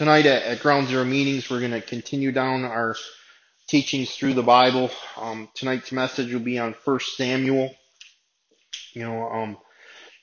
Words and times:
tonight 0.00 0.24
at, 0.24 0.44
at 0.44 0.60
Ground 0.60 0.88
Zero 0.88 1.04
meetings, 1.04 1.50
we're 1.50 1.60
going 1.60 1.72
to 1.72 1.82
continue 1.82 2.32
down 2.32 2.64
our 2.64 2.96
teachings 3.68 4.10
through 4.10 4.32
the 4.32 4.42
Bible. 4.42 4.90
Um, 5.18 5.50
tonight's 5.54 5.92
message 5.92 6.32
will 6.32 6.40
be 6.40 6.58
on 6.58 6.72
First 6.72 7.18
Samuel. 7.18 7.74
You 8.94 9.02
know, 9.02 9.28
um, 9.28 9.58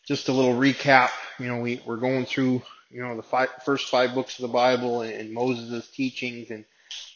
just 0.08 0.30
a 0.30 0.34
little 0.34 0.56
recap. 0.56 1.12
You 1.38 1.46
know, 1.46 1.60
we, 1.60 1.80
we're 1.86 1.98
going 1.98 2.26
through, 2.26 2.64
you 2.90 3.04
know, 3.04 3.16
the 3.16 3.22
five, 3.22 3.50
first 3.66 3.88
five 3.90 4.16
books 4.16 4.40
of 4.40 4.42
the 4.42 4.48
Bible 4.48 5.04
and, 5.04 5.14
and 5.14 5.32
Moses' 5.32 5.88
teachings 5.92 6.50
and, 6.50 6.66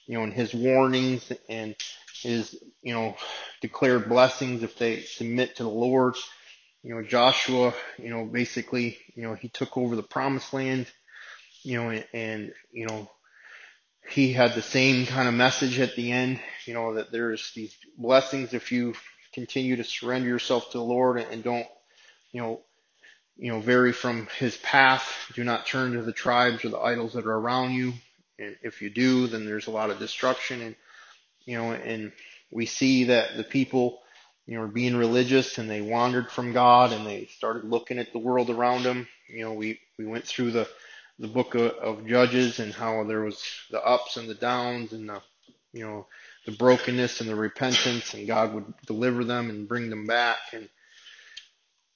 you 0.05 0.19
know, 0.19 0.23
and 0.23 0.31
his 0.31 0.53
warnings 0.53 1.31
and 1.49 1.75
his, 2.21 2.55
you 2.83 2.93
know, 2.93 3.15
declared 3.61 4.07
blessings 4.07 4.61
if 4.61 4.77
they 4.77 5.01
submit 5.01 5.55
to 5.55 5.63
the 5.63 5.69
Lord. 5.69 6.13
You 6.83 6.93
know, 6.93 7.01
Joshua, 7.01 7.73
you 7.97 8.11
know, 8.11 8.25
basically, 8.25 8.99
you 9.15 9.23
know, 9.23 9.33
he 9.33 9.49
took 9.49 9.75
over 9.79 9.95
the 9.95 10.03
promised 10.03 10.53
land 10.53 10.85
you 11.63 11.81
know, 11.81 11.89
and, 11.89 12.05
and, 12.13 12.53
you 12.71 12.87
know, 12.87 13.09
he 14.09 14.33
had 14.33 14.55
the 14.55 14.61
same 14.61 15.05
kind 15.05 15.27
of 15.27 15.33
message 15.33 15.79
at 15.79 15.95
the 15.95 16.11
end, 16.11 16.39
you 16.65 16.73
know, 16.73 16.95
that 16.95 17.11
there's 17.11 17.51
these 17.55 17.75
blessings 17.97 18.53
if 18.53 18.71
you 18.71 18.93
continue 19.33 19.77
to 19.77 19.83
surrender 19.83 20.27
yourself 20.27 20.71
to 20.71 20.77
the 20.77 20.83
Lord 20.83 21.17
and 21.17 21.43
don't, 21.43 21.67
you 22.31 22.41
know, 22.41 22.61
you 23.37 23.51
know, 23.51 23.59
vary 23.59 23.93
from 23.93 24.27
his 24.37 24.57
path. 24.57 25.07
Do 25.33 25.43
not 25.43 25.65
turn 25.65 25.93
to 25.93 26.01
the 26.01 26.11
tribes 26.11 26.65
or 26.65 26.69
the 26.69 26.79
idols 26.79 27.13
that 27.13 27.25
are 27.25 27.37
around 27.37 27.73
you. 27.73 27.93
And 28.37 28.57
if 28.63 28.81
you 28.81 28.89
do, 28.89 29.27
then 29.27 29.45
there's 29.45 29.67
a 29.67 29.71
lot 29.71 29.89
of 29.89 29.99
destruction 29.99 30.61
and, 30.61 30.75
you 31.45 31.57
know, 31.57 31.71
and 31.71 32.11
we 32.51 32.65
see 32.65 33.05
that 33.05 33.37
the 33.37 33.43
people, 33.43 33.99
you 34.45 34.57
know, 34.57 34.63
are 34.63 34.67
being 34.67 34.95
religious 34.95 35.57
and 35.57 35.69
they 35.69 35.81
wandered 35.81 36.29
from 36.31 36.53
God 36.53 36.91
and 36.91 37.05
they 37.05 37.27
started 37.37 37.63
looking 37.63 37.99
at 37.99 38.11
the 38.11 38.19
world 38.19 38.49
around 38.49 38.83
them. 38.83 39.07
You 39.29 39.45
know, 39.45 39.53
we, 39.53 39.79
we 39.97 40.05
went 40.05 40.27
through 40.27 40.51
the, 40.51 40.67
the 41.21 41.27
book 41.27 41.53
of, 41.53 41.71
of 41.73 42.07
Judges 42.07 42.59
and 42.59 42.73
how 42.73 43.03
there 43.03 43.21
was 43.21 43.41
the 43.69 43.81
ups 43.81 44.17
and 44.17 44.27
the 44.27 44.33
downs 44.33 44.91
and 44.91 45.07
the, 45.07 45.21
you 45.71 45.85
know, 45.85 46.07
the 46.47 46.51
brokenness 46.51 47.21
and 47.21 47.29
the 47.29 47.35
repentance 47.35 48.15
and 48.15 48.25
God 48.25 48.55
would 48.55 48.73
deliver 48.87 49.23
them 49.23 49.51
and 49.51 49.67
bring 49.67 49.91
them 49.91 50.07
back. 50.07 50.39
And, 50.51 50.67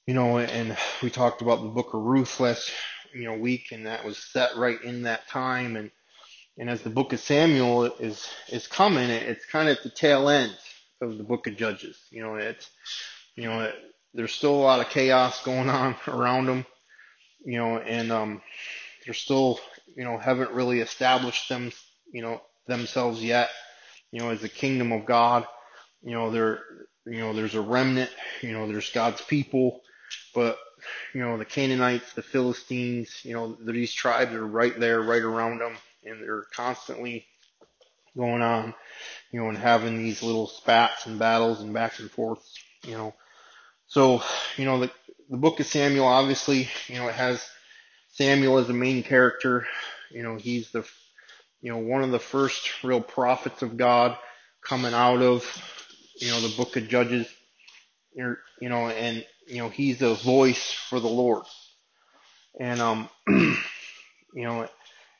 you 0.06 0.14
know, 0.14 0.38
and 0.38 0.76
we 1.02 1.10
talked 1.10 1.42
about 1.42 1.60
the 1.60 1.68
book 1.68 1.92
of 1.92 2.02
Ruth 2.02 2.38
last, 2.38 2.70
you 3.12 3.24
know, 3.24 3.34
week 3.34 3.72
and 3.72 3.86
that 3.86 4.04
was 4.04 4.16
set 4.16 4.56
right 4.56 4.80
in 4.80 5.02
that 5.02 5.26
time. 5.26 5.76
And, 5.76 5.90
and 6.56 6.70
as 6.70 6.82
the 6.82 6.90
book 6.90 7.12
of 7.12 7.18
Samuel 7.18 7.86
is, 7.86 8.28
is 8.48 8.68
coming, 8.68 9.10
it's 9.10 9.44
kind 9.46 9.68
of 9.68 9.78
at 9.78 9.82
the 9.82 9.90
tail 9.90 10.28
end 10.28 10.56
of 11.00 11.18
the 11.18 11.24
book 11.24 11.48
of 11.48 11.56
Judges. 11.56 11.98
You 12.10 12.22
know, 12.22 12.36
it's, 12.36 12.70
you 13.34 13.46
know, 13.46 13.62
it, 13.62 13.74
there's 14.14 14.32
still 14.32 14.54
a 14.54 14.62
lot 14.62 14.80
of 14.80 14.88
chaos 14.88 15.42
going 15.42 15.68
on 15.68 15.96
around 16.06 16.46
them, 16.46 16.64
you 17.44 17.58
know, 17.58 17.78
and, 17.78 18.12
um, 18.12 18.40
they're 19.06 19.14
still, 19.14 19.60
you 19.96 20.04
know, 20.04 20.18
haven't 20.18 20.50
really 20.50 20.80
established 20.80 21.48
them, 21.48 21.72
you 22.12 22.22
know, 22.22 22.42
themselves 22.66 23.22
yet, 23.22 23.48
you 24.10 24.20
know, 24.20 24.30
as 24.30 24.42
the 24.42 24.48
kingdom 24.48 24.92
of 24.92 25.06
God. 25.06 25.46
You 26.02 26.12
know, 26.12 26.30
there, 26.30 26.60
you 27.06 27.18
know, 27.18 27.32
there's 27.32 27.54
a 27.54 27.60
remnant, 27.60 28.10
you 28.42 28.52
know, 28.52 28.66
there's 28.66 28.90
God's 28.90 29.22
people, 29.22 29.80
but, 30.34 30.58
you 31.14 31.20
know, 31.20 31.38
the 31.38 31.44
Canaanites, 31.44 32.12
the 32.14 32.22
Philistines, 32.22 33.20
you 33.22 33.34
know, 33.34 33.56
these 33.64 33.92
tribes 33.92 34.32
are 34.32 34.46
right 34.46 34.78
there, 34.78 35.00
right 35.00 35.22
around 35.22 35.60
them, 35.60 35.76
and 36.04 36.20
they're 36.20 36.46
constantly 36.54 37.26
going 38.16 38.42
on, 38.42 38.74
you 39.30 39.40
know, 39.40 39.48
and 39.48 39.58
having 39.58 39.98
these 39.98 40.22
little 40.22 40.46
spats 40.46 41.06
and 41.06 41.18
battles 41.18 41.60
and 41.60 41.72
back 41.72 41.98
and 41.98 42.10
forth, 42.10 42.44
you 42.84 42.92
know. 42.92 43.14
So, 43.88 44.22
you 44.56 44.64
know, 44.64 44.80
the, 44.80 44.90
the 45.30 45.36
book 45.36 45.60
of 45.60 45.66
Samuel, 45.66 46.06
obviously, 46.06 46.68
you 46.88 46.96
know, 46.96 47.08
it 47.08 47.14
has 47.14 47.46
Samuel 48.16 48.58
is 48.58 48.66
the 48.66 48.72
main 48.72 49.02
character. 49.02 49.66
You 50.10 50.22
know, 50.22 50.36
he's 50.36 50.70
the, 50.70 50.86
you 51.60 51.70
know, 51.70 51.78
one 51.78 52.02
of 52.02 52.10
the 52.10 52.18
first 52.18 52.82
real 52.82 53.00
prophets 53.00 53.60
of 53.60 53.76
God 53.76 54.16
coming 54.64 54.94
out 54.94 55.20
of, 55.20 55.44
you 56.16 56.30
know, 56.30 56.40
the 56.40 56.56
book 56.56 56.76
of 56.76 56.88
Judges. 56.88 57.28
You 58.14 58.36
know, 58.62 58.88
and, 58.88 59.24
you 59.46 59.58
know, 59.58 59.68
he's 59.68 60.00
a 60.00 60.14
voice 60.14 60.72
for 60.72 60.98
the 60.98 61.08
Lord. 61.08 61.44
And, 62.58 62.80
um, 62.80 63.10
you 63.28 63.56
know, 64.34 64.66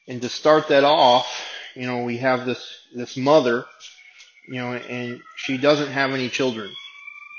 and 0.08 0.22
to 0.22 0.30
start 0.30 0.68
that 0.68 0.84
off, 0.84 1.26
you 1.74 1.86
know, 1.86 2.04
we 2.04 2.16
have 2.16 2.46
this, 2.46 2.78
this 2.94 3.18
mother, 3.18 3.66
you 4.48 4.54
know, 4.54 4.72
and 4.72 5.20
she 5.36 5.58
doesn't 5.58 5.92
have 5.92 6.12
any 6.12 6.30
children. 6.30 6.70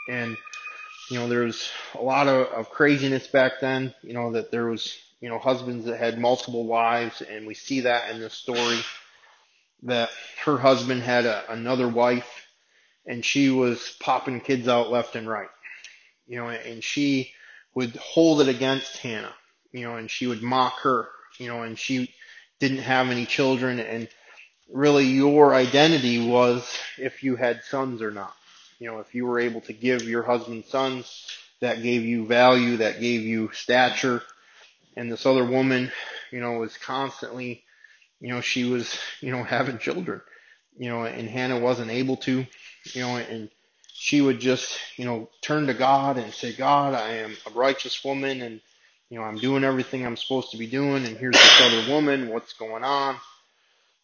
And, 0.07 0.37
you 1.09 1.17
know, 1.17 1.27
there's 1.27 1.67
a 1.95 2.01
lot 2.01 2.27
of, 2.27 2.45
of 2.49 2.69
craziness 2.69 3.25
back 3.25 3.53
then, 3.59 3.95
you 4.03 4.13
know, 4.13 4.33
that 4.33 4.51
there 4.51 4.67
was 4.67 4.95
you 5.21 5.29
know, 5.29 5.39
husbands 5.39 5.85
that 5.85 5.97
had 5.97 6.19
multiple 6.19 6.65
wives, 6.65 7.21
and 7.21 7.47
we 7.47 7.53
see 7.53 7.81
that 7.81 8.11
in 8.11 8.19
the 8.19 8.29
story 8.29 8.79
that 9.83 10.09
her 10.45 10.57
husband 10.57 11.01
had 11.01 11.25
a, 11.25 11.51
another 11.51 11.87
wife, 11.87 12.45
and 13.05 13.23
she 13.23 13.49
was 13.49 13.95
popping 13.99 14.41
kids 14.41 14.67
out 14.67 14.91
left 14.91 15.15
and 15.15 15.27
right, 15.27 15.49
you 16.27 16.37
know, 16.37 16.49
and 16.49 16.83
she 16.83 17.31
would 17.73 17.95
hold 17.95 18.41
it 18.41 18.47
against 18.47 18.97
Hannah, 18.97 19.33
you 19.71 19.83
know, 19.83 19.95
and 19.95 20.09
she 20.09 20.27
would 20.27 20.41
mock 20.41 20.79
her, 20.81 21.07
you 21.37 21.47
know, 21.47 21.63
and 21.63 21.77
she 21.77 22.13
didn't 22.59 22.79
have 22.79 23.09
any 23.09 23.25
children, 23.25 23.79
and 23.79 24.07
really 24.71 25.05
your 25.05 25.53
identity 25.53 26.27
was 26.27 26.67
if 26.97 27.23
you 27.23 27.35
had 27.35 27.63
sons 27.63 28.01
or 28.01 28.11
not. 28.11 28.33
You 28.79 28.87
know, 28.91 28.99
if 28.99 29.15
you 29.15 29.25
were 29.25 29.39
able 29.39 29.61
to 29.61 29.73
give 29.73 30.03
your 30.03 30.23
husband 30.23 30.65
sons, 30.65 31.27
that 31.61 31.81
gave 31.81 32.03
you 32.03 32.25
value, 32.25 32.77
that 32.77 32.99
gave 32.99 33.21
you 33.21 33.49
stature, 33.53 34.21
and 34.97 35.11
this 35.11 35.27
other 35.27 35.45
woman, 35.45 35.93
you 36.31 36.41
know, 36.41 36.53
was 36.59 36.77
constantly, 36.77 37.63
you 38.21 38.29
know, 38.29 38.41
she 38.41 38.65
was, 38.65 38.97
you 39.21 39.31
know, 39.31 39.43
having 39.45 39.79
children, 39.79 40.21
you 40.77 40.89
know, 40.89 41.05
and 41.05 41.29
Hannah 41.29 41.59
wasn't 41.59 41.91
able 41.91 42.17
to, 42.19 42.45
you 42.93 43.01
know, 43.01 43.17
and 43.17 43.49
she 43.93 44.21
would 44.21 44.39
just, 44.41 44.77
you 44.97 45.05
know, 45.05 45.29
turn 45.41 45.67
to 45.67 45.75
God 45.75 46.17
and 46.17 46.33
say, 46.33 46.53
God, 46.53 46.95
I 46.95 47.11
am 47.17 47.37
a 47.47 47.51
righteous 47.51 48.03
woman 48.05 48.43
and, 48.43 48.61
you 49.09 49.19
know, 49.19 49.25
I'm 49.25 49.37
doing 49.39 49.65
everything 49.65 50.05
I'm 50.05 50.17
supposed 50.17 50.51
to 50.51 50.57
be 50.57 50.67
doing 50.67 51.05
and 51.05 51.17
here's 51.17 51.37
this 51.37 51.61
other 51.61 51.91
woman, 51.93 52.29
what's 52.29 52.53
going 52.55 52.85
on? 52.85 53.17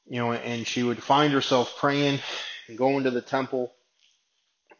You 0.09 0.19
know, 0.19 0.33
and 0.33 0.67
she 0.67 0.83
would 0.83 1.03
find 1.03 1.33
herself 1.33 1.77
praying 1.79 2.19
and 2.69 2.77
going 2.77 3.05
to 3.05 3.11
the 3.11 3.21
temple, 3.21 3.73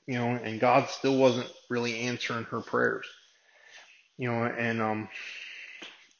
you 0.07 0.15
know, 0.15 0.29
and 0.29 0.59
God 0.59 0.89
still 0.89 1.17
wasn't 1.17 1.49
really 1.69 2.01
answering 2.01 2.45
her 2.45 2.61
prayers. 2.61 3.07
You 4.17 4.31
know, 4.31 4.43
and 4.45 4.81
um 4.81 5.09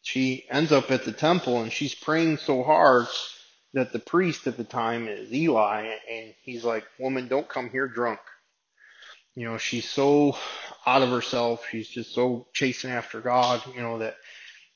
she 0.03 0.45
ends 0.51 0.73
up 0.73 0.91
at 0.91 1.05
the 1.05 1.13
temple 1.13 1.61
and 1.61 1.71
she's 1.71 1.95
praying 1.95 2.37
so 2.37 2.61
hard 2.61 3.07
that 3.73 3.93
the 3.93 3.99
priest 3.99 4.45
at 4.45 4.57
the 4.57 4.65
time 4.65 5.07
is 5.07 5.33
Eli 5.33 5.93
and 6.11 6.33
he's 6.43 6.63
like, 6.63 6.83
woman, 6.99 7.29
don't 7.29 7.47
come 7.47 7.69
here 7.69 7.87
drunk. 7.87 8.19
You 9.33 9.45
know, 9.45 9.57
she's 9.57 9.89
so 9.89 10.35
out 10.85 11.01
of 11.01 11.09
herself. 11.09 11.65
She's 11.71 11.87
just 11.87 12.13
so 12.13 12.45
chasing 12.53 12.91
after 12.91 13.21
God, 13.21 13.63
you 13.73 13.81
know, 13.81 13.99
that 13.99 14.17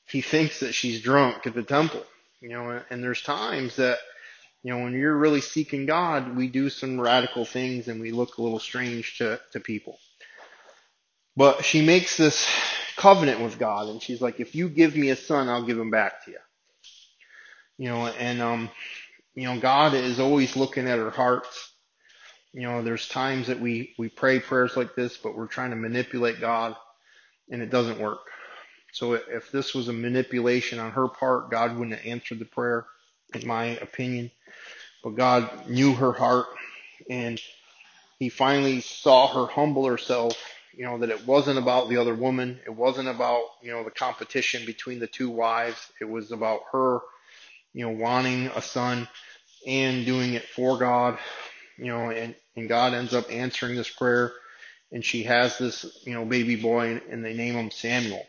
he 0.08 0.22
thinks 0.22 0.62
that 0.62 0.74
she's 0.74 1.02
drunk 1.02 1.46
at 1.46 1.54
the 1.54 1.62
temple, 1.62 2.06
you 2.40 2.50
know, 2.50 2.82
and 2.90 3.04
there's 3.04 3.22
times 3.22 3.76
that, 3.76 4.00
you 4.64 4.74
know, 4.74 4.82
when 4.82 4.94
you're 4.94 5.16
really 5.16 5.42
seeking 5.42 5.86
God, 5.86 6.38
we 6.38 6.48
do 6.48 6.70
some 6.70 7.00
radical 7.00 7.44
things 7.44 7.90
and 7.90 8.00
we 8.00 8.12
look 8.12 8.38
a 8.38 8.42
little 8.42 8.60
strange 8.60 9.18
to, 9.18 9.42
to 9.52 9.60
people. 9.60 10.00
But 11.36 11.66
she 11.66 11.86
makes 11.86 12.16
this 12.16 12.48
covenant 12.98 13.42
with 13.42 13.60
God, 13.60 13.88
and 13.90 14.02
she's 14.02 14.22
like, 14.22 14.40
if 14.40 14.56
you 14.56 14.70
give 14.70 14.96
me 14.96 15.10
a 15.10 15.16
son, 15.16 15.48
I'll 15.48 15.66
give 15.66 15.80
him 15.80 15.92
back 15.92 16.26
to 16.26 16.32
you. 16.32 16.38
You 17.78 17.90
know, 17.90 18.08
and 18.08 18.42
um, 18.42 18.70
you 19.36 19.44
know, 19.44 19.60
God 19.60 19.94
is 19.94 20.20
always 20.20 20.56
looking 20.56 20.88
at 20.88 20.98
her 21.00 21.12
heart. 21.12 21.48
You 22.54 22.64
know, 22.64 22.82
there's 22.82 23.08
times 23.08 23.48
that 23.48 23.60
we 23.60 23.94
we 23.98 24.10
pray 24.10 24.40
prayers 24.40 24.76
like 24.76 24.96
this, 24.96 25.18
but 25.18 25.38
we're 25.38 25.48
trying 25.48 25.70
to 25.70 25.76
manipulate 25.76 26.42
God, 26.42 26.76
and 27.52 27.62
it 27.62 27.70
doesn't 27.70 28.00
work. 28.00 28.20
So 28.94 29.14
if 29.14 29.52
this 29.52 29.76
was 29.76 29.90
a 29.90 29.94
manipulation 29.94 30.80
on 30.80 30.92
her 30.92 31.08
part, 31.08 31.52
God 31.52 31.78
wouldn't 31.78 31.98
have 31.98 32.06
answered 32.06 32.40
the 32.40 32.46
prayer, 32.46 32.88
in 33.36 33.46
my 33.46 33.66
opinion. 33.66 34.32
But 35.04 35.16
God 35.16 35.70
knew 35.70 35.94
her 35.94 36.14
heart, 36.14 36.48
and 37.10 37.40
He 38.18 38.30
finally 38.30 38.82
saw 38.82 39.28
her 39.28 39.52
humble 39.52 39.86
herself 39.86 40.36
you 40.78 40.86
know, 40.86 41.00
that 41.00 41.10
it 41.10 41.26
wasn't 41.26 41.58
about 41.58 41.90
the 41.90 41.98
other 41.98 42.14
woman. 42.14 42.60
It 42.64 42.70
wasn't 42.70 43.08
about, 43.08 43.42
you 43.64 43.72
know, 43.72 43.84
the 43.84 43.90
competition 43.90 44.64
between 44.68 45.00
the 45.00 45.08
two 45.08 45.32
wives. 45.32 45.92
It 46.00 46.06
was 46.06 46.32
about 46.32 46.62
her, 46.72 47.00
you 47.74 47.84
know, 47.84 47.92
wanting 47.92 48.46
a 48.56 48.62
son 48.62 49.08
and 49.66 50.06
doing 50.06 50.36
it 50.36 50.44
for 50.44 50.78
God, 50.78 51.18
you 51.80 51.88
know, 51.88 52.12
and, 52.12 52.36
and 52.56 52.70
God 52.70 52.94
ends 52.94 53.16
up 53.16 53.26
answering 53.32 53.76
this 53.76 53.90
prayer 53.90 54.32
and 54.92 55.04
she 55.04 55.24
has 55.24 55.58
this, 55.58 56.00
you 56.06 56.14
know, 56.14 56.26
baby 56.26 56.56
boy 56.56 57.02
and 57.10 57.26
they 57.26 57.34
name 57.34 57.56
him 57.56 57.72
Samuel. 57.72 58.26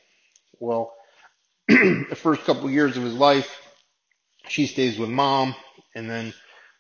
Well, 0.58 0.94
the 1.68 2.16
first 2.16 2.44
couple 2.44 2.64
of 2.64 2.72
years 2.72 2.96
of 2.96 3.02
his 3.02 3.14
life, 3.14 3.60
she 4.48 4.66
stays 4.66 4.98
with 4.98 5.10
mom 5.10 5.54
and 5.94 6.08
then 6.08 6.32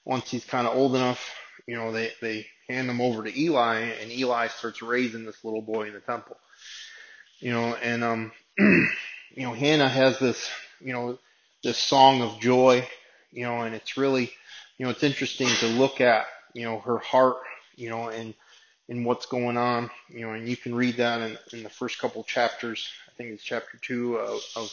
once 0.06 0.30
he's 0.30 0.46
kind 0.46 0.66
of 0.66 0.74
old 0.74 0.96
enough, 0.96 1.34
you 1.66 1.76
know, 1.76 1.92
they, 1.92 2.10
they 2.22 2.46
hand 2.68 2.90
him 2.90 3.00
over 3.00 3.24
to 3.24 3.40
Eli 3.40 3.78
and 3.78 4.12
Eli 4.12 4.48
starts 4.48 4.82
raising 4.82 5.24
this 5.24 5.42
little 5.44 5.62
boy 5.62 5.88
in 5.88 5.94
the 5.94 6.00
temple. 6.00 6.36
You 7.40 7.52
know, 7.52 7.74
and, 7.74 8.04
um, 8.04 8.32
you 8.58 8.88
know, 9.36 9.52
Hannah 9.52 9.88
has 9.88 10.18
this, 10.18 10.50
you 10.80 10.92
know, 10.92 11.18
this 11.62 11.78
song 11.78 12.22
of 12.22 12.40
joy, 12.40 12.86
you 13.30 13.44
know, 13.44 13.62
and 13.62 13.74
it's 13.74 13.96
really, 13.96 14.30
you 14.76 14.84
know, 14.84 14.90
it's 14.90 15.02
interesting 15.02 15.48
to 15.60 15.66
look 15.66 16.00
at, 16.00 16.26
you 16.54 16.64
know, 16.64 16.80
her 16.80 16.98
heart, 16.98 17.36
you 17.76 17.90
know, 17.90 18.08
and, 18.08 18.34
and 18.88 19.04
what's 19.04 19.26
going 19.26 19.56
on, 19.56 19.90
you 20.08 20.20
know, 20.20 20.32
and 20.32 20.48
you 20.48 20.56
can 20.56 20.74
read 20.74 20.96
that 20.96 21.20
in, 21.20 21.38
in 21.52 21.62
the 21.62 21.70
first 21.70 21.98
couple 21.98 22.24
chapters. 22.24 22.88
I 23.08 23.12
think 23.16 23.30
it's 23.30 23.42
chapter 23.42 23.78
two 23.80 24.16
of, 24.16 24.40
of 24.56 24.72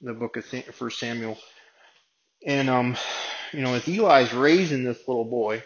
the 0.00 0.14
book 0.14 0.36
of 0.36 0.44
First 0.44 1.00
Samuel. 1.00 1.38
And, 2.46 2.70
um, 2.70 2.96
you 3.52 3.60
know, 3.60 3.74
as 3.74 3.88
Eli's 3.88 4.32
raising 4.32 4.84
this 4.84 5.08
little 5.08 5.24
boy, 5.24 5.62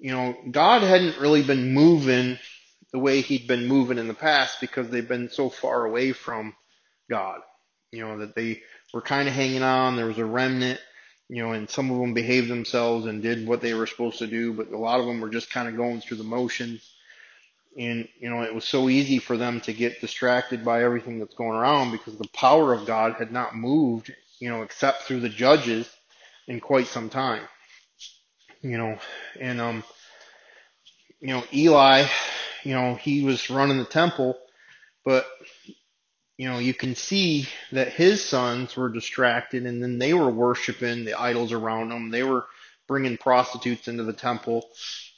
you 0.00 0.12
know, 0.12 0.34
God 0.50 0.82
hadn't 0.82 1.20
really 1.20 1.42
been 1.42 1.74
moving 1.74 2.38
the 2.90 2.98
way 2.98 3.20
he'd 3.20 3.46
been 3.46 3.66
moving 3.66 3.98
in 3.98 4.08
the 4.08 4.14
past 4.14 4.60
because 4.60 4.88
they've 4.88 5.06
been 5.06 5.28
so 5.28 5.50
far 5.50 5.84
away 5.84 6.12
from 6.12 6.54
God. 7.08 7.40
You 7.92 8.06
know, 8.06 8.18
that 8.18 8.34
they 8.34 8.62
were 8.94 9.02
kind 9.02 9.28
of 9.28 9.34
hanging 9.34 9.62
on. 9.62 9.96
There 9.96 10.06
was 10.06 10.18
a 10.18 10.24
remnant, 10.24 10.80
you 11.28 11.42
know, 11.42 11.52
and 11.52 11.68
some 11.68 11.90
of 11.90 11.98
them 11.98 12.14
behaved 12.14 12.48
themselves 12.48 13.06
and 13.06 13.22
did 13.22 13.46
what 13.46 13.60
they 13.60 13.74
were 13.74 13.86
supposed 13.86 14.18
to 14.20 14.26
do, 14.26 14.54
but 14.54 14.70
a 14.70 14.78
lot 14.78 15.00
of 15.00 15.06
them 15.06 15.20
were 15.20 15.28
just 15.28 15.50
kind 15.50 15.68
of 15.68 15.76
going 15.76 16.00
through 16.00 16.16
the 16.16 16.24
motions. 16.24 16.88
And, 17.78 18.08
you 18.18 18.30
know, 18.30 18.42
it 18.42 18.54
was 18.54 18.64
so 18.64 18.88
easy 18.88 19.18
for 19.18 19.36
them 19.36 19.60
to 19.62 19.72
get 19.72 20.00
distracted 20.00 20.64
by 20.64 20.82
everything 20.82 21.18
that's 21.18 21.34
going 21.34 21.56
around 21.56 21.92
because 21.92 22.16
the 22.16 22.28
power 22.28 22.72
of 22.72 22.86
God 22.86 23.14
had 23.18 23.32
not 23.32 23.54
moved, 23.54 24.12
you 24.38 24.48
know, 24.48 24.62
except 24.62 25.02
through 25.02 25.20
the 25.20 25.28
judges 25.28 25.88
in 26.48 26.58
quite 26.58 26.86
some 26.86 27.10
time. 27.10 27.42
You 28.62 28.76
know, 28.76 28.98
and, 29.38 29.60
um, 29.60 29.84
you 31.20 31.28
know, 31.28 31.44
Eli, 31.52 32.06
you 32.62 32.74
know, 32.74 32.94
he 32.94 33.22
was 33.22 33.48
running 33.50 33.78
the 33.78 33.84
temple, 33.84 34.38
but 35.04 35.26
you 36.40 36.48
know, 36.48 36.58
you 36.58 36.72
can 36.72 36.94
see 36.94 37.46
that 37.70 37.92
his 37.92 38.24
sons 38.24 38.74
were 38.74 38.88
distracted 38.88 39.66
and 39.66 39.82
then 39.82 39.98
they 39.98 40.14
were 40.14 40.30
worshiping 40.30 41.04
the 41.04 41.20
idols 41.20 41.52
around 41.52 41.90
them. 41.90 42.10
They 42.10 42.22
were 42.22 42.46
bringing 42.88 43.18
prostitutes 43.18 43.88
into 43.88 44.04
the 44.04 44.14
temple, 44.14 44.66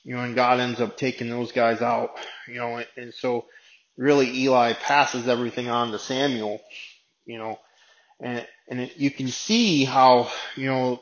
you 0.03 0.17
know, 0.17 0.23
and 0.23 0.35
God 0.35 0.59
ends 0.59 0.81
up 0.81 0.97
taking 0.97 1.31
those 1.31 1.53
guys 1.53 1.81
out, 1.81 2.11
you 2.49 2.57
know, 2.57 2.79
and, 2.79 2.87
and 2.97 3.15
so 3.15 3.47
really 3.97 4.37
Eli 4.41 4.73
passes 4.73 5.29
everything 5.29 5.69
on 5.69 5.93
to 5.93 5.99
Samuel, 6.01 6.61
you 7.25 7.39
know, 7.39 7.57
and, 8.19 8.45
and 8.69 8.81
it, 8.81 8.97
you 8.97 9.13
can 9.13 9.29
see 9.29 9.85
how, 9.85 10.29
you 10.57 10.67
know, 10.67 11.01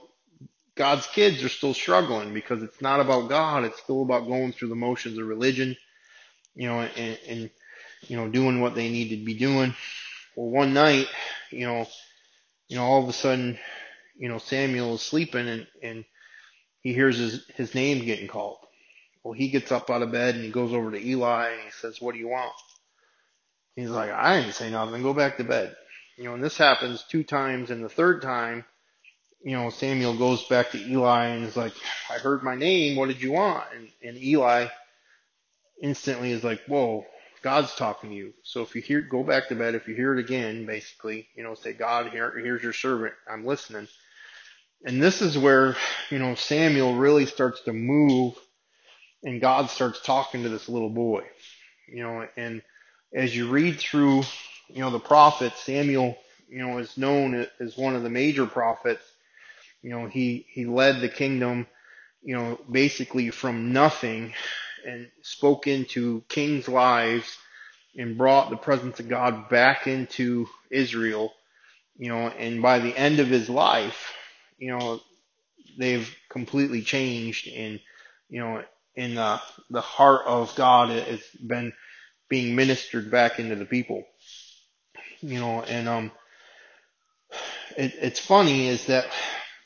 God's 0.76 1.06
kids 1.06 1.42
are 1.42 1.48
still 1.48 1.74
struggling 1.74 2.32
because 2.32 2.62
it's 2.62 2.80
not 2.80 3.00
about 3.00 3.28
God. 3.28 3.64
It's 3.64 3.80
still 3.80 4.02
about 4.02 4.26
going 4.26 4.52
through 4.52 4.68
the 4.68 4.76
motions 4.76 5.18
of 5.18 5.26
religion, 5.26 5.76
you 6.54 6.68
know, 6.68 6.80
and, 6.80 7.18
and 7.28 7.50
you 8.02 8.16
know, 8.16 8.28
doing 8.28 8.60
what 8.60 8.74
they 8.74 8.90
need 8.90 9.10
to 9.10 9.24
be 9.24 9.34
doing. 9.34 9.74
Well, 10.36 10.48
one 10.48 10.72
night, 10.72 11.06
you 11.50 11.66
know, 11.66 11.86
you 12.68 12.76
know, 12.76 12.84
all 12.84 13.02
of 13.02 13.08
a 13.08 13.12
sudden, 13.12 13.58
you 14.16 14.28
know, 14.28 14.38
Samuel 14.38 14.94
is 14.94 15.02
sleeping 15.02 15.48
and, 15.48 15.66
and 15.82 16.04
he 16.82 16.94
hears 16.94 17.18
his, 17.18 17.44
his 17.56 17.74
name 17.74 18.04
getting 18.04 18.28
called. 18.28 18.58
Well, 19.22 19.34
he 19.34 19.48
gets 19.48 19.70
up 19.70 19.90
out 19.90 20.02
of 20.02 20.12
bed 20.12 20.34
and 20.34 20.44
he 20.44 20.50
goes 20.50 20.72
over 20.72 20.90
to 20.90 21.06
Eli 21.06 21.50
and 21.50 21.60
he 21.62 21.70
says, 21.70 22.00
what 22.00 22.14
do 22.14 22.20
you 22.20 22.28
want? 22.28 22.54
He's 23.76 23.90
like, 23.90 24.10
I 24.10 24.40
didn't 24.40 24.54
say 24.54 24.70
nothing. 24.70 25.02
Go 25.02 25.12
back 25.12 25.36
to 25.36 25.44
bed. 25.44 25.74
You 26.16 26.24
know, 26.24 26.34
and 26.34 26.42
this 26.42 26.56
happens 26.56 27.04
two 27.08 27.24
times 27.24 27.70
and 27.70 27.84
the 27.84 27.88
third 27.88 28.22
time, 28.22 28.64
you 29.42 29.52
know, 29.52 29.70
Samuel 29.70 30.16
goes 30.16 30.44
back 30.44 30.70
to 30.72 30.78
Eli 30.78 31.26
and 31.26 31.44
is 31.44 31.56
like, 31.56 31.72
I 32.10 32.14
heard 32.14 32.42
my 32.42 32.54
name. 32.54 32.96
What 32.96 33.08
did 33.08 33.22
you 33.22 33.32
want? 33.32 33.64
And, 33.74 33.88
and 34.02 34.22
Eli 34.22 34.66
instantly 35.82 36.32
is 36.32 36.44
like, 36.44 36.60
whoa, 36.66 37.06
God's 37.42 37.74
talking 37.74 38.10
to 38.10 38.16
you. 38.16 38.34
So 38.42 38.62
if 38.62 38.74
you 38.74 38.82
hear, 38.82 39.00
go 39.00 39.22
back 39.22 39.48
to 39.48 39.54
bed. 39.54 39.74
If 39.74 39.88
you 39.88 39.94
hear 39.94 40.14
it 40.14 40.20
again, 40.20 40.66
basically, 40.66 41.28
you 41.34 41.42
know, 41.42 41.54
say, 41.54 41.72
God, 41.72 42.10
here, 42.10 42.30
here's 42.38 42.62
your 42.62 42.74
servant. 42.74 43.14
I'm 43.30 43.46
listening. 43.46 43.88
And 44.84 45.02
this 45.02 45.22
is 45.22 45.38
where, 45.38 45.76
you 46.10 46.18
know, 46.18 46.34
Samuel 46.34 46.96
really 46.96 47.26
starts 47.26 47.62
to 47.62 47.72
move 47.72 48.34
and 49.22 49.40
God 49.40 49.68
starts 49.70 50.00
talking 50.00 50.42
to 50.42 50.48
this 50.48 50.68
little 50.68 50.90
boy, 50.90 51.24
you 51.88 52.02
know, 52.02 52.26
and 52.36 52.62
as 53.14 53.36
you 53.36 53.50
read 53.50 53.78
through, 53.78 54.22
you 54.68 54.80
know, 54.80 54.90
the 54.90 55.00
prophets, 55.00 55.62
Samuel, 55.62 56.16
you 56.48 56.58
know, 56.58 56.78
is 56.78 56.96
known 56.96 57.46
as 57.60 57.76
one 57.76 57.94
of 57.94 58.02
the 58.02 58.10
major 58.10 58.46
prophets. 58.46 59.02
You 59.82 59.90
know, 59.90 60.06
he, 60.08 60.46
he 60.50 60.66
led 60.66 61.00
the 61.00 61.08
kingdom, 61.08 61.66
you 62.22 62.36
know, 62.36 62.60
basically 62.70 63.30
from 63.30 63.72
nothing 63.72 64.34
and 64.86 65.08
spoke 65.22 65.66
into 65.66 66.24
kings' 66.28 66.68
lives 66.68 67.38
and 67.96 68.18
brought 68.18 68.50
the 68.50 68.56
presence 68.56 69.00
of 69.00 69.08
God 69.08 69.48
back 69.48 69.86
into 69.86 70.48
Israel, 70.70 71.32
you 71.98 72.08
know, 72.08 72.28
and 72.28 72.62
by 72.62 72.78
the 72.78 72.96
end 72.96 73.20
of 73.20 73.28
his 73.28 73.48
life, 73.50 74.12
you 74.58 74.76
know, 74.76 75.00
they've 75.78 76.14
completely 76.30 76.82
changed 76.82 77.48
and, 77.48 77.80
you 78.28 78.40
know, 78.40 78.62
in 78.96 79.14
the, 79.14 79.40
the 79.70 79.80
heart 79.80 80.22
of 80.26 80.54
God 80.56 80.90
has 80.90 81.22
been 81.46 81.72
being 82.28 82.54
ministered 82.56 83.10
back 83.10 83.38
into 83.40 83.56
the 83.56 83.64
people, 83.66 84.04
you 85.20 85.40
know, 85.40 85.62
and, 85.62 85.88
um, 85.88 86.12
it, 87.76 87.94
it's 88.00 88.20
funny 88.20 88.68
is 88.68 88.86
that, 88.86 89.06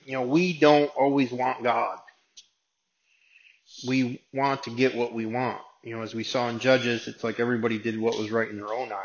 you 0.04 0.12
know, 0.12 0.22
we 0.22 0.58
don't 0.58 0.90
always 0.96 1.32
want 1.32 1.62
God 1.62 1.98
we 3.86 4.20
want 4.32 4.64
to 4.64 4.70
get 4.70 4.94
what 4.94 5.12
we 5.12 5.26
want. 5.26 5.60
You 5.82 5.96
know, 5.96 6.02
as 6.02 6.14
we 6.14 6.24
saw 6.24 6.48
in 6.48 6.58
Judges, 6.58 7.08
it's 7.08 7.24
like 7.24 7.40
everybody 7.40 7.78
did 7.78 7.98
what 7.98 8.18
was 8.18 8.30
right 8.30 8.48
in 8.48 8.56
their 8.56 8.72
own 8.72 8.92
eye. 8.92 9.04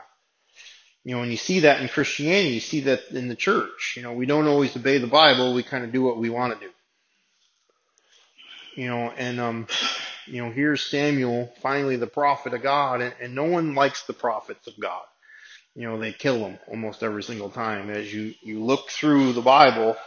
You 1.03 1.15
know, 1.15 1.21
when 1.21 1.31
you 1.31 1.37
see 1.37 1.61
that 1.61 1.81
in 1.81 1.87
Christianity, 1.89 2.49
you 2.55 2.59
see 2.59 2.81
that 2.81 3.09
in 3.11 3.27
the 3.27 3.35
church. 3.35 3.95
You 3.97 4.03
know, 4.03 4.13
we 4.13 4.25
don't 4.25 4.47
always 4.47 4.75
obey 4.75 4.97
the 4.97 5.07
Bible, 5.07 5.53
we 5.53 5.63
kind 5.63 5.83
of 5.83 5.91
do 5.91 6.03
what 6.03 6.17
we 6.17 6.29
want 6.29 6.53
to 6.59 6.65
do. 6.65 6.71
You 8.75 8.89
know, 8.89 9.11
and, 9.17 9.39
um, 9.39 9.67
you 10.25 10.41
know, 10.43 10.51
here's 10.51 10.83
Samuel, 10.83 11.51
finally 11.61 11.97
the 11.97 12.07
prophet 12.07 12.53
of 12.53 12.61
God, 12.61 13.01
and, 13.01 13.13
and 13.19 13.35
no 13.35 13.43
one 13.45 13.75
likes 13.75 14.03
the 14.03 14.13
prophets 14.13 14.67
of 14.67 14.79
God. 14.79 15.01
You 15.75 15.83
know, 15.83 15.99
they 15.99 16.11
kill 16.11 16.39
them 16.39 16.59
almost 16.67 17.03
every 17.03 17.23
single 17.23 17.49
time. 17.49 17.89
As 17.89 18.13
you, 18.13 18.33
you 18.41 18.63
look 18.63 18.89
through 18.89 19.33
the 19.33 19.41
Bible, 19.41 19.97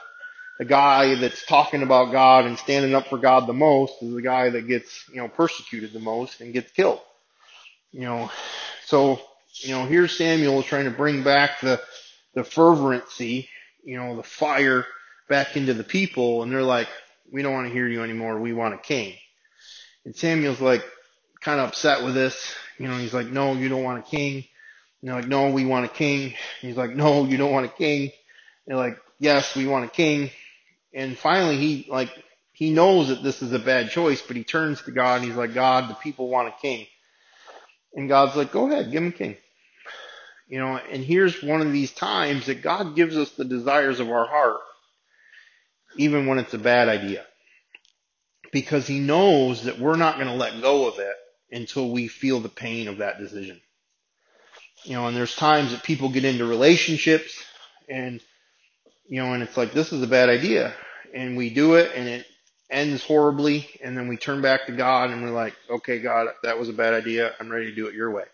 the 0.59 0.65
guy 0.65 1.15
that's 1.15 1.45
talking 1.47 1.83
about 1.83 2.13
God 2.13 2.45
and 2.45 2.59
standing 2.59 2.95
up 2.95 3.09
for 3.09 3.19
God 3.19 3.47
the 3.47 3.53
most 3.53 4.03
is 4.03 4.15
the 4.15 4.23
guy 4.23 4.51
that 4.51 4.69
gets, 4.69 5.09
you 5.09 5.17
know, 5.17 5.29
persecuted 5.29 5.93
the 5.93 6.01
most 6.01 6.41
and 6.41 6.53
gets 6.53 6.71
killed. 6.71 7.01
You 7.91 8.03
know, 8.03 8.31
so, 8.85 9.21
you 9.55 9.71
know, 9.71 9.87
here's 9.87 10.17
Samuel 10.17 10.63
trying 10.63 10.85
to 10.85 10.91
bring 10.91 11.23
back 11.23 11.61
the, 11.61 11.81
the 12.35 12.45
fervency, 12.45 13.49
you 13.85 13.97
know, 13.97 14.17
the 14.17 14.23
fire 14.23 14.87
back 15.29 15.57
into 15.57 15.75
the 15.75 15.85
people 15.85 16.43
and 16.43 16.53
they're 16.53 16.63
like, 16.63 16.89
we 17.31 17.43
don't 17.43 17.55
want 17.55 17.67
to 17.67 17.73
hear 17.73 17.89
you 17.89 18.03
anymore. 18.03 18.39
We 18.39 18.53
want 18.53 18.75
a 18.75 18.79
king. 18.79 19.15
And 20.05 20.15
Samuel's 20.15 20.61
like 20.61 20.85
kind 21.41 21.61
of 21.61 21.69
upset 21.69 22.05
with 22.05 22.15
this. 22.15 22.55
You 22.79 22.89
know, 22.89 22.99
he's 22.99 23.15
like, 23.15 23.27
no, 23.27 23.55
you 23.55 23.69
don't 23.69 23.85
want 23.85 24.07
a 24.07 24.09
king. 24.11 24.45
And 25.01 25.09
they're 25.09 25.17
like, 25.17 25.29
no, 25.29 25.51
we 25.51 25.65
want 25.65 25.87
a 25.87 25.89
king. 25.89 26.25
And 26.25 26.69
he's 26.69 26.77
like, 26.77 26.95
no, 26.95 27.25
you 27.25 27.37
don't 27.37 27.53
want 27.53 27.67
a 27.67 27.71
king. 27.71 28.03
And 28.03 28.11
they're 28.67 28.77
like, 28.77 28.99
yes, 29.19 29.57
we 29.57 29.67
want 29.67 29.87
a 29.87 29.89
king 29.89 30.31
and 30.95 31.17
finally 31.17 31.57
he 31.57 31.87
like 31.91 32.11
he 32.53 32.71
knows 32.71 33.09
that 33.09 33.23
this 33.23 33.43
is 33.43 33.53
a 33.53 33.59
bad 33.59 33.91
choice, 33.91 34.23
but 34.23 34.37
he 34.37 34.45
turns 34.45 34.83
to 34.83 34.91
God 34.91 35.17
and 35.17 35.25
he's 35.25 35.37
like, 35.37 35.55
God, 35.55 35.89
the 35.89 35.95
people 35.95 36.29
want 36.29 36.49
a 36.49 36.55
king. 36.61 36.87
And 37.95 38.09
God's 38.09 38.37
like, 38.37 38.53
go 38.53 38.71
ahead, 38.71 38.93
give 38.93 39.03
him 39.03 39.09
a 39.09 39.13
king. 39.13 39.37
You 40.49 40.59
know, 40.59 40.77
and 40.77 41.03
here's 41.03 41.43
one 41.43 41.63
of 41.63 41.73
these 41.73 41.93
times 41.93 42.47
that 42.47 42.63
God 42.63 42.95
gives 42.95 43.17
us 43.17 43.31
the 43.33 43.45
desires 43.45 44.01
of 44.01 44.11
our 44.11 44.27
heart, 44.27 44.61
even 45.97 46.27
when 46.27 46.39
it's 46.39 46.55
a 46.55 46.59
bad 46.59 46.89
idea. 46.89 47.25
Because 48.53 48.87
he 48.87 48.99
knows 48.99 49.65
that 49.65 49.79
we're 49.79 49.97
not 49.97 50.17
going 50.17 50.27
to 50.27 50.35
let 50.35 50.61
go 50.61 50.89
of 50.89 50.99
it 50.99 51.17
until 51.51 51.91
we 51.91 52.07
feel 52.07 52.41
the 52.41 52.51
pain 52.51 52.87
of 52.87 52.99
that 52.99 53.19
decision. 53.19 53.61
You 54.85 54.95
know, 54.95 55.07
and 55.07 55.17
there's 55.17 55.35
times 55.35 55.71
that 55.71 55.85
people 55.85 56.11
get 56.11 56.25
into 56.25 56.45
relationships 56.45 57.43
and 57.89 58.21
you 59.07 59.23
know, 59.23 59.33
and 59.35 59.43
it's 59.43 59.57
like, 59.57 59.73
this 59.73 59.93
is 59.93 60.03
a 60.03 60.07
bad 60.07 60.29
idea. 60.29 60.75
And 61.15 61.37
we 61.37 61.51
do 61.51 61.75
it 61.75 61.93
and 61.95 62.09
it 62.09 62.27
ends 62.71 63.05
horribly. 63.05 63.69
And 63.83 63.97
then 63.97 64.09
we 64.09 64.17
turn 64.17 64.41
back 64.41 64.67
to 64.67 64.73
God 64.73 65.11
and 65.11 65.23
we're 65.23 65.31
like, 65.31 65.55
okay, 65.69 66.01
God, 66.01 66.29
that 66.43 66.59
was 66.59 66.69
a 66.69 66.73
bad 66.73 66.95
idea. 66.95 67.33
I'm 67.39 67.51
ready 67.51 67.67
to 67.67 67.75
do 67.75 67.87
it 67.87 67.95
your 67.95 68.11
way. 68.11 68.25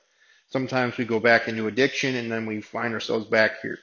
Sometimes 0.51 0.97
we 0.97 1.05
go 1.05 1.21
back 1.21 1.49
into 1.49 1.67
addiction 1.67 2.15
and 2.15 2.31
then 2.31 2.47
we 2.47 2.61
find 2.61 2.95
ourselves 2.95 3.27
back 3.27 3.61
here. 3.61 3.79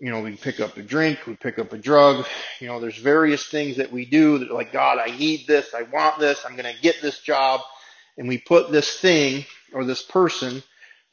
You 0.00 0.10
know, 0.10 0.20
we 0.20 0.36
pick 0.36 0.60
up 0.60 0.76
a 0.76 0.82
drink, 0.82 1.20
we 1.26 1.36
pick 1.36 1.58
up 1.58 1.72
a 1.72 1.78
drug. 1.78 2.26
You 2.60 2.68
know, 2.68 2.80
there's 2.80 2.98
various 2.98 3.46
things 3.46 3.78
that 3.78 3.90
we 3.90 4.04
do 4.04 4.38
that 4.38 4.50
like, 4.50 4.72
God, 4.72 4.98
I 4.98 5.16
need 5.16 5.46
this. 5.46 5.74
I 5.74 5.82
want 5.82 6.18
this. 6.18 6.44
I'm 6.44 6.56
going 6.56 6.72
to 6.72 6.82
get 6.82 7.00
this 7.00 7.20
job. 7.20 7.60
And 8.18 8.28
we 8.28 8.38
put 8.38 8.70
this 8.70 9.00
thing 9.00 9.46
or 9.72 9.84
this 9.84 10.02
person 10.02 10.62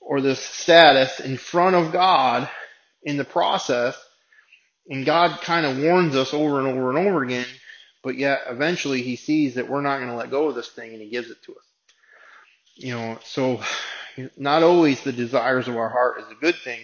or 0.02 0.22
this 0.22 0.40
status 0.40 1.20
in 1.20 1.38
front 1.38 1.76
of 1.76 1.92
God 1.94 2.50
in 3.04 3.18
the 3.18 3.26
process 3.26 3.96
and 4.90 5.06
God 5.06 5.42
kind 5.42 5.66
of 5.66 5.82
warns 5.82 6.16
us 6.16 6.34
over 6.34 6.60
and 6.60 6.68
over 6.68 6.90
and 6.90 7.08
over 7.08 7.24
again, 7.24 7.48
but 8.04 8.18
yet 8.18 8.42
eventually 8.48 9.02
he 9.02 9.16
sees 9.16 9.56
that 9.56 9.70
we're 9.70 9.82
not 9.82 9.98
going 9.98 10.10
to 10.10 10.16
let 10.16 10.32
go 10.32 10.50
of 10.50 10.56
this 10.56 10.70
thing 10.70 10.92
and 10.94 11.02
he 11.02 11.10
gives 11.10 11.30
it 11.30 11.42
to 11.44 11.54
us. 11.54 11.66
You 12.76 12.94
know, 12.94 13.20
so 13.24 13.62
not 14.38 14.64
always 14.64 15.02
the 15.02 15.14
desires 15.14 15.68
of 15.68 15.78
our 15.78 15.90
heart 15.90 16.20
is 16.20 16.32
a 16.32 16.42
good 16.42 16.56
thing 16.56 16.80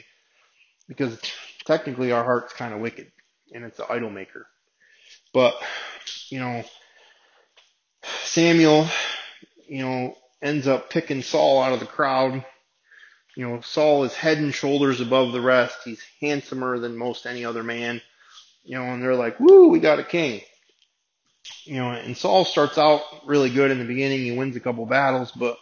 because 0.88 1.20
technically 1.66 2.12
our 2.12 2.24
heart's 2.24 2.54
kind 2.54 2.74
of 2.74 2.80
wicked 2.80 3.12
and 3.54 3.64
it's 3.66 3.80
an 3.80 3.86
idol 3.90 4.10
maker. 4.10 4.48
But, 5.34 5.56
you 6.30 6.40
know, 6.40 6.64
Samuel, 8.24 8.88
you 9.68 9.84
know, 9.84 10.16
ends 10.42 10.68
up 10.68 10.90
picking 10.90 11.22
Saul 11.22 11.62
out 11.62 11.74
of 11.74 11.80
the 11.80 11.86
crowd. 11.86 12.46
You 13.36 13.48
know, 13.48 13.62
Saul 13.62 14.04
is 14.04 14.14
head 14.14 14.38
and 14.40 14.54
shoulders 14.54 15.02
above 15.02 15.32
the 15.32 15.42
rest. 15.42 15.78
He's 15.86 16.04
handsomer 16.20 16.80
than 16.80 16.98
most 16.98 17.26
any 17.26 17.46
other 17.46 17.64
man. 17.64 18.02
You 18.64 18.78
know, 18.78 18.84
and 18.84 19.02
they're 19.02 19.16
like, 19.16 19.40
woo, 19.40 19.70
we 19.70 19.80
got 19.80 20.00
a 20.00 20.04
king. 20.04 20.42
You 21.64 21.76
know, 21.76 21.92
and 21.92 22.18
Saul 22.18 22.46
starts 22.46 22.78
out 22.78 23.02
really 23.26 23.50
good 23.50 23.72
in 23.72 23.80
the 23.80 23.86
beginning. 23.86 24.20
He 24.20 24.32
wins 24.32 24.56
a 24.56 24.60
couple 24.60 24.86
battles, 24.86 25.32
but, 25.32 25.58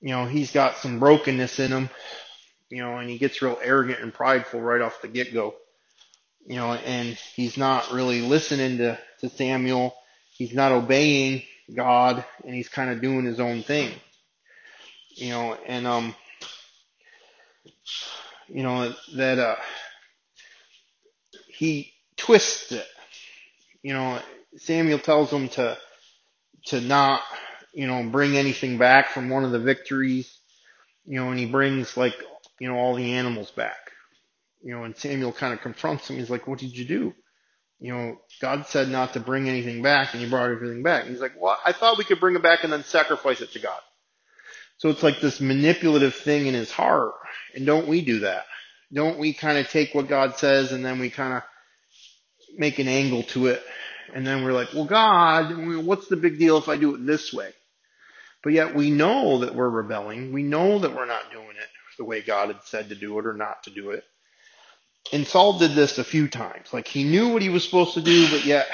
you 0.00 0.10
know, 0.10 0.26
he's 0.26 0.52
got 0.52 0.76
some 0.76 0.98
brokenness 0.98 1.58
in 1.58 1.72
him. 1.72 1.90
You 2.70 2.82
know, 2.82 2.98
and 2.98 3.10
he 3.10 3.18
gets 3.18 3.42
real 3.42 3.58
arrogant 3.62 4.00
and 4.00 4.12
prideful 4.12 4.60
right 4.60 4.80
off 4.80 5.02
the 5.02 5.08
get 5.08 5.34
go. 5.34 5.54
You 6.46 6.56
know, 6.56 6.74
and 6.74 7.18
he's 7.34 7.56
not 7.56 7.92
really 7.92 8.20
listening 8.20 8.78
to, 8.78 8.98
to 9.20 9.28
Samuel. 9.30 9.94
He's 10.30 10.54
not 10.54 10.72
obeying 10.72 11.42
God 11.74 12.24
and 12.44 12.54
he's 12.54 12.68
kind 12.68 12.90
of 12.90 13.00
doing 13.00 13.24
his 13.24 13.40
own 13.40 13.62
thing. 13.62 13.92
You 15.16 15.30
know, 15.30 15.54
and, 15.66 15.86
um, 15.86 16.14
you 18.48 18.62
know, 18.62 18.94
that, 19.16 19.38
uh, 19.38 19.56
he 21.48 21.92
twists 22.16 22.72
it. 22.72 22.86
You 23.82 23.92
know, 23.92 24.20
Samuel 24.56 24.98
tells 24.98 25.30
him 25.30 25.48
to, 25.50 25.78
to 26.66 26.80
not, 26.80 27.22
you 27.72 27.86
know, 27.86 28.02
bring 28.04 28.36
anything 28.36 28.78
back 28.78 29.10
from 29.10 29.28
one 29.28 29.44
of 29.44 29.50
the 29.50 29.58
victories, 29.58 30.38
you 31.04 31.20
know, 31.20 31.30
and 31.30 31.38
he 31.38 31.46
brings 31.46 31.96
like, 31.96 32.14
you 32.58 32.68
know, 32.68 32.76
all 32.76 32.94
the 32.94 33.12
animals 33.12 33.50
back. 33.50 33.76
You 34.62 34.74
know, 34.74 34.84
and 34.84 34.96
Samuel 34.96 35.32
kind 35.32 35.52
of 35.52 35.60
confronts 35.60 36.08
him. 36.08 36.16
He's 36.16 36.30
like, 36.30 36.46
what 36.46 36.58
did 36.58 36.76
you 36.76 36.86
do? 36.86 37.14
You 37.80 37.92
know, 37.92 38.16
God 38.40 38.66
said 38.66 38.88
not 38.88 39.12
to 39.12 39.20
bring 39.20 39.48
anything 39.48 39.82
back 39.82 40.14
and 40.14 40.22
you 40.22 40.30
brought 40.30 40.50
everything 40.50 40.82
back. 40.82 41.02
And 41.02 41.12
he's 41.12 41.20
like, 41.20 41.34
well, 41.38 41.58
I 41.66 41.72
thought 41.72 41.98
we 41.98 42.04
could 42.04 42.20
bring 42.20 42.34
it 42.34 42.42
back 42.42 42.64
and 42.64 42.72
then 42.72 42.82
sacrifice 42.84 43.42
it 43.42 43.52
to 43.52 43.58
God. 43.58 43.80
So 44.78 44.88
it's 44.88 45.02
like 45.02 45.20
this 45.20 45.40
manipulative 45.40 46.14
thing 46.14 46.46
in 46.46 46.54
his 46.54 46.70
heart. 46.70 47.12
And 47.54 47.66
don't 47.66 47.88
we 47.88 48.04
do 48.04 48.20
that? 48.20 48.44
Don't 48.92 49.18
we 49.18 49.32
kind 49.32 49.58
of 49.58 49.68
take 49.68 49.94
what 49.94 50.08
God 50.08 50.36
says 50.36 50.72
and 50.72 50.84
then 50.84 50.98
we 50.98 51.10
kind 51.10 51.34
of 51.34 51.42
make 52.56 52.78
an 52.78 52.88
angle 52.88 53.22
to 53.24 53.46
it. 53.46 53.62
And 54.14 54.26
then 54.26 54.44
we're 54.44 54.52
like, 54.52 54.72
well, 54.74 54.84
God, 54.84 55.84
what's 55.84 56.08
the 56.08 56.16
big 56.16 56.38
deal 56.38 56.58
if 56.58 56.68
I 56.68 56.76
do 56.76 56.94
it 56.94 57.06
this 57.06 57.32
way? 57.32 57.52
But 58.42 58.52
yet 58.52 58.74
we 58.74 58.90
know 58.90 59.38
that 59.38 59.54
we're 59.54 59.68
rebelling. 59.68 60.32
We 60.32 60.42
know 60.42 60.78
that 60.78 60.94
we're 60.94 61.06
not 61.06 61.32
doing 61.32 61.48
it 61.48 61.68
the 61.96 62.04
way 62.04 62.20
God 62.20 62.48
had 62.48 62.62
said 62.64 62.88
to 62.90 62.94
do 62.94 63.18
it 63.18 63.26
or 63.26 63.34
not 63.34 63.62
to 63.64 63.70
do 63.70 63.90
it. 63.90 64.04
And 65.12 65.26
Saul 65.26 65.58
did 65.58 65.74
this 65.74 65.98
a 65.98 66.04
few 66.04 66.28
times. 66.28 66.72
Like 66.72 66.88
he 66.88 67.04
knew 67.04 67.32
what 67.32 67.42
he 67.42 67.48
was 67.48 67.64
supposed 67.64 67.94
to 67.94 68.02
do, 68.02 68.28
but 68.30 68.44
yet 68.44 68.66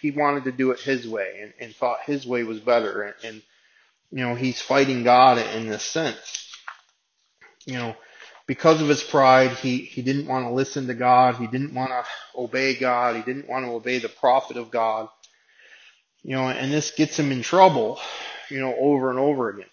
he 0.00 0.10
wanted 0.10 0.44
to 0.44 0.52
do 0.52 0.70
it 0.70 0.80
his 0.80 1.06
way 1.06 1.40
and, 1.40 1.52
and 1.60 1.74
thought 1.74 1.98
his 2.04 2.26
way 2.26 2.42
was 2.42 2.60
better. 2.60 3.02
And, 3.02 3.14
and, 3.24 3.42
you 4.10 4.26
know, 4.26 4.34
he's 4.34 4.60
fighting 4.60 5.04
God 5.04 5.38
in 5.38 5.68
this 5.68 5.82
sense. 5.82 6.52
You 7.66 7.74
know, 7.74 7.96
because 8.46 8.82
of 8.82 8.88
his 8.88 9.02
pride, 9.02 9.52
he, 9.52 9.78
he 9.78 10.02
didn't 10.02 10.26
want 10.26 10.46
to 10.46 10.52
listen 10.52 10.86
to 10.86 10.94
God. 10.94 11.36
He 11.36 11.46
didn't 11.46 11.74
want 11.74 11.90
to 11.90 12.04
obey 12.38 12.74
God. 12.74 13.16
He 13.16 13.22
didn't 13.22 13.48
want 13.48 13.64
to 13.64 13.72
obey 13.72 13.98
the 13.98 14.08
prophet 14.08 14.56
of 14.56 14.70
God. 14.70 15.08
You 16.22 16.36
know, 16.36 16.48
and 16.48 16.72
this 16.72 16.90
gets 16.90 17.18
him 17.18 17.32
in 17.32 17.42
trouble, 17.42 17.98
you 18.50 18.60
know, 18.60 18.74
over 18.76 19.10
and 19.10 19.18
over 19.18 19.50
again. 19.50 19.68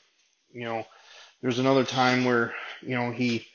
You 0.53 0.65
know, 0.65 0.85
there's 1.41 1.59
another 1.59 1.83
time 1.83 2.25
where, 2.25 2.53
you 2.81 2.95
know, 2.95 3.11
he, 3.11 3.45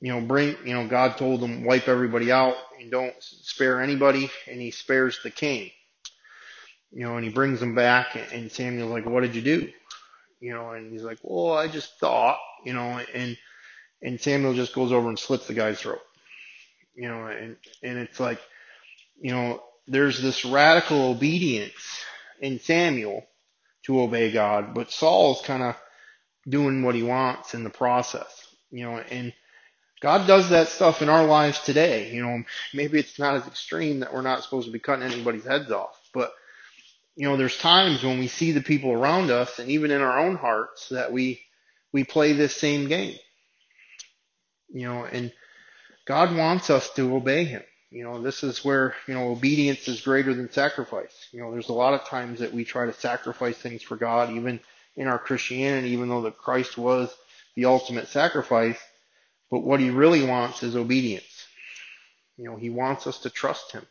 you 0.00 0.12
know, 0.12 0.20
bring, 0.20 0.56
you 0.64 0.74
know, 0.74 0.86
God 0.86 1.16
told 1.18 1.42
him 1.42 1.64
wipe 1.64 1.88
everybody 1.88 2.32
out 2.32 2.56
and 2.78 2.90
don't 2.90 3.14
spare 3.20 3.82
anybody, 3.82 4.30
and 4.48 4.60
he 4.60 4.70
spares 4.70 5.20
the 5.22 5.30
king. 5.30 5.70
You 6.92 7.04
know, 7.04 7.16
and 7.16 7.24
he 7.24 7.30
brings 7.30 7.62
him 7.62 7.74
back, 7.74 8.16
and 8.32 8.50
Samuel's 8.50 8.90
like, 8.90 9.06
"What 9.06 9.20
did 9.20 9.36
you 9.36 9.42
do?" 9.42 9.70
You 10.40 10.54
know, 10.54 10.70
and 10.70 10.90
he's 10.90 11.02
like, 11.02 11.18
"Well, 11.22 11.56
I 11.56 11.68
just 11.68 11.98
thought," 12.00 12.38
you 12.64 12.72
know, 12.72 13.00
and 13.14 13.36
and 14.02 14.20
Samuel 14.20 14.54
just 14.54 14.74
goes 14.74 14.92
over 14.92 15.08
and 15.08 15.18
slits 15.18 15.46
the 15.46 15.54
guy's 15.54 15.80
throat. 15.80 16.02
You 16.94 17.08
know, 17.08 17.26
and 17.26 17.56
and 17.82 17.98
it's 17.98 18.20
like, 18.20 18.40
you 19.20 19.32
know, 19.32 19.62
there's 19.86 20.20
this 20.20 20.44
radical 20.44 21.10
obedience 21.10 22.04
in 22.40 22.58
Samuel 22.60 23.26
to 23.84 24.00
obey 24.00 24.30
God, 24.32 24.74
but 24.74 24.90
Saul's 24.90 25.42
kind 25.42 25.62
of 25.62 25.76
doing 26.48 26.82
what 26.82 26.94
he 26.94 27.02
wants 27.02 27.54
in 27.54 27.64
the 27.64 27.70
process. 27.70 28.48
You 28.70 28.84
know, 28.84 28.98
and 28.98 29.32
God 30.00 30.26
does 30.26 30.50
that 30.50 30.68
stuff 30.68 31.02
in 31.02 31.08
our 31.08 31.24
lives 31.24 31.60
today. 31.60 32.12
You 32.12 32.22
know, 32.22 32.42
maybe 32.74 32.98
it's 32.98 33.18
not 33.18 33.34
as 33.34 33.46
extreme 33.46 34.00
that 34.00 34.12
we're 34.14 34.22
not 34.22 34.42
supposed 34.42 34.66
to 34.66 34.72
be 34.72 34.78
cutting 34.78 35.04
anybody's 35.10 35.44
heads 35.44 35.70
off, 35.70 35.98
but 36.12 36.32
you 37.16 37.28
know, 37.28 37.36
there's 37.36 37.58
times 37.58 38.02
when 38.02 38.18
we 38.18 38.28
see 38.28 38.52
the 38.52 38.62
people 38.62 38.92
around 38.92 39.30
us 39.30 39.58
and 39.58 39.70
even 39.70 39.90
in 39.90 40.00
our 40.00 40.18
own 40.18 40.36
hearts 40.36 40.88
that 40.88 41.12
we 41.12 41.42
we 41.92 42.04
play 42.04 42.32
this 42.32 42.56
same 42.56 42.88
game. 42.88 43.16
You 44.72 44.86
know, 44.86 45.04
and 45.04 45.32
God 46.06 46.34
wants 46.36 46.70
us 46.70 46.90
to 46.94 47.14
obey 47.14 47.44
him. 47.44 47.62
You 47.90 48.04
know, 48.04 48.22
this 48.22 48.44
is 48.44 48.64
where, 48.64 48.94
you 49.08 49.14
know, 49.14 49.30
obedience 49.30 49.88
is 49.88 50.00
greater 50.00 50.32
than 50.32 50.50
sacrifice. 50.52 51.28
You 51.32 51.40
know, 51.40 51.50
there's 51.50 51.68
a 51.68 51.74
lot 51.74 51.94
of 51.94 52.04
times 52.06 52.38
that 52.38 52.52
we 52.52 52.64
try 52.64 52.86
to 52.86 52.92
sacrifice 52.92 53.56
things 53.56 53.82
for 53.82 53.96
God, 53.96 54.30
even 54.30 54.60
in 54.96 55.08
our 55.08 55.18
Christianity, 55.18 55.90
even 55.90 56.08
though 56.08 56.22
that 56.22 56.38
Christ 56.38 56.78
was 56.78 57.12
the 57.56 57.64
ultimate 57.64 58.08
sacrifice 58.08 58.78
but 59.50 59.64
what 59.64 59.80
he 59.80 59.90
really 59.90 60.24
wants 60.24 60.62
is 60.62 60.76
obedience. 60.76 61.46
You 62.36 62.44
know, 62.44 62.56
he 62.56 62.70
wants 62.70 63.06
us 63.06 63.18
to 63.20 63.30
trust 63.30 63.72
him. 63.72 63.84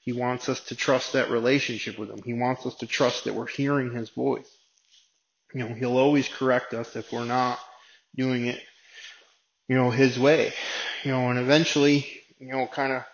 He 0.00 0.12
wants 0.12 0.48
us 0.48 0.60
to 0.60 0.76
trust 0.76 1.12
that 1.12 1.30
relationship 1.30 1.98
with 1.98 2.10
him. 2.10 2.22
He 2.24 2.34
wants 2.34 2.66
us 2.66 2.76
to 2.76 2.86
trust 2.86 3.24
that 3.24 3.34
we're 3.34 3.46
hearing 3.46 3.92
his 3.92 4.10
voice. 4.10 4.50
You 5.54 5.60
know, 5.60 5.74
he'll 5.74 5.98
always 5.98 6.28
correct 6.28 6.72
us 6.72 6.96
if 6.96 7.12
we're 7.12 7.24
not 7.24 7.58
doing 8.16 8.46
it, 8.46 8.60
you 9.72 9.78
know, 9.78 9.90
his 9.90 10.18
way. 10.18 10.52
You 11.02 11.12
know, 11.12 11.30
and 11.30 11.38
eventually, 11.38 12.06
you 12.38 12.48
know, 12.48 12.66
kind 12.66 12.92
of 12.92 13.04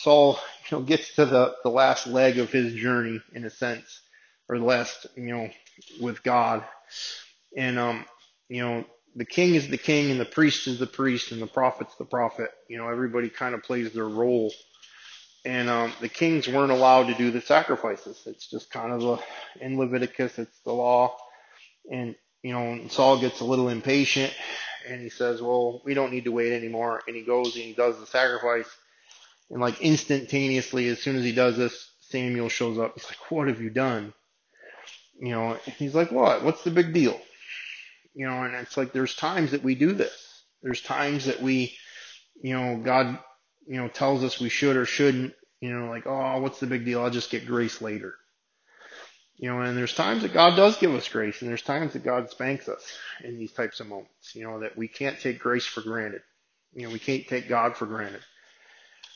Saul, 0.00 0.36
you 0.68 0.76
know, 0.76 0.82
gets 0.82 1.14
to 1.14 1.24
the, 1.24 1.54
the 1.62 1.70
last 1.70 2.08
leg 2.08 2.38
of 2.38 2.50
his 2.50 2.74
journey 2.74 3.22
in 3.32 3.44
a 3.44 3.50
sense, 3.50 4.00
or 4.48 4.58
the 4.58 4.64
last, 4.64 5.06
you 5.14 5.28
know, 5.28 5.48
with 6.00 6.24
God. 6.24 6.64
And, 7.56 7.78
um, 7.78 8.04
you 8.48 8.62
know, 8.62 8.84
the 9.14 9.24
king 9.24 9.54
is 9.54 9.68
the 9.68 9.78
king 9.78 10.10
and 10.10 10.18
the 10.18 10.24
priest 10.24 10.66
is 10.66 10.80
the 10.80 10.88
priest 10.88 11.30
and 11.30 11.40
the 11.40 11.46
prophet's 11.46 11.94
the 11.94 12.04
prophet. 12.04 12.50
You 12.68 12.78
know, 12.78 12.88
everybody 12.88 13.28
kind 13.28 13.54
of 13.54 13.62
plays 13.62 13.92
their 13.92 14.08
role. 14.08 14.52
And 15.44 15.70
um, 15.70 15.92
the 16.00 16.08
kings 16.08 16.48
weren't 16.48 16.72
allowed 16.72 17.06
to 17.06 17.14
do 17.14 17.30
the 17.30 17.42
sacrifices. 17.42 18.20
It's 18.26 18.50
just 18.50 18.72
kind 18.72 18.92
of 18.92 19.04
a, 19.04 19.64
in 19.64 19.78
Leviticus, 19.78 20.36
it's 20.36 20.58
the 20.64 20.72
law. 20.72 21.16
And, 21.88 22.16
you 22.42 22.52
know, 22.52 22.88
Saul 22.88 23.20
gets 23.20 23.38
a 23.38 23.44
little 23.44 23.68
impatient 23.68 24.34
and 24.88 25.02
he 25.02 25.10
says, 25.10 25.42
well, 25.42 25.82
we 25.84 25.94
don't 25.94 26.12
need 26.12 26.24
to 26.24 26.32
wait 26.32 26.52
anymore. 26.52 27.02
And 27.06 27.16
he 27.16 27.22
goes 27.22 27.54
and 27.56 27.64
he 27.64 27.74
does 27.74 27.98
the 27.98 28.06
sacrifice. 28.06 28.68
And 29.50 29.60
like 29.60 29.80
instantaneously, 29.80 30.88
as 30.88 31.00
soon 31.00 31.16
as 31.16 31.24
he 31.24 31.32
does 31.32 31.56
this, 31.56 31.90
Samuel 32.00 32.48
shows 32.48 32.78
up. 32.78 32.94
He's 32.94 33.04
like, 33.06 33.30
what 33.30 33.48
have 33.48 33.60
you 33.60 33.70
done? 33.70 34.14
You 35.20 35.30
know, 35.30 35.54
he's 35.78 35.94
like, 35.94 36.12
what? 36.12 36.44
What's 36.44 36.64
the 36.64 36.70
big 36.70 36.92
deal? 36.92 37.20
you 38.18 38.26
know, 38.26 38.42
and 38.42 38.54
it's 38.56 38.76
like 38.76 38.92
there's 38.92 39.14
times 39.14 39.52
that 39.52 39.62
we 39.62 39.76
do 39.76 39.92
this. 39.92 40.42
There's 40.62 40.82
times 40.82 41.26
that 41.26 41.40
we, 41.40 41.76
you 42.42 42.52
know, 42.52 42.76
God, 42.84 43.18
you 43.68 43.76
know, 43.76 43.86
tells 43.88 44.24
us 44.24 44.40
we 44.40 44.48
should 44.48 44.76
or 44.76 44.86
shouldn't, 44.86 45.34
you 45.60 45.72
know, 45.72 45.88
like, 45.88 46.04
oh, 46.06 46.40
what's 46.40 46.58
the 46.58 46.66
big 46.66 46.84
deal? 46.84 47.00
I'll 47.00 47.10
just 47.10 47.30
get 47.30 47.46
grace 47.46 47.80
later. 47.80 48.16
You 49.38 49.50
know, 49.50 49.60
and 49.60 49.76
there's 49.76 49.94
times 49.94 50.22
that 50.22 50.32
God 50.32 50.56
does 50.56 50.78
give 50.78 50.92
us 50.94 51.08
grace, 51.08 51.40
and 51.40 51.48
there's 51.48 51.62
times 51.62 51.92
that 51.92 52.02
God 52.02 52.28
spanks 52.30 52.68
us 52.68 52.84
in 53.22 53.38
these 53.38 53.52
types 53.52 53.78
of 53.78 53.86
moments, 53.86 54.34
you 54.34 54.42
know, 54.42 54.60
that 54.60 54.76
we 54.76 54.88
can't 54.88 55.20
take 55.20 55.38
grace 55.38 55.64
for 55.64 55.80
granted. 55.80 56.22
You 56.74 56.86
know, 56.86 56.92
we 56.92 56.98
can't 56.98 57.26
take 57.26 57.48
God 57.48 57.76
for 57.76 57.86
granted. 57.86 58.20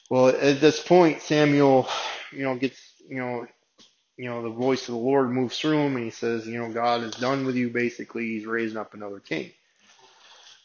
Well, 0.09 0.29
at 0.29 0.61
this 0.61 0.81
point, 0.81 1.23
Samuel, 1.23 1.88
you 2.31 2.43
know, 2.43 2.55
gets, 2.55 2.79
you 3.09 3.17
know, 3.17 3.47
you 4.17 4.29
know, 4.29 4.43
the 4.43 4.50
voice 4.50 4.83
of 4.88 4.95
the 4.95 5.00
Lord 5.00 5.31
moves 5.31 5.59
through 5.59 5.79
him 5.79 5.97
and 5.97 6.05
he 6.05 6.11
says, 6.11 6.47
you 6.47 6.59
know, 6.59 6.71
God 6.71 7.02
is 7.02 7.14
done 7.14 7.47
with 7.47 7.57
you. 7.57 7.71
Basically, 7.71 8.26
he's 8.26 8.47
raising 8.47 8.76
up 8.76 8.95
another 8.95 9.21
king. 9.21 9.52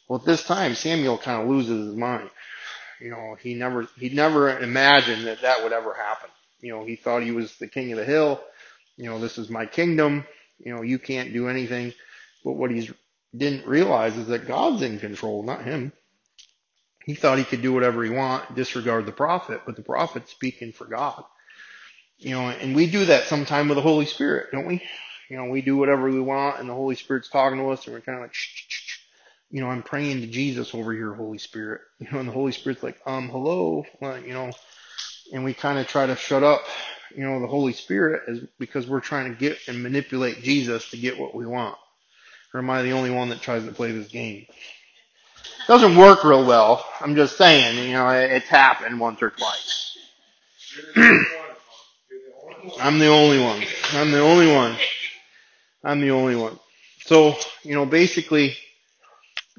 Well, 0.07 0.19
at 0.19 0.25
this 0.25 0.43
time, 0.43 0.75
Samuel 0.75 1.17
kind 1.17 1.41
of 1.41 1.49
loses 1.49 1.87
his 1.87 1.95
mind. 1.95 2.29
You 2.99 3.11
know, 3.11 3.37
he 3.39 3.53
never, 3.53 3.87
he 3.97 4.09
never 4.09 4.59
imagined 4.59 5.27
that 5.27 5.41
that 5.41 5.63
would 5.63 5.73
ever 5.73 5.93
happen. 5.93 6.29
You 6.59 6.73
know, 6.73 6.85
he 6.85 6.95
thought 6.95 7.23
he 7.23 7.31
was 7.31 7.55
the 7.57 7.67
king 7.67 7.91
of 7.91 7.99
the 7.99 8.05
hill. 8.05 8.41
You 8.97 9.05
know, 9.05 9.19
this 9.19 9.37
is 9.37 9.49
my 9.49 9.65
kingdom. 9.65 10.25
You 10.59 10.75
know, 10.75 10.81
you 10.81 10.99
can't 10.99 11.33
do 11.33 11.47
anything. 11.47 11.93
But 12.43 12.53
what 12.53 12.71
he 12.71 12.89
didn't 13.35 13.67
realize 13.67 14.17
is 14.17 14.27
that 14.27 14.47
God's 14.47 14.81
in 14.81 14.99
control, 14.99 15.43
not 15.43 15.63
him. 15.63 15.93
He 17.05 17.13
thought 17.15 17.37
he 17.37 17.45
could 17.45 17.61
do 17.61 17.73
whatever 17.73 18.03
he 18.03 18.09
want, 18.09 18.55
disregard 18.55 19.05
the 19.05 19.13
prophet, 19.13 19.61
but 19.65 19.75
the 19.77 19.81
prophet's 19.83 20.31
speaking 20.31 20.73
for 20.73 20.85
God. 20.85 21.23
You 22.17 22.31
know, 22.31 22.49
and 22.49 22.75
we 22.75 22.89
do 22.89 23.05
that 23.05 23.25
sometime 23.25 23.69
with 23.69 23.77
the 23.77 23.81
Holy 23.81 24.05
Spirit, 24.05 24.47
don't 24.51 24.67
we? 24.67 24.83
You 25.29 25.37
know, 25.37 25.45
we 25.45 25.61
do 25.61 25.77
whatever 25.77 26.09
we 26.09 26.19
want 26.19 26.59
and 26.59 26.69
the 26.69 26.73
Holy 26.73 26.95
Spirit's 26.95 27.29
talking 27.29 27.59
to 27.59 27.69
us 27.69 27.85
and 27.85 27.93
we're 27.93 28.01
kind 28.01 28.17
of 28.17 28.23
like, 28.23 28.33
shh, 28.33 28.65
shh, 28.67 28.67
shh. 28.67 28.99
you 29.51 29.61
know, 29.61 29.69
I'm 29.69 29.83
praying 29.83 30.21
to 30.21 30.27
Jesus 30.27 30.73
over 30.73 30.93
here, 30.93 31.13
Holy 31.13 31.37
Spirit. 31.37 31.81
You 31.99 32.07
know, 32.11 32.19
and 32.19 32.27
the 32.27 32.33
Holy 32.33 32.51
Spirit's 32.51 32.83
like, 32.83 32.99
um, 33.05 33.29
hello, 33.29 33.85
you 34.01 34.33
know, 34.33 34.51
and 35.33 35.43
we 35.43 35.53
kind 35.53 35.79
of 35.79 35.87
try 35.87 36.05
to 36.05 36.15
shut 36.15 36.43
up 36.43 36.63
you 37.17 37.23
know, 37.23 37.39
the 37.39 37.47
Holy 37.47 37.73
Spirit 37.73 38.23
is 38.27 38.41
because 38.59 38.87
we're 38.87 38.99
trying 38.99 39.33
to 39.33 39.39
get 39.39 39.57
and 39.67 39.81
manipulate 39.81 40.43
Jesus 40.43 40.91
to 40.91 40.97
get 40.97 41.17
what 41.17 41.33
we 41.33 41.47
want. 41.47 41.75
Or 42.53 42.59
am 42.59 42.69
I 42.69 42.83
the 42.83 42.91
only 42.91 43.09
one 43.09 43.29
that 43.29 43.41
tries 43.41 43.65
to 43.65 43.71
play 43.71 43.91
this 43.91 44.07
game? 44.07 44.45
Doesn't 45.67 45.97
work 45.97 46.23
real 46.23 46.45
well. 46.45 46.85
I'm 47.01 47.15
just 47.15 47.35
saying, 47.35 47.87
you 47.87 47.93
know, 47.93 48.07
it's 48.09 48.47
happened 48.47 48.99
once 48.99 49.21
or 49.21 49.31
twice. 49.31 49.97
I'm 50.95 51.25
the 52.99 53.07
only 53.07 53.41
one. 53.41 53.63
I'm 53.93 54.11
the 54.11 54.21
only 54.21 54.53
one. 54.53 54.75
I'm 55.83 56.01
the 56.01 56.11
only 56.11 56.35
one. 56.35 56.59
So, 57.05 57.35
you 57.63 57.73
know, 57.73 57.85
basically, 57.85 58.55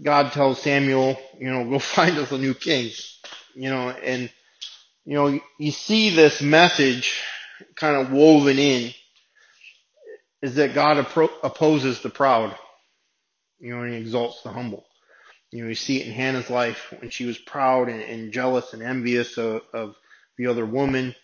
God 0.00 0.32
tells 0.32 0.62
Samuel, 0.62 1.18
you 1.38 1.50
know, 1.50 1.68
go 1.68 1.78
find 1.80 2.16
us 2.18 2.30
a 2.30 2.38
new 2.38 2.54
king. 2.54 2.92
You 3.54 3.70
know, 3.70 3.90
and, 3.90 4.30
you 5.08 5.14
know, 5.14 5.40
you 5.58 5.70
see 5.70 6.14
this 6.14 6.42
message 6.42 7.18
kind 7.76 7.96
of 7.96 8.12
woven 8.12 8.58
in 8.58 8.92
is 10.42 10.56
that 10.56 10.74
God 10.74 10.98
opposes 11.42 12.02
the 12.02 12.10
proud, 12.10 12.54
you 13.58 13.74
know, 13.74 13.84
and 13.84 13.94
he 13.94 13.98
exalts 13.98 14.42
the 14.42 14.50
humble. 14.50 14.84
You 15.50 15.62
know, 15.62 15.70
you 15.70 15.74
see 15.76 16.02
it 16.02 16.08
in 16.08 16.12
Hannah's 16.12 16.50
life 16.50 16.92
when 17.00 17.08
she 17.08 17.24
was 17.24 17.38
proud 17.38 17.88
and, 17.88 18.02
and 18.02 18.32
jealous 18.34 18.74
and 18.74 18.82
envious 18.82 19.38
of, 19.38 19.62
of 19.72 19.96
the 20.36 20.48
other 20.48 20.66
woman. 20.66 21.14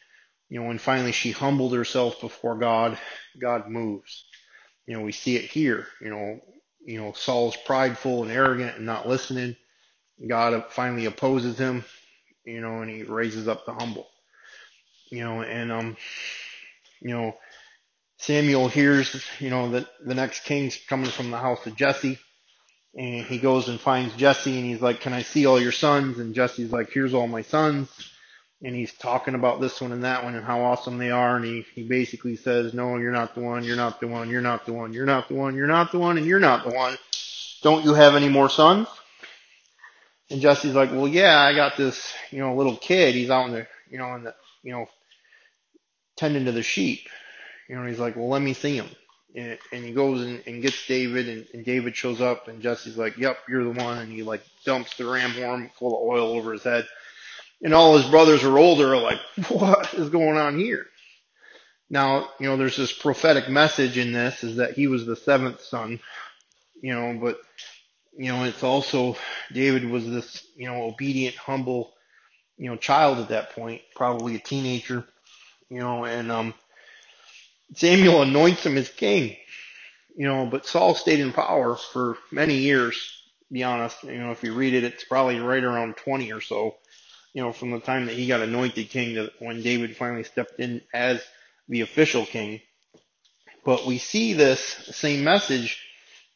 You 0.48 0.60
know, 0.60 0.68
when 0.68 0.78
finally 0.78 1.12
she 1.12 1.32
humbled 1.32 1.74
herself 1.74 2.22
before 2.22 2.56
God, 2.56 2.98
God 3.38 3.68
moves. 3.68 4.24
You 4.86 4.96
know, 4.96 5.02
we 5.02 5.12
see 5.12 5.36
it 5.36 5.44
here. 5.44 5.86
You 6.00 6.08
know, 6.08 6.40
you 6.86 6.98
know, 6.98 7.12
Saul's 7.12 7.58
prideful 7.66 8.22
and 8.22 8.32
arrogant 8.32 8.78
and 8.78 8.86
not 8.86 9.06
listening. 9.06 9.56
God 10.26 10.64
finally 10.70 11.04
opposes 11.04 11.58
him, 11.58 11.84
you 12.44 12.60
know, 12.60 12.82
and 12.82 12.90
he 12.90 13.02
raises 13.02 13.48
up 13.48 13.66
the 13.66 13.74
humble. 13.74 14.08
You 15.10 15.24
know, 15.24 15.42
and 15.42 15.70
um, 15.72 15.96
you 17.00 17.10
know, 17.10 17.36
Samuel 18.18 18.68
hears, 18.68 19.22
you 19.38 19.50
know, 19.50 19.70
that 19.72 19.86
the 20.04 20.14
next 20.14 20.44
king's 20.44 20.78
coming 20.88 21.10
from 21.10 21.30
the 21.30 21.38
house 21.38 21.66
of 21.66 21.76
Jesse 21.76 22.18
and 22.96 23.26
he 23.26 23.38
goes 23.38 23.68
and 23.68 23.80
finds 23.80 24.14
Jesse 24.16 24.56
and 24.56 24.66
he's 24.66 24.80
like, 24.80 25.00
Can 25.00 25.12
I 25.12 25.22
see 25.22 25.46
all 25.46 25.60
your 25.60 25.72
sons? 25.72 26.18
And 26.18 26.34
Jesse's 26.34 26.72
like, 26.72 26.90
Here's 26.90 27.14
all 27.14 27.26
my 27.26 27.42
sons. 27.42 27.88
And 28.62 28.74
he's 28.74 28.92
talking 28.94 29.34
about 29.34 29.60
this 29.60 29.80
one 29.80 29.92
and 29.92 30.04
that 30.04 30.24
one 30.24 30.34
and 30.36 30.44
how 30.44 30.62
awesome 30.62 30.96
they 30.96 31.10
are. 31.10 31.36
And 31.36 31.44
he, 31.44 31.66
he 31.74 31.82
basically 31.82 32.36
says, 32.36 32.72
No, 32.72 32.96
you're 32.98 33.12
not 33.12 33.34
the 33.34 33.40
one, 33.40 33.64
you're 33.64 33.76
not 33.76 34.00
the 34.00 34.06
one, 34.06 34.30
you're 34.30 34.40
not 34.40 34.64
the 34.64 34.72
one, 34.72 34.92
you're 34.92 35.06
not 35.06 35.28
the 35.28 35.34
one, 35.34 35.54
you're 35.54 35.66
not 35.66 35.92
the 35.92 35.98
one, 35.98 36.18
and 36.18 36.26
you're 36.26 36.40
not 36.40 36.64
the 36.64 36.70
one. 36.70 36.96
Don't 37.62 37.84
you 37.84 37.94
have 37.94 38.14
any 38.14 38.28
more 38.28 38.48
sons? 38.48 38.86
And 40.30 40.40
Jesse's 40.40 40.74
like, 40.74 40.90
Well, 40.90 41.08
yeah, 41.08 41.40
I 41.40 41.54
got 41.54 41.76
this, 41.76 42.12
you 42.30 42.38
know, 42.38 42.54
little 42.54 42.76
kid. 42.76 43.14
He's 43.14 43.30
out 43.30 43.46
in 43.46 43.52
the, 43.52 43.66
you 43.90 43.98
know, 43.98 44.14
in 44.14 44.24
the, 44.24 44.34
you 44.62 44.72
know, 44.72 44.86
tending 46.16 46.46
to 46.46 46.52
the 46.52 46.62
sheep. 46.62 47.08
You 47.68 47.76
know, 47.76 47.86
he's 47.86 47.98
like, 47.98 48.16
Well, 48.16 48.28
let 48.28 48.42
me 48.42 48.54
see 48.54 48.76
him 48.76 48.88
and, 49.34 49.58
and 49.72 49.84
he 49.84 49.92
goes 49.92 50.22
and, 50.22 50.42
and 50.46 50.62
gets 50.62 50.86
David, 50.86 51.28
and, 51.28 51.46
and 51.52 51.64
David 51.64 51.96
shows 51.96 52.20
up, 52.20 52.48
and 52.48 52.62
Jesse's 52.62 52.96
like, 52.96 53.16
"Yep, 53.18 53.38
you're 53.48 53.64
the 53.64 53.70
one," 53.82 53.98
and 53.98 54.12
he 54.12 54.22
like 54.22 54.42
dumps 54.64 54.96
the 54.96 55.06
ram 55.06 55.32
horn 55.32 55.70
full 55.78 55.96
of 55.96 56.08
oil 56.08 56.36
over 56.36 56.52
his 56.52 56.62
head, 56.62 56.86
and 57.62 57.74
all 57.74 57.96
his 57.96 58.08
brothers 58.10 58.44
are 58.44 58.58
older, 58.58 58.94
are 58.94 59.00
like, 59.00 59.18
"What 59.48 59.92
is 59.94 60.10
going 60.10 60.36
on 60.36 60.58
here?" 60.58 60.86
Now, 61.90 62.30
you 62.40 62.46
know, 62.46 62.56
there's 62.56 62.76
this 62.76 62.92
prophetic 62.92 63.48
message 63.48 63.98
in 63.98 64.12
this 64.12 64.42
is 64.42 64.56
that 64.56 64.72
he 64.72 64.86
was 64.86 65.04
the 65.04 65.16
seventh 65.16 65.60
son, 65.60 66.00
you 66.80 66.94
know, 66.94 67.18
but 67.20 67.38
you 68.18 68.32
know, 68.32 68.44
it's 68.44 68.62
also 68.64 69.16
David 69.52 69.86
was 69.88 70.08
this, 70.08 70.46
you 70.56 70.66
know, 70.68 70.84
obedient, 70.84 71.36
humble, 71.36 71.94
you 72.58 72.70
know, 72.70 72.76
child 72.76 73.18
at 73.18 73.30
that 73.30 73.50
point, 73.52 73.82
probably 73.96 74.36
a 74.36 74.40
teenager, 74.40 75.06
you 75.70 75.80
know, 75.80 76.04
and 76.04 76.32
um 76.32 76.54
Samuel 77.74 78.22
anoints 78.22 78.66
him 78.66 78.76
as 78.78 78.88
king, 78.90 79.36
you 80.16 80.26
know, 80.26 80.46
but 80.46 80.66
Saul 80.66 80.94
stayed 80.94 81.20
in 81.20 81.32
power 81.32 81.76
for 81.76 82.18
many 82.32 82.56
years. 82.58 82.96
To 83.48 83.54
be 83.54 83.64
honest, 83.64 84.02
you 84.04 84.18
know, 84.18 84.32
if 84.32 84.42
you 84.44 84.54
read 84.54 84.74
it, 84.74 84.84
it's 84.84 85.04
probably 85.04 85.40
right 85.40 85.64
around 85.64 85.96
20 85.98 86.32
or 86.32 86.40
so, 86.40 86.76
you 87.34 87.42
know, 87.42 87.52
from 87.52 87.72
the 87.72 87.80
time 87.80 88.06
that 88.06 88.16
he 88.16 88.28
got 88.28 88.42
anointed 88.42 88.90
king 88.90 89.16
to 89.16 89.32
when 89.40 89.62
David 89.62 89.96
finally 89.96 90.24
stepped 90.24 90.60
in 90.60 90.82
as 90.94 91.22
the 91.68 91.82
official 91.82 92.26
king. 92.26 92.60
But 93.64 93.86
we 93.86 93.98
see 93.98 94.34
this 94.34 94.60
same 94.62 95.24
message, 95.24 95.80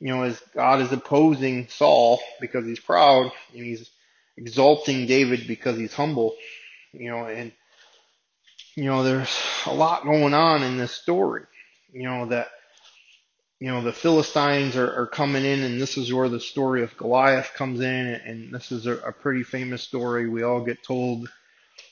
you 0.01 0.09
know, 0.09 0.23
as 0.23 0.41
God 0.55 0.81
is 0.81 0.93
opposing 0.93 1.69
Saul 1.69 2.21
because 2.41 2.65
he's 2.67 2.81
proud 2.81 3.33
and 3.53 3.65
he's 3.65 3.91
exalting 4.37 5.07
David 5.07 5.47
because 5.49 5.77
he's 5.77 5.95
humble, 5.95 6.35
you 6.93 7.11
know, 7.11 7.27
and 7.27 7.53
you 8.77 8.85
know, 8.85 9.03
there's 9.03 9.37
a 9.67 9.75
lot 9.75 10.05
going 10.05 10.35
on 10.35 10.63
in 10.63 10.79
this 10.79 10.93
story. 10.93 11.43
You 11.93 12.05
know, 12.05 12.27
that, 12.27 12.49
you 13.59 13.67
know, 13.67 13.83
the 13.83 13.93
Philistines 13.93 14.77
are, 14.77 15.03
are 15.03 15.07
coming 15.07 15.45
in 15.45 15.65
and 15.65 15.81
this 15.81 15.97
is 15.97 16.13
where 16.13 16.29
the 16.29 16.39
story 16.39 16.85
of 16.85 16.97
Goliath 16.97 17.55
comes 17.57 17.81
in 17.81 18.07
and 18.07 18.55
this 18.55 18.71
is 18.71 18.87
a, 18.87 18.99
a 18.99 19.13
pretty 19.13 19.43
famous 19.43 19.83
story. 19.83 20.29
We 20.29 20.45
all 20.45 20.65
get 20.65 20.85
told, 20.85 21.29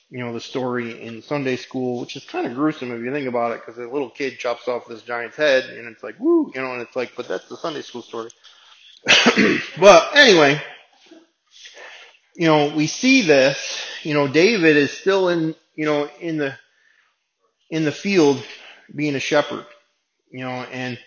you 0.09 0.19
know, 0.19 0.33
the 0.33 0.39
story 0.39 1.01
in 1.01 1.21
Sunday 1.21 1.57
school, 1.57 1.99
which 1.99 2.15
is 2.15 2.23
kind 2.23 2.47
of 2.47 2.53
gruesome 2.55 2.91
if 2.91 3.03
you 3.03 3.11
think 3.11 3.27
about 3.27 3.51
it 3.51 3.61
because 3.65 3.77
a 3.77 3.87
little 3.87 4.09
kid 4.09 4.39
chops 4.39 4.67
off 4.67 4.87
this 4.87 5.01
giant's 5.01 5.35
head 5.35 5.65
and 5.65 5.87
it's 5.87 6.03
like, 6.03 6.17
woo, 6.19 6.51
you 6.55 6.61
know, 6.61 6.73
and 6.73 6.81
it's 6.81 6.95
like, 6.95 7.11
but 7.17 7.27
that's 7.27 7.49
the 7.49 7.57
Sunday 7.57 7.81
school 7.81 8.01
story. 8.01 8.29
but 9.79 10.15
anyway, 10.15 10.61
you 12.35 12.47
know, 12.47 12.73
we 12.73 12.87
see 12.87 13.21
this, 13.23 13.85
you 14.03 14.13
know, 14.13 14.27
David 14.27 14.77
is 14.77 14.91
still 14.91 15.27
in, 15.27 15.55
you 15.75 15.85
know, 15.85 16.09
in 16.21 16.37
the, 16.37 16.57
in 17.69 17.83
the 17.83 17.91
field 17.91 18.41
being 18.95 19.15
a 19.15 19.19
shepherd, 19.19 19.65
you 20.31 20.39
know, 20.39 20.65
and 20.71 20.97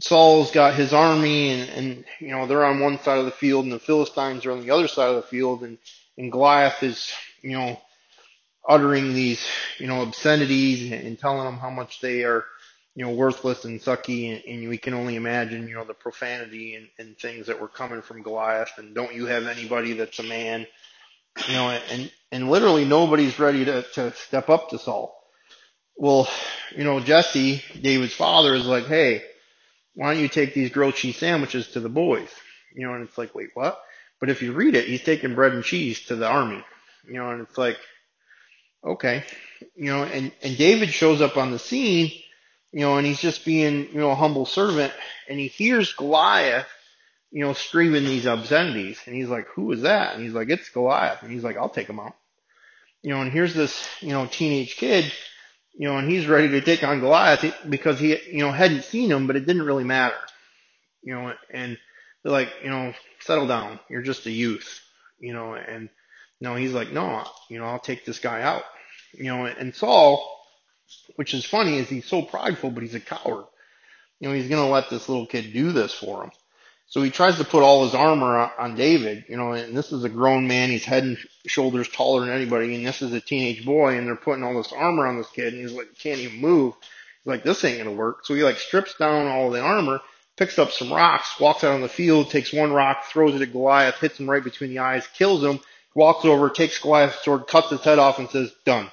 Saul's 0.00 0.50
got 0.50 0.74
his 0.74 0.92
army 0.92 1.50
and, 1.50 1.70
and, 1.70 2.04
you 2.18 2.28
know, 2.28 2.46
they're 2.46 2.64
on 2.64 2.80
one 2.80 2.98
side 2.98 3.18
of 3.18 3.26
the 3.26 3.30
field 3.30 3.64
and 3.64 3.72
the 3.72 3.78
Philistines 3.78 4.46
are 4.46 4.52
on 4.52 4.62
the 4.62 4.72
other 4.72 4.88
side 4.88 5.10
of 5.10 5.16
the 5.16 5.22
field 5.22 5.62
and, 5.62 5.78
and 6.18 6.32
Goliath 6.32 6.82
is, 6.82 7.12
you 7.42 7.52
know, 7.52 7.80
uttering 8.70 9.12
these, 9.12 9.44
you 9.78 9.88
know, 9.88 10.02
obscenities 10.02 10.92
and, 10.92 11.06
and 11.06 11.18
telling 11.18 11.44
them 11.44 11.58
how 11.58 11.70
much 11.70 12.00
they 12.00 12.22
are, 12.22 12.44
you 12.94 13.04
know, 13.04 13.10
worthless 13.10 13.64
and 13.64 13.80
sucky 13.80 14.32
and, 14.32 14.44
and 14.44 14.68
we 14.68 14.78
can 14.78 14.94
only 14.94 15.16
imagine, 15.16 15.66
you 15.68 15.74
know, 15.74 15.84
the 15.84 15.92
profanity 15.92 16.76
and, 16.76 16.88
and 16.98 17.18
things 17.18 17.48
that 17.48 17.60
were 17.60 17.68
coming 17.68 18.00
from 18.00 18.22
Goliath 18.22 18.70
and 18.78 18.94
don't 18.94 19.14
you 19.14 19.26
have 19.26 19.46
anybody 19.46 19.94
that's 19.94 20.20
a 20.20 20.22
man, 20.22 20.66
you 21.48 21.54
know, 21.54 21.68
and, 21.90 22.12
and 22.30 22.48
literally 22.48 22.84
nobody's 22.84 23.38
ready 23.40 23.64
to, 23.64 23.82
to 23.94 24.12
step 24.14 24.48
up 24.48 24.70
to 24.70 24.78
Saul. 24.78 25.16
Well, 25.96 26.28
you 26.74 26.84
know, 26.84 27.00
Jesse, 27.00 27.62
David's 27.80 28.14
father, 28.14 28.54
is 28.54 28.66
like, 28.66 28.86
hey, 28.86 29.22
why 29.94 30.14
don't 30.14 30.22
you 30.22 30.28
take 30.28 30.54
these 30.54 30.70
grilled 30.70 30.94
cheese 30.94 31.16
sandwiches 31.16 31.68
to 31.72 31.80
the 31.80 31.88
boys? 31.88 32.28
You 32.74 32.86
know, 32.86 32.94
and 32.94 33.06
it's 33.06 33.18
like, 33.18 33.34
wait, 33.34 33.50
what? 33.54 33.80
But 34.20 34.30
if 34.30 34.42
you 34.42 34.52
read 34.52 34.76
it, 34.76 34.86
he's 34.86 35.02
taking 35.02 35.34
bread 35.34 35.52
and 35.52 35.64
cheese 35.64 36.00
to 36.06 36.16
the 36.16 36.26
army. 36.26 36.64
You 37.06 37.14
know, 37.14 37.30
and 37.30 37.42
it's 37.42 37.58
like, 37.58 37.76
okay, 38.84 39.24
you 39.76 39.86
know, 39.86 40.04
and, 40.04 40.32
and 40.42 40.56
David 40.56 40.90
shows 40.90 41.20
up 41.20 41.36
on 41.36 41.50
the 41.50 41.58
scene, 41.58 42.10
you 42.72 42.80
know, 42.80 42.96
and 42.96 43.06
he's 43.06 43.20
just 43.20 43.44
being, 43.44 43.88
you 43.92 44.00
know, 44.00 44.10
a 44.10 44.14
humble 44.14 44.46
servant, 44.46 44.92
and 45.28 45.38
he 45.38 45.48
hears 45.48 45.92
Goliath, 45.92 46.66
you 47.30 47.44
know, 47.44 47.52
screaming 47.52 48.04
these 48.04 48.26
obscenities, 48.26 49.00
and 49.06 49.14
he's 49.14 49.28
like, 49.28 49.46
who 49.48 49.72
is 49.72 49.82
that? 49.82 50.14
And 50.14 50.22
he's 50.22 50.34
like, 50.34 50.48
it's 50.48 50.68
Goliath, 50.70 51.22
and 51.22 51.30
he's 51.30 51.44
like, 51.44 51.56
I'll 51.56 51.68
take 51.68 51.88
him 51.88 52.00
out. 52.00 52.14
You 53.02 53.10
know, 53.10 53.22
and 53.22 53.32
here's 53.32 53.54
this, 53.54 53.88
you 54.00 54.10
know, 54.10 54.26
teenage 54.26 54.76
kid 54.76 55.10
you 55.74 55.88
know, 55.88 55.96
and 55.96 56.10
he's 56.10 56.26
ready 56.26 56.48
to 56.48 56.60
take 56.60 56.82
on 56.82 57.00
Goliath 57.00 57.54
because 57.68 57.98
he, 57.98 58.10
you 58.30 58.38
know, 58.38 58.52
hadn't 58.52 58.84
seen 58.84 59.10
him, 59.10 59.26
but 59.26 59.36
it 59.36 59.46
didn't 59.46 59.64
really 59.64 59.84
matter, 59.84 60.16
you 61.02 61.14
know, 61.14 61.32
and 61.50 61.78
they're 62.22 62.32
like, 62.32 62.50
you 62.62 62.70
know, 62.70 62.92
settle 63.20 63.46
down. 63.46 63.80
You're 63.88 64.02
just 64.02 64.26
a 64.26 64.30
youth, 64.30 64.80
you 65.18 65.32
know, 65.32 65.54
and 65.54 65.88
no, 66.40 66.54
he's 66.54 66.72
like, 66.72 66.92
no, 66.92 67.24
you 67.48 67.58
know, 67.58 67.66
I'll 67.66 67.78
take 67.78 68.04
this 68.04 68.18
guy 68.18 68.42
out, 68.42 68.62
you 69.12 69.24
know, 69.24 69.44
and 69.44 69.74
Saul, 69.74 70.38
which 71.16 71.34
is 71.34 71.44
funny, 71.44 71.78
is 71.78 71.88
he's 71.88 72.06
so 72.06 72.22
prideful, 72.22 72.70
but 72.70 72.82
he's 72.82 72.94
a 72.94 73.00
coward. 73.00 73.44
You 74.18 74.28
know, 74.28 74.34
he's 74.34 74.48
going 74.48 74.62
to 74.62 74.70
let 74.70 74.90
this 74.90 75.08
little 75.08 75.26
kid 75.26 75.52
do 75.52 75.72
this 75.72 75.94
for 75.94 76.24
him. 76.24 76.30
So 76.90 77.02
he 77.02 77.10
tries 77.10 77.38
to 77.38 77.44
put 77.44 77.62
all 77.62 77.84
his 77.84 77.94
armor 77.94 78.50
on 78.58 78.74
David, 78.74 79.24
you 79.28 79.36
know, 79.36 79.52
and 79.52 79.76
this 79.76 79.92
is 79.92 80.02
a 80.02 80.08
grown 80.08 80.48
man. 80.48 80.70
He's 80.70 80.84
head 80.84 81.04
and 81.04 81.16
shoulders 81.46 81.88
taller 81.88 82.22
than 82.22 82.34
anybody, 82.34 82.74
and 82.74 82.84
this 82.84 83.00
is 83.00 83.12
a 83.12 83.20
teenage 83.20 83.64
boy, 83.64 83.96
and 83.96 84.08
they're 84.08 84.16
putting 84.16 84.42
all 84.42 84.56
this 84.56 84.72
armor 84.72 85.06
on 85.06 85.16
this 85.16 85.30
kid, 85.30 85.54
and 85.54 85.62
he's 85.62 85.72
like, 85.72 85.96
can't 85.96 86.18
even 86.18 86.40
move. 86.40 86.74
He's 87.22 87.30
like, 87.30 87.44
this 87.44 87.62
ain't 87.64 87.78
gonna 87.78 87.92
work. 87.92 88.26
So 88.26 88.34
he 88.34 88.42
like 88.42 88.58
strips 88.58 88.94
down 88.94 89.28
all 89.28 89.50
the 89.50 89.60
armor, 89.60 90.00
picks 90.36 90.58
up 90.58 90.72
some 90.72 90.92
rocks, 90.92 91.38
walks 91.38 91.62
out 91.62 91.74
on 91.74 91.80
the 91.80 91.88
field, 91.88 92.28
takes 92.28 92.52
one 92.52 92.72
rock, 92.72 93.04
throws 93.04 93.36
it 93.36 93.42
at 93.42 93.52
Goliath, 93.52 94.00
hits 94.00 94.18
him 94.18 94.28
right 94.28 94.42
between 94.42 94.70
the 94.70 94.80
eyes, 94.80 95.06
kills 95.14 95.44
him, 95.44 95.60
walks 95.94 96.24
over, 96.24 96.50
takes 96.50 96.78
Goliath's 96.78 97.24
sword, 97.24 97.46
cuts 97.46 97.70
his 97.70 97.80
head 97.82 97.98
off, 97.98 98.18
and 98.18 98.30
says, 98.30 98.52
done. 98.64 98.90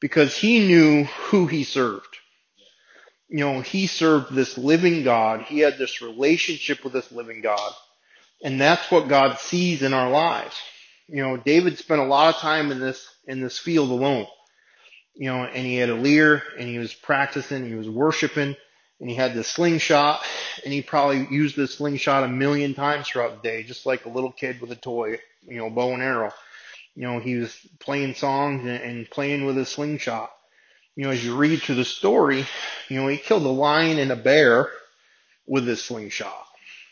Because 0.00 0.36
he 0.36 0.66
knew 0.66 1.04
who 1.04 1.46
he 1.46 1.64
served 1.64 2.06
you 3.28 3.40
know, 3.40 3.60
he 3.62 3.86
served 3.88 4.32
this 4.34 4.56
living 4.58 5.02
God. 5.02 5.42
He 5.42 5.58
had 5.58 5.78
this 5.78 6.00
relationship 6.00 6.84
with 6.84 6.92
this 6.92 7.10
living 7.10 7.40
God. 7.40 7.72
And 8.44 8.60
that's 8.60 8.90
what 8.90 9.08
God 9.08 9.38
sees 9.38 9.82
in 9.82 9.94
our 9.94 10.10
lives. 10.10 10.56
You 11.08 11.22
know, 11.22 11.36
David 11.36 11.78
spent 11.78 12.00
a 12.00 12.04
lot 12.04 12.34
of 12.34 12.40
time 12.40 12.70
in 12.70 12.78
this, 12.78 13.06
in 13.26 13.40
this 13.40 13.58
field 13.58 13.90
alone. 13.90 14.26
you 15.14 15.30
know, 15.30 15.44
and 15.44 15.66
he 15.66 15.76
had 15.76 15.90
a 15.90 15.94
lyre 15.94 16.42
and 16.58 16.68
he 16.68 16.78
was 16.78 16.94
practicing, 16.94 17.66
he 17.66 17.74
was 17.74 17.88
worshiping 17.88 18.56
and 19.00 19.10
he 19.10 19.16
had 19.16 19.34
this 19.34 19.48
slingshot 19.48 20.24
and 20.64 20.72
he 20.72 20.82
probably 20.82 21.26
used 21.30 21.56
the 21.56 21.66
slingshot 21.66 22.24
a 22.24 22.28
million 22.28 22.74
times 22.74 23.08
throughout 23.08 23.42
the 23.42 23.48
day, 23.48 23.62
just 23.62 23.86
like 23.86 24.04
a 24.04 24.10
little 24.10 24.32
kid 24.32 24.60
with 24.60 24.70
a 24.72 24.76
toy, 24.76 25.18
you 25.46 25.58
know, 25.58 25.70
bow 25.70 25.92
and 25.92 26.02
arrow. 26.02 26.32
You 26.94 27.02
know, 27.02 27.18
he 27.18 27.36
was 27.36 27.56
playing 27.80 28.14
songs 28.14 28.62
and, 28.62 28.80
and 28.80 29.10
playing 29.10 29.44
with 29.44 29.58
a 29.58 29.66
slingshot. 29.66 30.30
You 30.96 31.04
know, 31.04 31.10
as 31.10 31.24
you 31.24 31.36
read 31.36 31.60
through 31.60 31.74
the 31.76 31.84
story, 31.84 32.46
you 32.88 33.00
know, 33.00 33.08
he 33.08 33.16
killed 33.16 33.42
a 33.44 33.48
lion 33.48 33.98
and 33.98 34.12
a 34.12 34.16
bear 34.16 34.68
with 35.46 35.66
his 35.66 35.82
slingshot. 35.82 36.46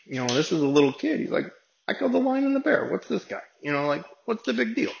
You 0.05 0.15
know, 0.15 0.27
this 0.27 0.51
is 0.51 0.61
a 0.61 0.67
little 0.67 0.91
kid. 0.91 1.21
He's 1.21 1.31
like, 1.31 1.49
I 1.87 1.93
killed 1.93 2.11
the 2.11 2.19
lion 2.19 2.43
and 2.45 2.55
the 2.55 2.59
bear. 2.59 2.89
What's 2.91 3.07
this 3.07 3.23
guy? 3.23 3.41
You 3.61 3.71
know, 3.71 3.87
like, 3.87 4.03
what's 4.25 4.43
the 4.43 4.53
big 4.53 4.75
deal? 4.75 4.91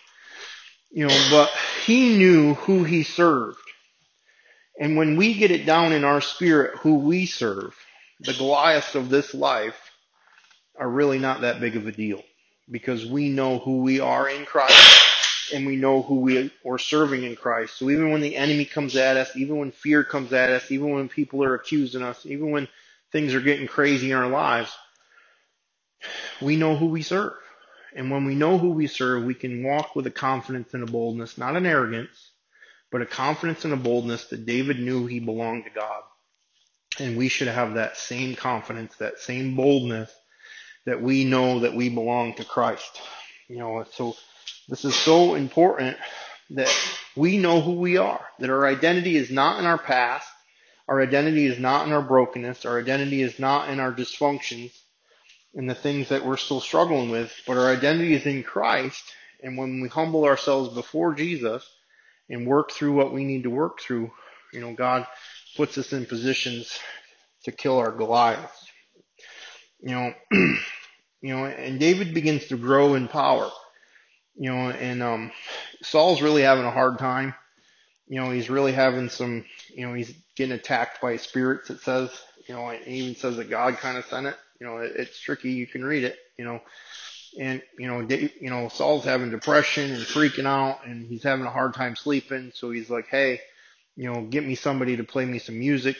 You 0.91 1.07
know, 1.07 1.27
but 1.29 1.49
he 1.85 2.17
knew 2.17 2.53
who 2.53 2.83
he 2.85 3.03
served. 3.03 3.57
And 4.79 4.95
when 4.95 5.17
we 5.17 5.33
get 5.33 5.51
it 5.51 5.65
down 5.65 5.91
in 5.91 6.03
our 6.03 6.21
spirit 6.21 6.77
who 6.79 6.99
we 6.99 7.25
serve, 7.25 7.75
the 8.21 8.33
Goliaths 8.33 8.95
of 8.95 9.09
this 9.09 9.33
life 9.33 9.91
are 10.77 10.89
really 10.89 11.19
not 11.19 11.41
that 11.41 11.59
big 11.59 11.75
of 11.75 11.87
a 11.87 11.91
deal 11.91 12.23
because 12.69 13.05
we 13.05 13.29
know 13.29 13.59
who 13.59 13.81
we 13.81 13.99
are 13.99 14.29
in 14.29 14.45
Christ 14.45 15.51
and 15.53 15.65
we 15.65 15.75
know 15.75 16.01
who 16.01 16.21
we 16.21 16.51
are 16.65 16.77
serving 16.77 17.23
in 17.23 17.35
Christ. 17.35 17.77
So 17.77 17.89
even 17.89 18.11
when 18.11 18.21
the 18.21 18.35
enemy 18.35 18.65
comes 18.65 18.95
at 18.95 19.17
us, 19.17 19.35
even 19.35 19.57
when 19.57 19.71
fear 19.71 20.03
comes 20.03 20.33
at 20.33 20.49
us, 20.49 20.71
even 20.71 20.91
when 20.91 21.09
people 21.09 21.43
are 21.43 21.55
accusing 21.55 22.01
us, 22.01 22.25
even 22.25 22.51
when 22.51 22.67
things 23.11 23.33
are 23.33 23.41
getting 23.41 23.67
crazy 23.67 24.11
in 24.11 24.17
our 24.17 24.29
lives, 24.29 24.75
we 26.41 26.55
know 26.55 26.75
who 26.75 26.87
we 26.87 27.01
serve. 27.01 27.33
And 27.95 28.09
when 28.09 28.25
we 28.25 28.35
know 28.35 28.57
who 28.57 28.71
we 28.71 28.87
serve, 28.87 29.23
we 29.23 29.35
can 29.35 29.63
walk 29.63 29.95
with 29.95 30.07
a 30.07 30.11
confidence 30.11 30.73
and 30.73 30.83
a 30.83 30.91
boldness, 30.91 31.37
not 31.37 31.55
an 31.55 31.65
arrogance, 31.65 32.31
but 32.91 33.01
a 33.01 33.05
confidence 33.05 33.65
and 33.65 33.73
a 33.73 33.77
boldness 33.77 34.25
that 34.29 34.45
David 34.45 34.79
knew 34.79 35.05
he 35.05 35.19
belonged 35.19 35.65
to 35.65 35.69
God. 35.69 36.01
And 36.99 37.17
we 37.17 37.27
should 37.27 37.47
have 37.47 37.75
that 37.75 37.97
same 37.97 38.35
confidence, 38.35 38.95
that 38.97 39.19
same 39.19 39.55
boldness 39.55 40.11
that 40.85 41.01
we 41.01 41.23
know 41.23 41.59
that 41.59 41.75
we 41.75 41.89
belong 41.89 42.33
to 42.35 42.45
Christ. 42.45 43.01
You 43.47 43.59
know, 43.59 43.85
so 43.93 44.15
this 44.69 44.85
is 44.85 44.95
so 44.95 45.35
important 45.35 45.97
that 46.51 46.73
we 47.15 47.37
know 47.37 47.61
who 47.61 47.73
we 47.73 47.97
are, 47.97 48.25
that 48.39 48.49
our 48.49 48.65
identity 48.65 49.15
is 49.15 49.31
not 49.31 49.59
in 49.59 49.65
our 49.65 49.77
past, 49.77 50.27
our 50.87 51.01
identity 51.01 51.45
is 51.45 51.59
not 51.59 51.87
in 51.87 51.93
our 51.93 52.01
brokenness, 52.01 52.65
our 52.65 52.79
identity 52.79 53.21
is 53.21 53.39
not 53.39 53.69
in 53.69 53.79
our 53.79 53.93
dysfunctions 53.93 54.71
and 55.55 55.69
the 55.69 55.75
things 55.75 56.09
that 56.09 56.25
we're 56.25 56.37
still 56.37 56.61
struggling 56.61 57.09
with, 57.09 57.31
but 57.47 57.57
our 57.57 57.71
identity 57.71 58.13
is 58.13 58.25
in 58.25 58.43
Christ. 58.43 59.03
And 59.41 59.57
when 59.57 59.81
we 59.81 59.87
humble 59.87 60.25
ourselves 60.25 60.73
before 60.73 61.13
Jesus, 61.13 61.67
and 62.29 62.47
work 62.47 62.71
through 62.71 62.93
what 62.93 63.13
we 63.13 63.23
need 63.23 63.43
to 63.43 63.49
work 63.49 63.79
through, 63.79 64.11
you 64.51 64.61
know, 64.61 64.73
God 64.73 65.05
puts 65.55 65.77
us 65.77 65.93
in 65.93 66.05
positions 66.05 66.77
to 67.43 67.51
kill 67.51 67.77
our 67.77 67.91
Goliaths. 67.91 68.62
You 69.83 69.95
know, 69.95 70.13
you 71.21 71.35
know, 71.35 71.45
and 71.45 71.79
David 71.79 72.13
begins 72.13 72.47
to 72.47 72.57
grow 72.57 72.95
in 72.95 73.07
power. 73.07 73.49
You 74.35 74.49
know, 74.51 74.69
and 74.69 75.03
um, 75.03 75.31
Saul's 75.83 76.21
really 76.21 76.41
having 76.41 76.65
a 76.65 76.71
hard 76.71 76.97
time. 76.97 77.35
You 78.07 78.19
know, 78.21 78.31
he's 78.31 78.49
really 78.49 78.71
having 78.71 79.09
some. 79.09 79.45
You 79.69 79.87
know, 79.87 79.93
he's 79.93 80.13
getting 80.35 80.55
attacked 80.55 81.01
by 81.01 81.17
spirits. 81.17 81.69
It 81.69 81.81
says. 81.81 82.09
You 82.47 82.55
know, 82.55 82.69
it 82.69 82.85
even 82.87 83.15
says 83.15 83.37
that 83.37 83.49
God 83.49 83.77
kind 83.77 83.97
of 83.97 84.05
sent 84.05 84.27
it. 84.27 84.35
You 84.59 84.67
know, 84.67 84.77
it, 84.77 84.93
it's 84.97 85.19
tricky. 85.19 85.51
You 85.51 85.65
can 85.67 85.83
read 85.83 86.03
it. 86.03 86.17
You 86.37 86.45
know, 86.45 86.61
and 87.39 87.61
you 87.77 87.87
know, 87.87 88.01
you 88.01 88.49
know, 88.49 88.69
Saul's 88.69 89.05
having 89.05 89.31
depression 89.31 89.91
and 89.91 90.03
freaking 90.03 90.45
out, 90.45 90.85
and 90.85 91.07
he's 91.07 91.23
having 91.23 91.45
a 91.45 91.51
hard 91.51 91.73
time 91.73 91.95
sleeping. 91.95 92.51
So 92.53 92.71
he's 92.71 92.89
like, 92.89 93.07
"Hey, 93.07 93.41
you 93.95 94.11
know, 94.11 94.21
get 94.23 94.45
me 94.45 94.55
somebody 94.55 94.97
to 94.97 95.03
play 95.03 95.25
me 95.25 95.39
some 95.39 95.59
music." 95.59 95.97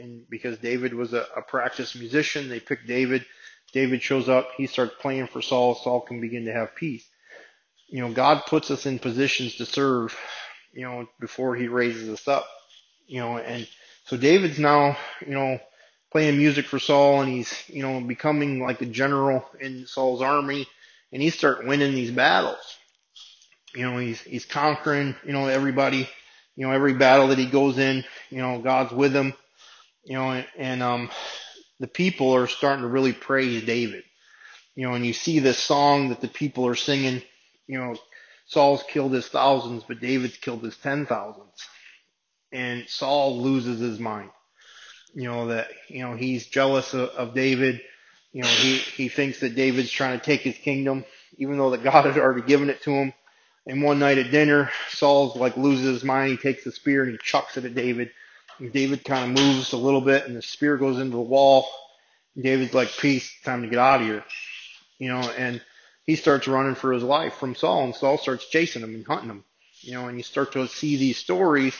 And 0.00 0.28
because 0.28 0.58
David 0.58 0.94
was 0.94 1.12
a, 1.12 1.26
a 1.36 1.42
practiced 1.42 1.96
musician, 1.96 2.48
they 2.48 2.60
picked 2.60 2.86
David. 2.86 3.24
David 3.72 4.02
shows 4.02 4.28
up. 4.28 4.48
He 4.56 4.66
starts 4.66 4.94
playing 5.00 5.28
for 5.28 5.42
Saul. 5.42 5.74
Saul 5.74 6.00
can 6.00 6.20
begin 6.20 6.46
to 6.46 6.52
have 6.52 6.74
peace. 6.74 7.06
You 7.88 8.00
know, 8.00 8.12
God 8.12 8.42
puts 8.46 8.70
us 8.70 8.86
in 8.86 8.98
positions 8.98 9.56
to 9.56 9.66
serve. 9.66 10.16
You 10.72 10.82
know, 10.82 11.06
before 11.20 11.56
He 11.56 11.68
raises 11.68 12.08
us 12.08 12.26
up. 12.26 12.46
You 13.06 13.20
know, 13.20 13.38
and 13.38 13.68
so 14.04 14.16
David's 14.16 14.58
now, 14.58 14.96
you 15.24 15.34
know, 15.34 15.58
playing 16.10 16.36
music 16.36 16.66
for 16.66 16.78
Saul 16.78 17.20
and 17.22 17.30
he's, 17.30 17.52
you 17.68 17.82
know, 17.82 18.00
becoming 18.00 18.60
like 18.60 18.80
a 18.82 18.86
general 18.86 19.44
in 19.60 19.86
Saul's 19.86 20.22
army 20.22 20.66
and 21.12 21.22
he 21.22 21.30
start 21.30 21.66
winning 21.66 21.94
these 21.94 22.10
battles. 22.10 22.78
You 23.74 23.88
know, 23.88 23.98
he's, 23.98 24.20
he's 24.20 24.44
conquering, 24.44 25.14
you 25.24 25.32
know, 25.32 25.46
everybody, 25.46 26.08
you 26.56 26.66
know, 26.66 26.72
every 26.72 26.94
battle 26.94 27.28
that 27.28 27.38
he 27.38 27.46
goes 27.46 27.78
in, 27.78 28.04
you 28.30 28.38
know, 28.38 28.60
God's 28.60 28.92
with 28.92 29.14
him, 29.14 29.32
you 30.10 30.18
know, 30.18 30.32
and, 30.32 30.46
and 30.58 30.84
um, 30.84 31.10
the 31.80 31.88
people 31.88 32.36
are 32.36 32.48
starting 32.48 32.82
to 32.82 32.88
really 32.88 33.14
praise 33.14 33.64
David. 33.64 34.04
You 34.76 34.88
know, 34.88 34.94
and 34.94 35.06
you 35.06 35.14
see 35.14 35.40
this 35.40 35.58
song 35.58 36.10
that 36.10 36.20
the 36.22 36.28
people 36.28 36.66
are 36.68 36.76
singing, 36.76 37.22
you 37.68 37.78
know, 37.78 37.96
Saul's 38.46 38.84
killed 38.84 39.12
his 39.14 39.28
thousands, 39.28 39.84
but 39.88 40.00
David's 40.00 40.38
killed 40.38 40.64
his 40.64 40.76
ten 40.78 41.06
thousands. 41.06 41.54
And 42.52 42.88
Saul 42.88 43.42
loses 43.42 43.80
his 43.80 44.00
mind 44.00 44.30
you 45.14 45.24
know, 45.24 45.48
that, 45.48 45.68
you 45.88 46.02
know, 46.02 46.14
he's 46.14 46.46
jealous 46.46 46.94
of, 46.94 47.10
of 47.10 47.34
David. 47.34 47.80
You 48.32 48.42
know, 48.42 48.48
he, 48.48 48.76
he 48.78 49.08
thinks 49.08 49.40
that 49.40 49.56
David's 49.56 49.90
trying 49.90 50.18
to 50.18 50.24
take 50.24 50.42
his 50.42 50.56
kingdom, 50.56 51.04
even 51.38 51.58
though 51.58 51.70
that 51.70 51.82
God 51.82 52.04
had 52.06 52.18
already 52.18 52.42
given 52.46 52.70
it 52.70 52.82
to 52.82 52.90
him. 52.90 53.12
And 53.66 53.82
one 53.82 53.98
night 53.98 54.18
at 54.18 54.30
dinner, 54.30 54.70
Saul's 54.90 55.36
like 55.36 55.56
loses 55.56 55.86
his 55.86 56.04
mind. 56.04 56.30
He 56.32 56.36
takes 56.38 56.64
the 56.64 56.72
spear 56.72 57.02
and 57.02 57.12
he 57.12 57.18
chucks 57.22 57.56
it 57.56 57.64
at 57.64 57.74
David. 57.74 58.10
David 58.68 59.04
kind 59.04 59.24
of 59.30 59.44
moves 59.44 59.72
a 59.72 59.78
little 59.78 60.00
bit 60.00 60.26
and 60.26 60.36
the 60.36 60.42
spear 60.42 60.76
goes 60.76 60.98
into 60.98 61.16
the 61.16 61.22
wall. 61.22 61.66
David's 62.40 62.74
like, 62.74 62.90
peace, 62.98 63.32
time 63.44 63.62
to 63.62 63.68
get 63.68 63.78
out 63.78 64.00
of 64.00 64.06
here. 64.06 64.24
You 64.98 65.08
know, 65.08 65.20
and 65.20 65.62
he 66.06 66.16
starts 66.16 66.46
running 66.46 66.74
for 66.74 66.92
his 66.92 67.02
life 67.02 67.34
from 67.34 67.54
Saul 67.54 67.84
and 67.84 67.94
Saul 67.94 68.18
starts 68.18 68.48
chasing 68.48 68.82
him 68.82 68.94
and 68.94 69.06
hunting 69.06 69.30
him. 69.30 69.44
You 69.80 69.94
know, 69.94 70.08
and 70.08 70.18
you 70.18 70.22
start 70.22 70.52
to 70.52 70.68
see 70.68 70.96
these 70.96 71.16
stories, 71.16 71.74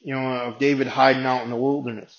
you 0.00 0.14
know, 0.14 0.26
of 0.26 0.58
David 0.58 0.86
hiding 0.86 1.26
out 1.26 1.44
in 1.44 1.50
the 1.50 1.56
wilderness. 1.56 2.16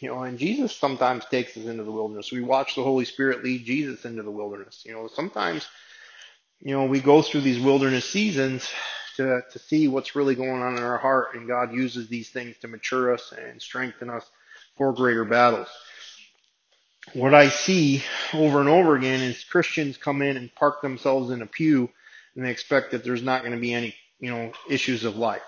You 0.00 0.10
know, 0.10 0.22
and 0.22 0.38
Jesus 0.38 0.76
sometimes 0.76 1.24
takes 1.24 1.56
us 1.56 1.64
into 1.64 1.82
the 1.82 1.90
wilderness. 1.90 2.30
We 2.30 2.42
watch 2.42 2.74
the 2.74 2.84
Holy 2.84 3.06
Spirit 3.06 3.42
lead 3.42 3.64
Jesus 3.64 4.04
into 4.04 4.22
the 4.22 4.30
wilderness. 4.30 4.84
You 4.86 4.92
know, 4.92 5.08
sometimes, 5.12 5.66
you 6.60 6.76
know, 6.76 6.84
we 6.84 7.00
go 7.00 7.22
through 7.22 7.40
these 7.40 7.58
wilderness 7.58 8.08
seasons 8.08 8.68
to, 9.16 9.42
to 9.50 9.58
see 9.58 9.88
what's 9.88 10.16
really 10.16 10.34
going 10.34 10.62
on 10.62 10.76
in 10.76 10.82
our 10.82 10.98
heart, 10.98 11.34
and 11.34 11.48
God 11.48 11.72
uses 11.72 12.08
these 12.08 12.30
things 12.30 12.56
to 12.58 12.68
mature 12.68 13.12
us 13.12 13.32
and 13.36 13.60
strengthen 13.60 14.10
us 14.10 14.24
for 14.76 14.92
greater 14.92 15.24
battles. 15.24 15.68
What 17.14 17.34
I 17.34 17.48
see 17.48 18.02
over 18.34 18.60
and 18.60 18.68
over 18.68 18.96
again 18.96 19.20
is 19.20 19.44
Christians 19.44 19.96
come 19.96 20.22
in 20.22 20.36
and 20.36 20.54
park 20.54 20.82
themselves 20.82 21.30
in 21.30 21.40
a 21.40 21.46
pew 21.46 21.88
and 22.36 22.44
they 22.44 22.50
expect 22.50 22.90
that 22.90 23.02
there's 23.02 23.22
not 23.22 23.40
going 23.40 23.54
to 23.54 23.60
be 23.60 23.72
any, 23.72 23.94
you 24.20 24.30
know, 24.30 24.52
issues 24.68 25.04
of 25.04 25.16
life. 25.16 25.42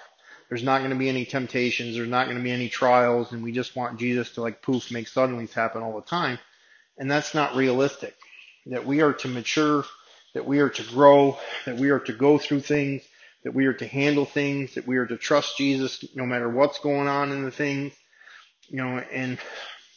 There's 0.48 0.62
not 0.62 0.78
going 0.78 0.90
to 0.90 0.96
be 0.96 1.10
any 1.10 1.26
temptations. 1.26 1.94
There's 1.94 2.08
not 2.08 2.24
going 2.24 2.38
to 2.38 2.42
be 2.42 2.50
any 2.50 2.70
trials. 2.70 3.32
And 3.32 3.42
we 3.42 3.52
just 3.52 3.76
want 3.76 4.00
Jesus 4.00 4.32
to 4.32 4.40
like 4.40 4.62
poof, 4.62 4.90
make 4.90 5.06
suddenlies 5.06 5.52
happen 5.52 5.82
all 5.82 5.94
the 5.94 6.06
time. 6.06 6.38
And 6.96 7.10
that's 7.10 7.34
not 7.34 7.54
realistic. 7.54 8.16
That 8.66 8.86
we 8.86 9.02
are 9.02 9.12
to 9.12 9.28
mature, 9.28 9.84
that 10.34 10.46
we 10.46 10.60
are 10.60 10.70
to 10.70 10.82
grow, 10.84 11.38
that 11.66 11.76
we 11.76 11.90
are 11.90 12.00
to 12.00 12.12
go 12.14 12.38
through 12.38 12.60
things, 12.60 13.02
that 13.44 13.54
we 13.54 13.66
are 13.66 13.74
to 13.74 13.86
handle 13.86 14.24
things, 14.24 14.74
that 14.74 14.86
we 14.86 14.96
are 14.96 15.06
to 15.06 15.16
trust 15.16 15.56
Jesus 15.56 16.04
no 16.14 16.26
matter 16.26 16.48
what's 16.48 16.80
going 16.80 17.08
on 17.08 17.32
in 17.32 17.44
the 17.44 17.50
things. 17.50 17.94
You 18.68 18.78
know, 18.78 18.98
and 18.98 19.38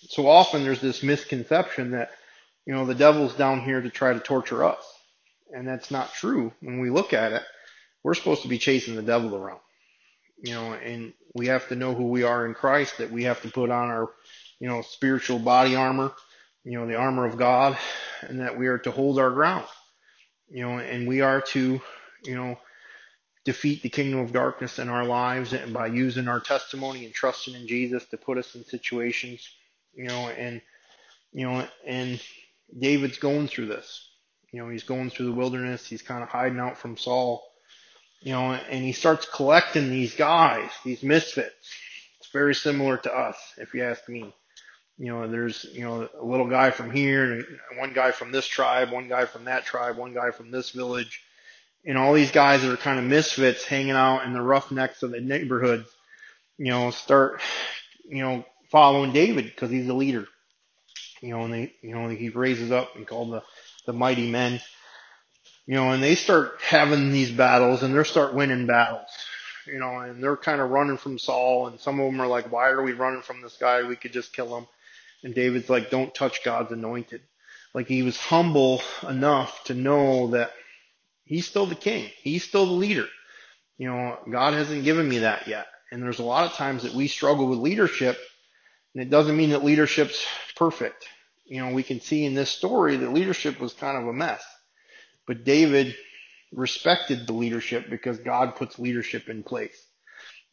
so 0.10 0.28
often 0.28 0.64
there's 0.64 0.82
this 0.82 1.04
misconception 1.04 1.92
that, 1.92 2.12
you 2.66 2.74
know, 2.74 2.86
the 2.86 2.96
devil's 2.96 3.36
down 3.36 3.62
here 3.62 3.82
to 3.82 3.90
try 3.90 4.14
to 4.14 4.20
torture 4.20 4.64
us. 4.64 4.84
And 5.54 5.68
that's 5.68 5.92
not 5.92 6.14
true. 6.14 6.54
When 6.62 6.80
we 6.80 6.90
look 6.90 7.14
at 7.14 7.34
it, 7.34 7.44
we're 8.04 8.14
supposed 8.14 8.44
to 8.44 8.48
be 8.48 8.58
chasing 8.58 8.96
the 8.96 9.02
devil 9.02 9.36
around 9.36 9.60
you 10.44 10.54
know, 10.54 10.74
and 10.74 11.14
we 11.36 11.48
have 11.48 11.68
to 11.70 11.76
know 11.76 11.94
who 11.94 12.10
we 12.10 12.24
are 12.24 12.46
in 12.46 12.54
Christ, 12.54 12.98
that 12.98 13.12
we 13.12 13.24
have 13.24 13.42
to 13.44 13.52
put 13.52 13.70
on 13.70 13.90
our, 13.90 14.10
you 14.60 14.68
know, 14.68 14.82
spiritual 14.82 15.40
body 15.40 15.76
armor, 15.76 16.12
you 16.64 16.74
know, 16.74 16.88
the 16.88 16.96
armor 16.96 17.26
of 17.26 17.38
God, 17.38 17.78
and 18.22 18.40
that 18.40 18.58
we 18.58 18.68
are 18.68 18.80
to 18.80 18.92
hold 18.92 19.20
our 19.20 19.32
ground, 19.32 19.66
you 20.50 20.64
know, 20.64 20.80
and 20.80 21.08
we 21.08 21.22
are 21.22 21.42
to, 21.42 21.82
you 22.24 22.36
know, 22.36 22.58
defeat 23.44 23.82
the 23.82 23.90
kingdom 23.90 24.20
of 24.20 24.34
darkness 24.34 24.80
in 24.80 24.90
our 24.90 25.06
lives 25.06 25.54
and 25.54 25.74
by 25.74 25.88
using 25.88 26.28
our 26.28 26.40
testimony 26.40 27.06
and 27.06 27.14
trusting 27.14 27.56
in 27.56 27.68
Jesus 27.68 28.06
to 28.06 28.18
put 28.18 28.38
us 28.38 28.56
in 28.56 28.64
situations, 28.64 29.48
you 29.94 30.06
know, 30.06 30.30
and, 30.30 30.62
you 31.34 31.48
know, 31.48 31.68
and 31.86 32.22
David's 32.78 33.18
going 33.18 33.48
through 33.48 33.68
this. 33.68 34.08
You 34.52 34.62
know, 34.62 34.70
he's 34.70 34.84
going 34.84 35.10
through 35.10 35.28
the 35.28 35.32
wilderness. 35.32 35.88
He's 35.88 36.02
kind 36.02 36.22
of 36.24 36.30
hiding 36.30 36.60
out 36.60 36.78
from 36.78 36.98
Saul 36.98 37.44
you 38.22 38.34
know, 38.34 38.52
and 38.52 38.84
he 38.84 38.92
starts 38.92 39.26
collecting 39.26 39.90
these 39.90 40.16
guys, 40.16 40.70
these 40.86 41.02
misfits. 41.02 41.74
It's 42.20 42.30
very 42.32 42.54
similar 42.54 42.98
to 42.98 43.14
us, 43.14 43.36
if 43.58 43.74
you 43.74 43.84
ask 43.84 44.08
me. 44.08 44.34
You 44.98 45.08
know, 45.08 45.28
there's, 45.28 45.66
you 45.74 45.82
know, 45.82 46.08
a 46.20 46.24
little 46.24 46.48
guy 46.48 46.70
from 46.70 46.92
here, 46.92 47.44
one 47.78 47.94
guy 47.94 48.12
from 48.12 48.32
this 48.32 48.46
tribe, 48.46 48.92
one 48.92 49.08
guy 49.08 49.26
from 49.26 49.46
that 49.46 49.66
tribe, 49.66 49.98
one 49.98 50.14
guy 50.14 50.30
from 50.30 50.52
this 50.52 50.70
village, 50.70 51.24
and 51.86 51.98
all 51.98 52.14
these 52.14 52.32
guys 52.32 52.62
that 52.62 52.72
are 52.72 52.78
kind 52.78 53.00
of 53.00 53.06
misfits 53.06 53.66
hanging 53.66 53.92
out 53.92 54.26
in 54.26 54.34
the 54.34 54.42
roughnecks 54.42 55.04
of 55.04 55.12
the 55.12 55.22
neighborhoods, 55.22 55.90
you 56.58 56.72
know, 56.72 56.92
start, 56.92 57.42
you 58.08 58.24
know, 58.24 58.46
following 58.70 59.14
David 59.14 59.46
because 59.46 59.72
he's 59.72 59.90
a 59.90 59.94
leader. 59.94 60.28
You 61.22 61.30
know, 61.30 61.44
and 61.44 61.54
they, 61.54 61.74
you 61.82 61.94
know, 61.94 62.10
he 62.10 62.30
raises 62.30 62.72
up 62.72 62.96
and 62.96 63.08
called 63.08 63.32
the, 63.32 63.44
the 63.86 63.94
mighty 63.94 64.30
men. 64.30 64.60
You 65.68 65.76
know, 65.76 65.92
and 65.92 66.02
they 66.02 66.16
start 66.16 66.60
having 66.62 67.12
these 67.12 67.32
battles 67.32 67.84
and 67.84 67.96
they 67.96 68.04
start 68.04 68.34
winning 68.34 68.66
battles. 68.66 69.08
You 69.68 69.80
know, 69.80 70.00
and 70.00 70.24
they're 70.24 70.38
kind 70.38 70.60
of 70.60 70.72
running 70.72 70.98
from 70.98 71.20
Saul 71.20 71.68
and 71.68 71.80
some 71.80 72.00
of 72.00 72.12
them 72.12 72.20
are 72.20 72.28
like, 72.28 72.52
why 72.52 72.70
are 72.70 72.82
we 72.82 72.94
running 72.94 73.22
from 73.22 73.42
this 73.42 73.58
guy? 73.58 73.84
We 73.84 73.96
could 73.96 74.14
just 74.14 74.34
kill 74.34 74.58
him. 74.58 74.68
And 75.24 75.36
David's 75.36 75.70
like, 75.70 75.92
don't 75.92 76.14
touch 76.14 76.44
God's 76.44 76.72
anointed. 76.72 77.22
Like 77.74 77.88
he 77.88 78.02
was 78.02 78.18
humble 78.18 78.82
enough 79.08 79.64
to 79.66 79.76
know 79.76 80.32
that 80.32 80.52
he's 81.32 81.48
still 81.48 81.66
the 81.66 81.76
king. 81.76 82.10
He's 82.22 82.44
still 82.44 82.66
the 82.66 82.74
leader. 82.74 83.08
You 83.78 83.88
know, 83.88 84.18
God 84.30 84.54
hasn't 84.54 84.84
given 84.84 85.08
me 85.08 85.20
that 85.20 85.48
yet. 85.48 85.66
And 85.92 86.04
there's 86.04 86.20
a 86.20 86.24
lot 86.24 86.46
of 86.46 86.54
times 86.54 86.84
that 86.84 86.94
we 86.94 87.08
struggle 87.08 87.48
with 87.48 87.60
leadership 87.60 88.18
and 88.94 89.02
it 89.02 89.10
doesn't 89.10 89.38
mean 89.38 89.52
that 89.52 89.64
leadership's 89.64 90.26
perfect. 90.56 91.08
You 91.46 91.64
know, 91.64 91.74
we 91.74 91.84
can 91.84 92.02
see 92.02 92.26
in 92.26 92.34
this 92.34 92.50
story 92.50 92.98
that 92.98 93.14
leadership 93.14 93.60
was 93.60 93.74
kind 93.74 93.98
of 93.98 94.08
a 94.08 94.14
mess. 94.14 94.44
But 95.28 95.46
David 95.46 95.96
respected 96.52 97.26
the 97.26 97.34
leadership 97.34 97.90
because 97.90 98.20
God 98.20 98.56
puts 98.56 98.80
leadership 98.80 99.30
in 99.30 99.44
place. 99.44 99.78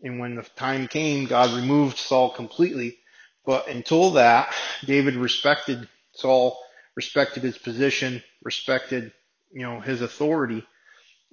And 0.02 0.20
when 0.20 0.36
the 0.36 0.42
time 0.42 0.86
came, 0.86 1.26
God 1.26 1.56
removed 1.56 1.98
Saul 1.98 2.30
completely. 2.30 2.98
But 3.44 3.66
until 3.68 4.12
that, 4.12 4.54
David 4.84 5.16
respected 5.16 5.88
Saul, 6.12 6.56
respected 6.94 7.42
his 7.42 7.58
position, 7.58 8.22
respected, 8.44 9.12
you 9.52 9.62
know, 9.62 9.80
his 9.80 10.02
authority. 10.02 10.64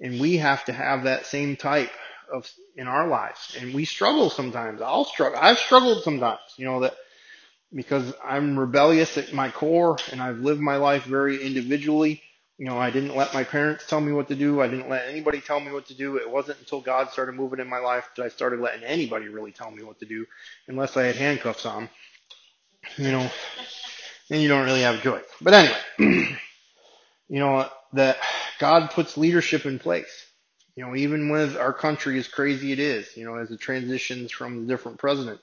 And 0.00 0.20
we 0.20 0.36
have 0.38 0.64
to 0.66 0.72
have 0.72 1.04
that 1.04 1.26
same 1.26 1.56
type 1.56 1.90
of 2.32 2.50
in 2.76 2.88
our 2.88 3.08
lives. 3.08 3.56
And 3.60 3.74
we 3.74 3.84
struggle 3.84 4.30
sometimes. 4.30 4.80
I'll 4.82 5.04
struggle. 5.04 5.38
I've 5.40 5.58
struggled 5.58 6.02
sometimes, 6.02 6.40
you 6.56 6.66
know, 6.66 6.80
that 6.80 6.94
because 7.74 8.12
I'm 8.24 8.58
rebellious 8.58 9.18
at 9.18 9.32
my 9.32 9.50
core 9.50 9.98
and 10.10 10.20
I've 10.20 10.38
lived 10.38 10.60
my 10.60 10.76
life 10.76 11.04
very 11.04 11.42
individually. 11.44 12.22
You 12.58 12.66
know, 12.66 12.78
I 12.78 12.90
didn't 12.90 13.14
let 13.14 13.34
my 13.34 13.44
parents 13.44 13.86
tell 13.86 14.00
me 14.00 14.12
what 14.12 14.28
to 14.28 14.34
do. 14.34 14.62
I 14.62 14.68
didn't 14.68 14.88
let 14.88 15.08
anybody 15.08 15.42
tell 15.42 15.60
me 15.60 15.72
what 15.72 15.86
to 15.86 15.94
do. 15.94 16.16
It 16.16 16.30
wasn't 16.30 16.58
until 16.58 16.80
God 16.80 17.10
started 17.10 17.34
moving 17.34 17.60
in 17.60 17.68
my 17.68 17.78
life 17.78 18.08
that 18.16 18.24
I 18.24 18.28
started 18.28 18.60
letting 18.60 18.82
anybody 18.82 19.28
really 19.28 19.52
tell 19.52 19.70
me 19.70 19.82
what 19.82 19.98
to 20.00 20.06
do, 20.06 20.24
unless 20.66 20.96
I 20.96 21.02
had 21.04 21.16
handcuffs 21.16 21.66
on. 21.66 21.90
You 22.96 23.10
know, 23.12 23.30
and 24.30 24.40
you 24.40 24.48
don't 24.48 24.64
really 24.64 24.82
have 24.82 24.94
a 24.94 25.02
choice. 25.02 25.24
But 25.40 25.52
anyway, 25.52 25.78
you 27.28 27.40
know, 27.40 27.68
that 27.92 28.18
God 28.58 28.90
puts 28.90 29.16
leadership 29.16 29.66
in 29.66 29.78
place. 29.78 30.26
You 30.74 30.84
know, 30.84 30.94
even 30.94 31.30
with 31.30 31.56
our 31.56 31.72
country 31.72 32.18
as 32.18 32.28
crazy 32.28 32.72
it 32.72 32.78
is, 32.78 33.16
you 33.16 33.24
know, 33.24 33.36
as 33.36 33.50
it 33.50 33.60
transitions 33.60 34.30
from 34.30 34.60
the 34.60 34.72
different 34.72 34.98
presidents, 34.98 35.42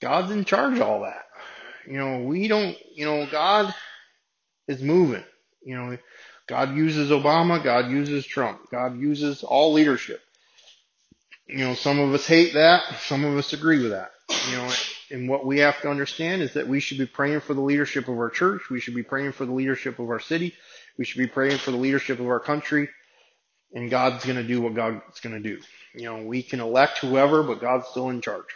God's 0.00 0.30
in 0.30 0.44
charge 0.44 0.76
of 0.76 0.82
all 0.82 1.02
that. 1.02 1.26
You 1.86 1.98
know, 1.98 2.20
we 2.20 2.48
don't, 2.48 2.76
you 2.94 3.04
know, 3.04 3.26
God 3.30 3.74
is 4.66 4.80
moving. 4.80 5.24
You 5.62 5.76
know, 5.76 5.98
God 6.46 6.74
uses 6.74 7.10
Obama, 7.10 7.62
God 7.62 7.90
uses 7.90 8.26
Trump, 8.26 8.70
God 8.70 8.98
uses 8.98 9.42
all 9.42 9.72
leadership. 9.72 10.20
You 11.46 11.58
know, 11.58 11.74
some 11.74 11.98
of 11.98 12.12
us 12.14 12.26
hate 12.26 12.54
that, 12.54 12.82
some 13.00 13.24
of 13.24 13.36
us 13.36 13.52
agree 13.52 13.82
with 13.82 13.92
that. 13.92 14.12
You 14.50 14.56
know, 14.56 14.70
and 15.10 15.28
what 15.28 15.46
we 15.46 15.58
have 15.60 15.80
to 15.82 15.90
understand 15.90 16.42
is 16.42 16.54
that 16.54 16.68
we 16.68 16.80
should 16.80 16.98
be 16.98 17.06
praying 17.06 17.40
for 17.40 17.54
the 17.54 17.60
leadership 17.60 18.08
of 18.08 18.16
our 18.16 18.30
church, 18.30 18.70
we 18.70 18.80
should 18.80 18.94
be 18.94 19.02
praying 19.02 19.32
for 19.32 19.44
the 19.44 19.52
leadership 19.52 19.98
of 19.98 20.08
our 20.08 20.20
city, 20.20 20.54
we 20.98 21.04
should 21.04 21.18
be 21.18 21.26
praying 21.26 21.58
for 21.58 21.70
the 21.70 21.76
leadership 21.76 22.20
of 22.20 22.26
our 22.26 22.40
country, 22.40 22.88
and 23.72 23.90
God's 23.90 24.24
going 24.24 24.36
to 24.36 24.46
do 24.46 24.60
what 24.60 24.74
God's 24.74 25.20
going 25.20 25.40
to 25.40 25.56
do. 25.56 25.60
You 25.94 26.04
know, 26.04 26.22
we 26.22 26.42
can 26.42 26.60
elect 26.60 26.98
whoever, 26.98 27.42
but 27.42 27.60
God's 27.60 27.88
still 27.88 28.10
in 28.10 28.20
charge. 28.20 28.46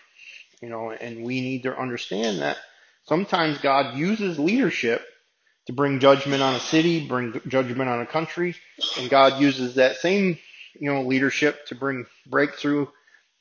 You 0.61 0.69
know, 0.69 0.91
and 0.91 1.25
we 1.25 1.41
need 1.41 1.63
to 1.65 1.77
understand 1.77 2.41
that 2.41 2.57
sometimes 3.05 3.59
God 3.59 3.97
uses 3.97 4.39
leadership 4.39 5.03
to 5.67 5.73
bring 5.73 6.01
judgment 6.01 6.43
on 6.43 6.55
a 6.55 6.61
city, 6.61 7.07
bring 7.07 7.41
judgment 7.47 7.89
on 7.89 8.01
a 8.01 8.07
country, 8.07 8.57
and 8.99 9.11
God 9.11 9.41
uses 9.41 9.75
that 9.75 9.97
same, 9.97 10.39
you 10.75 10.93
know, 10.93 11.03
leadership 11.03 11.67
to 11.67 11.75
bring 11.75 12.07
breakthrough 12.27 12.87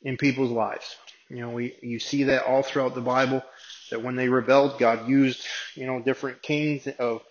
in 0.01 0.17
people's 0.17 0.51
lives. 0.51 0.95
You 1.29 1.37
know, 1.37 1.49
we 1.49 1.75
you 1.81 1.99
see 1.99 2.23
that 2.25 2.45
all 2.45 2.63
throughout 2.63 2.95
the 2.95 3.01
Bible 3.01 3.41
that 3.91 4.03
when 4.03 4.15
they 4.15 4.29
rebelled, 4.29 4.79
God 4.79 5.07
used, 5.07 5.45
you 5.75 5.87
know, 5.87 6.01
different 6.01 6.41
kings 6.41 6.87
of 6.99 7.21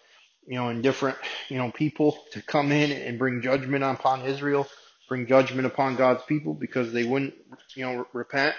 you 0.46 0.54
know, 0.54 0.68
and 0.68 0.82
different, 0.82 1.18
you 1.48 1.58
know, 1.58 1.70
people 1.70 2.18
to 2.32 2.42
come 2.42 2.72
in 2.72 2.92
and 2.92 3.18
bring 3.18 3.42
judgment 3.42 3.82
upon 3.82 4.22
Israel, 4.22 4.68
bring 5.08 5.26
judgment 5.26 5.66
upon 5.66 5.96
God's 5.96 6.22
people 6.24 6.54
because 6.54 6.92
they 6.92 7.04
wouldn't, 7.04 7.34
you 7.74 7.84
know, 7.84 8.06
repent 8.12 8.54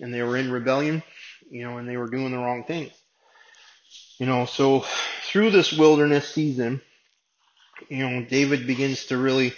and 0.00 0.12
they 0.12 0.22
were 0.22 0.36
in 0.36 0.50
rebellion, 0.50 1.02
you 1.50 1.64
know, 1.64 1.78
and 1.78 1.88
they 1.88 1.96
were 1.96 2.10
doing 2.10 2.32
the 2.32 2.38
wrong 2.38 2.64
things. 2.64 2.92
You 4.18 4.26
know, 4.26 4.44
so 4.44 4.84
through 5.24 5.50
this 5.50 5.72
wilderness 5.72 6.28
season, 6.28 6.80
you 7.88 8.08
know, 8.08 8.24
David 8.24 8.66
begins 8.66 9.06
to 9.06 9.16
really, 9.16 9.52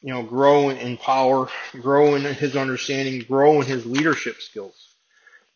you 0.00 0.14
know, 0.14 0.22
grow 0.22 0.70
in 0.70 0.96
power, 0.96 1.48
grow 1.72 2.14
in 2.14 2.22
his 2.22 2.56
understanding, 2.56 3.20
grow 3.22 3.60
in 3.60 3.66
his 3.66 3.84
leadership 3.84 4.40
skills. 4.40 4.89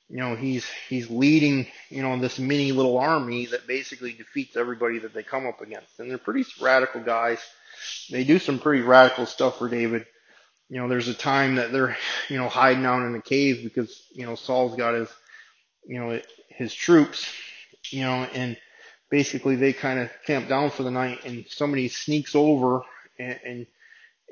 You 0.08 0.18
know, 0.18 0.36
he's 0.36 0.66
he's 0.88 1.08
leading, 1.08 1.66
you 1.88 2.02
know, 2.02 2.18
this 2.18 2.38
mini 2.38 2.72
little 2.72 2.98
army 2.98 3.46
that 3.46 3.66
basically 3.66 4.12
defeats 4.12 4.56
everybody 4.56 4.98
that 4.98 5.14
they 5.14 5.22
come 5.22 5.46
up 5.46 5.60
against. 5.60 5.98
And 5.98 6.10
they're 6.10 6.18
pretty 6.18 6.44
radical 6.60 7.00
guys. 7.00 7.38
They 8.10 8.24
do 8.24 8.38
some 8.38 8.58
pretty 8.58 8.82
radical 8.82 9.26
stuff 9.26 9.58
for 9.58 9.68
David. 9.68 10.06
You 10.68 10.80
know, 10.80 10.88
there's 10.88 11.08
a 11.08 11.14
time 11.14 11.56
that 11.56 11.72
they're, 11.72 11.96
you 12.28 12.36
know, 12.36 12.48
hiding 12.48 12.84
out 12.84 13.06
in 13.06 13.14
a 13.14 13.22
cave 13.22 13.60
because, 13.64 14.06
you 14.12 14.26
know, 14.26 14.34
Saul's 14.34 14.76
got 14.76 14.94
his, 14.94 15.08
you 15.86 15.98
know, 15.98 16.20
his 16.48 16.72
troops, 16.74 17.30
you 17.90 18.02
know, 18.02 18.26
and 18.34 18.56
basically 19.10 19.56
they 19.56 19.72
kind 19.72 19.98
of 20.00 20.10
camp 20.26 20.48
down 20.48 20.70
for 20.70 20.82
the 20.82 20.90
night 20.90 21.24
and 21.24 21.44
somebody 21.48 21.88
sneaks 21.88 22.34
over 22.34 22.82
and, 23.18 23.38
and, 23.44 23.66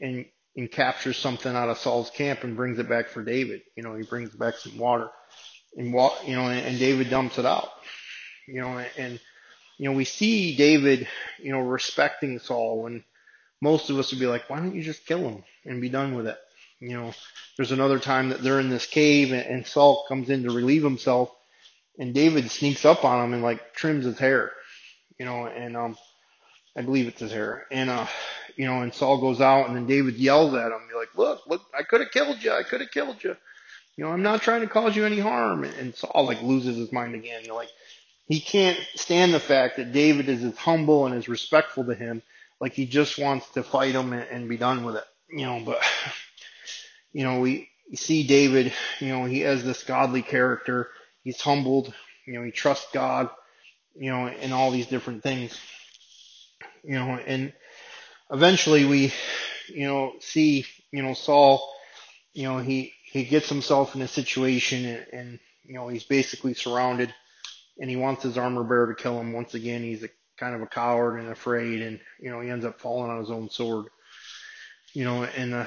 and, 0.00 0.24
and 0.56 0.70
captures 0.70 1.16
something 1.16 1.54
out 1.54 1.68
of 1.68 1.78
Saul's 1.78 2.10
camp 2.10 2.44
and 2.44 2.56
brings 2.56 2.78
it 2.78 2.88
back 2.88 3.08
for 3.08 3.22
David. 3.22 3.62
You 3.76 3.82
know, 3.82 3.94
he 3.94 4.02
brings 4.02 4.30
back 4.30 4.54
some 4.54 4.78
water 4.78 5.10
and 5.76 5.92
what, 5.92 6.26
you 6.26 6.36
know, 6.36 6.48
and, 6.48 6.66
and 6.66 6.78
David 6.78 7.10
dumps 7.10 7.38
it 7.38 7.46
out. 7.46 7.70
You 8.46 8.60
know, 8.60 8.78
and, 8.78 8.90
and 8.98 9.20
you 9.78 9.88
know, 9.88 9.96
we 9.96 10.04
see 10.04 10.56
David, 10.56 11.08
you 11.40 11.52
know, 11.52 11.60
respecting 11.60 12.38
Saul 12.38 12.86
and 12.86 13.02
most 13.60 13.90
of 13.90 13.98
us 13.98 14.10
would 14.10 14.20
be 14.20 14.26
like, 14.26 14.50
why 14.50 14.58
don't 14.58 14.74
you 14.74 14.82
just 14.82 15.06
kill 15.06 15.20
him 15.20 15.44
and 15.64 15.80
be 15.80 15.88
done 15.88 16.14
with 16.14 16.26
it? 16.26 16.38
You 16.80 16.96
know, 16.96 17.14
there's 17.56 17.72
another 17.72 18.00
time 18.00 18.30
that 18.30 18.42
they're 18.42 18.60
in 18.60 18.70
this 18.70 18.86
cave 18.86 19.32
and, 19.32 19.46
and 19.46 19.66
Saul 19.66 20.04
comes 20.08 20.30
in 20.30 20.42
to 20.42 20.50
relieve 20.50 20.82
himself 20.82 21.30
and 21.98 22.12
David 22.12 22.50
sneaks 22.50 22.84
up 22.84 23.04
on 23.04 23.24
him 23.24 23.34
and 23.34 23.42
like 23.42 23.74
trims 23.74 24.04
his 24.04 24.18
hair, 24.18 24.52
you 25.18 25.24
know, 25.24 25.46
and, 25.46 25.76
um, 25.76 25.96
I 26.74 26.82
believe 26.82 27.06
it's 27.06 27.20
his 27.20 27.32
hair. 27.32 27.66
And, 27.70 27.90
uh, 27.90 28.06
you 28.56 28.66
know, 28.66 28.82
and 28.82 28.94
Saul 28.94 29.20
goes 29.20 29.40
out 29.40 29.68
and 29.68 29.76
then 29.76 29.86
David 29.86 30.16
yells 30.16 30.54
at 30.54 30.72
him, 30.72 30.88
be 30.88 30.98
like, 30.98 31.14
look, 31.16 31.46
look, 31.46 31.62
I 31.78 31.82
could 31.82 32.00
have 32.00 32.10
killed 32.10 32.42
you. 32.42 32.52
I 32.52 32.62
could 32.62 32.80
have 32.80 32.90
killed 32.90 33.22
you. 33.22 33.36
You 33.96 34.04
know, 34.04 34.10
I'm 34.10 34.22
not 34.22 34.42
trying 34.42 34.62
to 34.62 34.66
cause 34.66 34.96
you 34.96 35.04
any 35.04 35.18
harm. 35.18 35.64
And 35.64 35.94
Saul 35.94 36.26
like 36.26 36.42
loses 36.42 36.76
his 36.76 36.92
mind 36.92 37.14
again. 37.14 37.44
Like 37.48 37.70
he 38.26 38.40
can't 38.40 38.78
stand 38.94 39.34
the 39.34 39.40
fact 39.40 39.76
that 39.76 39.92
David 39.92 40.28
is 40.28 40.42
as 40.44 40.56
humble 40.56 41.06
and 41.06 41.14
as 41.14 41.28
respectful 41.28 41.84
to 41.84 41.94
him. 41.94 42.22
Like 42.60 42.72
he 42.72 42.86
just 42.86 43.18
wants 43.18 43.48
to 43.50 43.62
fight 43.62 43.94
him 43.94 44.12
and, 44.12 44.26
and 44.30 44.48
be 44.48 44.56
done 44.56 44.84
with 44.84 44.96
it. 44.96 45.04
You 45.30 45.46
know, 45.46 45.62
but 45.64 45.82
you 47.12 47.24
know, 47.24 47.40
we 47.40 47.68
see 47.94 48.26
David, 48.26 48.72
you 49.00 49.08
know, 49.08 49.24
he 49.24 49.40
has 49.40 49.64
this 49.64 49.82
godly 49.84 50.22
character. 50.22 50.88
He's 51.24 51.40
humbled, 51.40 51.92
you 52.26 52.34
know, 52.34 52.42
he 52.42 52.50
trusts 52.50 52.88
God, 52.92 53.28
you 53.94 54.10
know, 54.10 54.26
and 54.26 54.52
all 54.52 54.70
these 54.70 54.86
different 54.86 55.22
things. 55.22 55.58
You 56.82 56.94
know, 56.94 57.18
and 57.26 57.52
eventually 58.30 58.84
we, 58.84 59.12
you 59.68 59.86
know, 59.86 60.14
see, 60.20 60.64
you 60.90 61.02
know, 61.02 61.14
Saul, 61.14 61.72
you 62.32 62.44
know, 62.44 62.58
he, 62.58 62.92
he 63.12 63.24
gets 63.24 63.50
himself 63.50 63.94
in 63.94 64.00
a 64.00 64.08
situation 64.08 64.86
and, 64.86 65.06
and 65.12 65.40
you 65.64 65.74
know, 65.74 65.88
he's 65.88 66.04
basically 66.04 66.54
surrounded 66.54 67.12
and 67.78 67.90
he 67.90 67.96
wants 67.96 68.22
his 68.22 68.38
armor 68.38 68.64
bearer 68.64 68.94
to 68.94 69.02
kill 69.02 69.20
him. 69.20 69.34
Once 69.34 69.52
again, 69.52 69.82
he's 69.82 70.02
a 70.02 70.08
kind 70.38 70.54
of 70.54 70.62
a 70.62 70.66
coward 70.66 71.20
and 71.20 71.28
afraid 71.28 71.82
and, 71.82 72.00
you 72.18 72.30
know, 72.30 72.40
he 72.40 72.48
ends 72.48 72.64
up 72.64 72.80
falling 72.80 73.10
on 73.10 73.18
his 73.18 73.30
own 73.30 73.50
sword, 73.50 73.84
you 74.94 75.04
know, 75.04 75.24
and, 75.24 75.52
uh, 75.52 75.66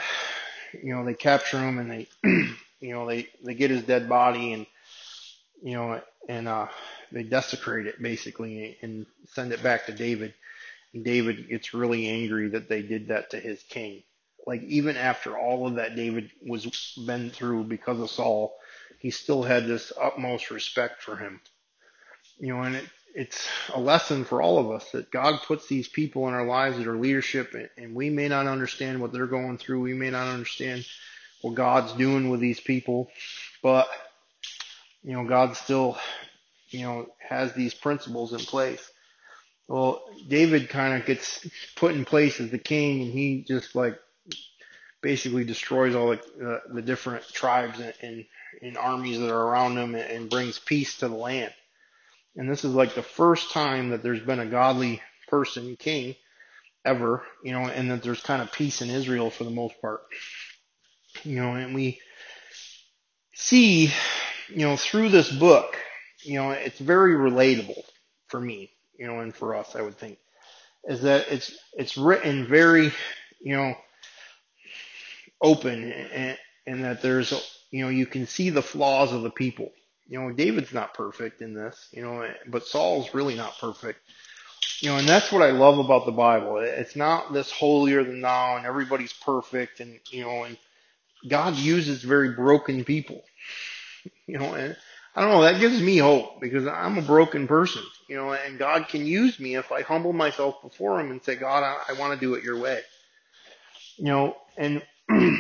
you 0.74 0.96
know, 0.96 1.06
they 1.06 1.14
capture 1.14 1.60
him 1.60 1.78
and 1.78 1.92
they, 1.92 2.08
you 2.80 2.94
know, 2.94 3.08
they, 3.08 3.28
they 3.44 3.54
get 3.54 3.70
his 3.70 3.84
dead 3.84 4.10
body 4.10 4.54
and, 4.54 4.66
you 5.62 5.76
know, 5.76 6.02
and, 6.28 6.48
uh, 6.48 6.66
they 7.12 7.22
desecrate 7.22 7.86
it 7.86 8.02
basically 8.02 8.76
and 8.82 9.06
send 9.28 9.54
it 9.54 9.62
back 9.62 9.86
to 9.86 9.92
David. 9.92 10.34
And 10.96 11.06
David 11.06 11.48
gets 11.48 11.76
really 11.76 12.08
angry 12.08 12.50
that 12.50 12.70
they 12.70 12.82
did 12.82 13.10
that 13.10 13.30
to 13.30 13.40
his 13.40 13.62
king. 13.70 14.02
Like 14.46 14.64
even 14.64 14.98
after 14.98 15.38
all 15.38 15.68
of 15.68 15.76
that 15.76 15.96
David 15.96 16.32
was 16.46 16.66
been 17.06 17.30
through 17.30 17.66
because 17.66 18.00
of 18.00 18.10
Saul, 18.10 18.56
he 19.00 19.12
still 19.12 19.44
had 19.44 19.66
this 19.66 19.92
utmost 20.02 20.52
respect 20.52 21.02
for 21.02 21.16
him. 21.16 21.42
You 22.38 22.54
know, 22.54 22.62
and 22.62 22.76
it, 22.76 22.86
it's 23.16 23.48
a 23.74 23.80
lesson 23.80 24.26
for 24.26 24.42
all 24.42 24.58
of 24.58 24.72
us 24.72 24.92
that 24.92 25.10
God 25.10 25.40
puts 25.48 25.68
these 25.68 25.88
people 25.88 26.28
in 26.28 26.34
our 26.34 26.46
lives 26.46 26.78
that 26.78 26.88
are 26.88 26.98
leadership, 26.98 27.56
and 27.78 27.96
we 27.96 28.10
may 28.10 28.28
not 28.28 28.46
understand 28.46 29.02
what 29.02 29.14
they're 29.14 29.26
going 29.26 29.58
through. 29.58 29.82
We 29.82 29.94
may 29.94 30.10
not 30.10 30.28
understand 30.28 30.86
what 31.42 31.56
God's 31.56 31.94
doing 31.94 32.30
with 32.30 32.42
these 32.42 32.60
people, 32.60 33.10
but 33.64 33.88
you 35.04 35.14
know, 35.14 35.24
God 35.24 35.56
still, 35.56 35.98
you 36.70 36.82
know, 36.82 37.08
has 37.20 37.54
these 37.54 37.74
principles 37.74 38.34
in 38.34 38.40
place. 38.40 38.92
Well, 39.68 40.04
David 40.28 40.70
kind 40.70 41.00
of 41.00 41.08
gets 41.08 41.48
put 41.76 41.96
in 41.96 42.06
place 42.06 42.40
as 42.40 42.52
the 42.52 42.58
king, 42.58 43.02
and 43.02 43.12
he 43.12 43.46
just 43.48 43.76
like 43.76 43.98
basically 45.06 45.44
destroys 45.44 45.96
all 45.96 46.10
the, 46.10 46.20
uh, 46.46 46.60
the 46.74 46.82
different 46.82 47.28
tribes 47.32 47.80
and, 47.80 47.94
and, 48.02 48.26
and, 48.62 48.78
armies 48.78 49.20
that 49.20 49.32
are 49.32 49.48
around 49.48 49.78
him 49.78 49.94
and, 49.94 50.10
and 50.10 50.30
brings 50.30 50.58
peace 50.58 50.98
to 50.98 51.08
the 51.08 51.16
land. 51.16 51.54
And 52.36 52.50
this 52.50 52.66
is 52.66 52.74
like 52.74 52.96
the 52.96 53.04
first 53.04 53.52
time 53.52 53.90
that 53.90 54.04
there's 54.04 54.20
been 54.20 54.40
a 54.40 54.46
godly 54.46 55.02
person, 55.28 55.76
king, 55.78 56.16
ever, 56.84 57.24
you 57.44 57.54
know, 57.54 57.68
and 57.68 57.92
that 57.92 58.04
there's 58.04 58.22
kind 58.22 58.42
of 58.42 58.52
peace 58.52 58.82
in 58.82 58.90
Israel 58.90 59.30
for 59.30 59.44
the 59.44 59.50
most 59.52 59.80
part. 59.80 60.02
You 61.24 61.36
know, 61.36 61.54
and 61.54 61.74
we 61.76 62.02
see, 63.34 63.92
you 64.50 64.66
know, 64.66 64.76
through 64.76 65.10
this 65.10 65.32
book, 65.32 65.78
you 66.24 66.36
know, 66.36 66.52
it's 66.52 66.80
very 66.80 67.14
relatable 67.14 67.82
for 68.28 68.42
me 68.42 68.76
you 68.98 69.08
know, 69.08 69.20
and 69.20 69.36
for 69.36 69.56
us, 69.56 69.76
I 69.76 69.82
would 69.82 69.98
think, 69.98 70.18
is 70.86 71.02
that 71.02 71.28
it's 71.32 71.58
it's 71.74 71.98
written 71.98 72.48
very, 72.48 72.92
you 73.42 73.56
know, 73.56 73.74
open 75.46 75.92
and, 75.92 76.38
and 76.68 76.84
that 76.84 77.02
there's, 77.02 77.32
you 77.72 77.84
know, 77.84 77.90
you 77.90 78.06
can 78.06 78.26
see 78.28 78.50
the 78.50 78.62
flaws 78.62 79.14
of 79.14 79.22
the 79.22 79.30
people. 79.30 79.72
You 80.08 80.20
know, 80.20 80.32
David's 80.32 80.74
not 80.74 80.94
perfect 80.94 81.42
in 81.42 81.54
this, 81.54 81.88
you 81.92 82.02
know, 82.02 82.28
but 82.48 82.66
Saul's 82.66 83.14
really 83.14 83.36
not 83.36 83.58
perfect. 83.60 84.00
You 84.82 84.90
know, 84.90 84.98
and 84.98 85.08
that's 85.08 85.32
what 85.32 85.42
I 85.42 85.52
love 85.52 85.80
about 85.80 86.06
the 86.06 86.12
Bible. 86.12 86.58
It's 86.58 86.96
not 86.96 87.34
this 87.34 87.52
holier 87.52 88.04
than 88.04 88.22
thou 88.22 88.58
and 88.58 88.66
everybody's 88.66 89.14
perfect 89.14 89.80
and, 89.80 90.00
you 90.12 90.24
know, 90.24 90.44
and 90.44 90.58
God 91.28 91.56
uses 91.56 92.04
very 92.04 92.32
broken 92.32 92.84
people. 92.84 93.22
You 94.28 94.38
know, 94.38 94.54
and 94.54 94.76
I 95.16 95.22
don't 95.22 95.32
know, 95.32 95.42
that 95.44 95.60
gives 95.60 95.82
me 95.82 95.98
hope 95.98 96.42
because 96.42 96.68
I'm 96.68 96.98
a 96.98 97.02
broken 97.02 97.48
person, 97.48 97.84
you 98.10 98.18
know, 98.18 98.34
and 98.34 98.60
God 98.60 98.88
can 98.88 99.06
use 99.06 99.40
me 99.40 99.56
if 99.56 99.72
I 99.72 99.82
humble 99.82 100.14
myself 100.14 100.62
before 100.62 101.00
Him 101.00 101.10
and 101.10 101.24
say, 101.24 101.36
God, 101.36 101.64
I, 101.64 101.78
I 101.90 101.94
want 101.94 102.14
to 102.14 102.20
do 102.20 102.34
it 102.34 102.44
your 102.44 102.60
way. 102.60 102.82
You 103.98 104.06
know, 104.06 104.38
and, 104.58 104.82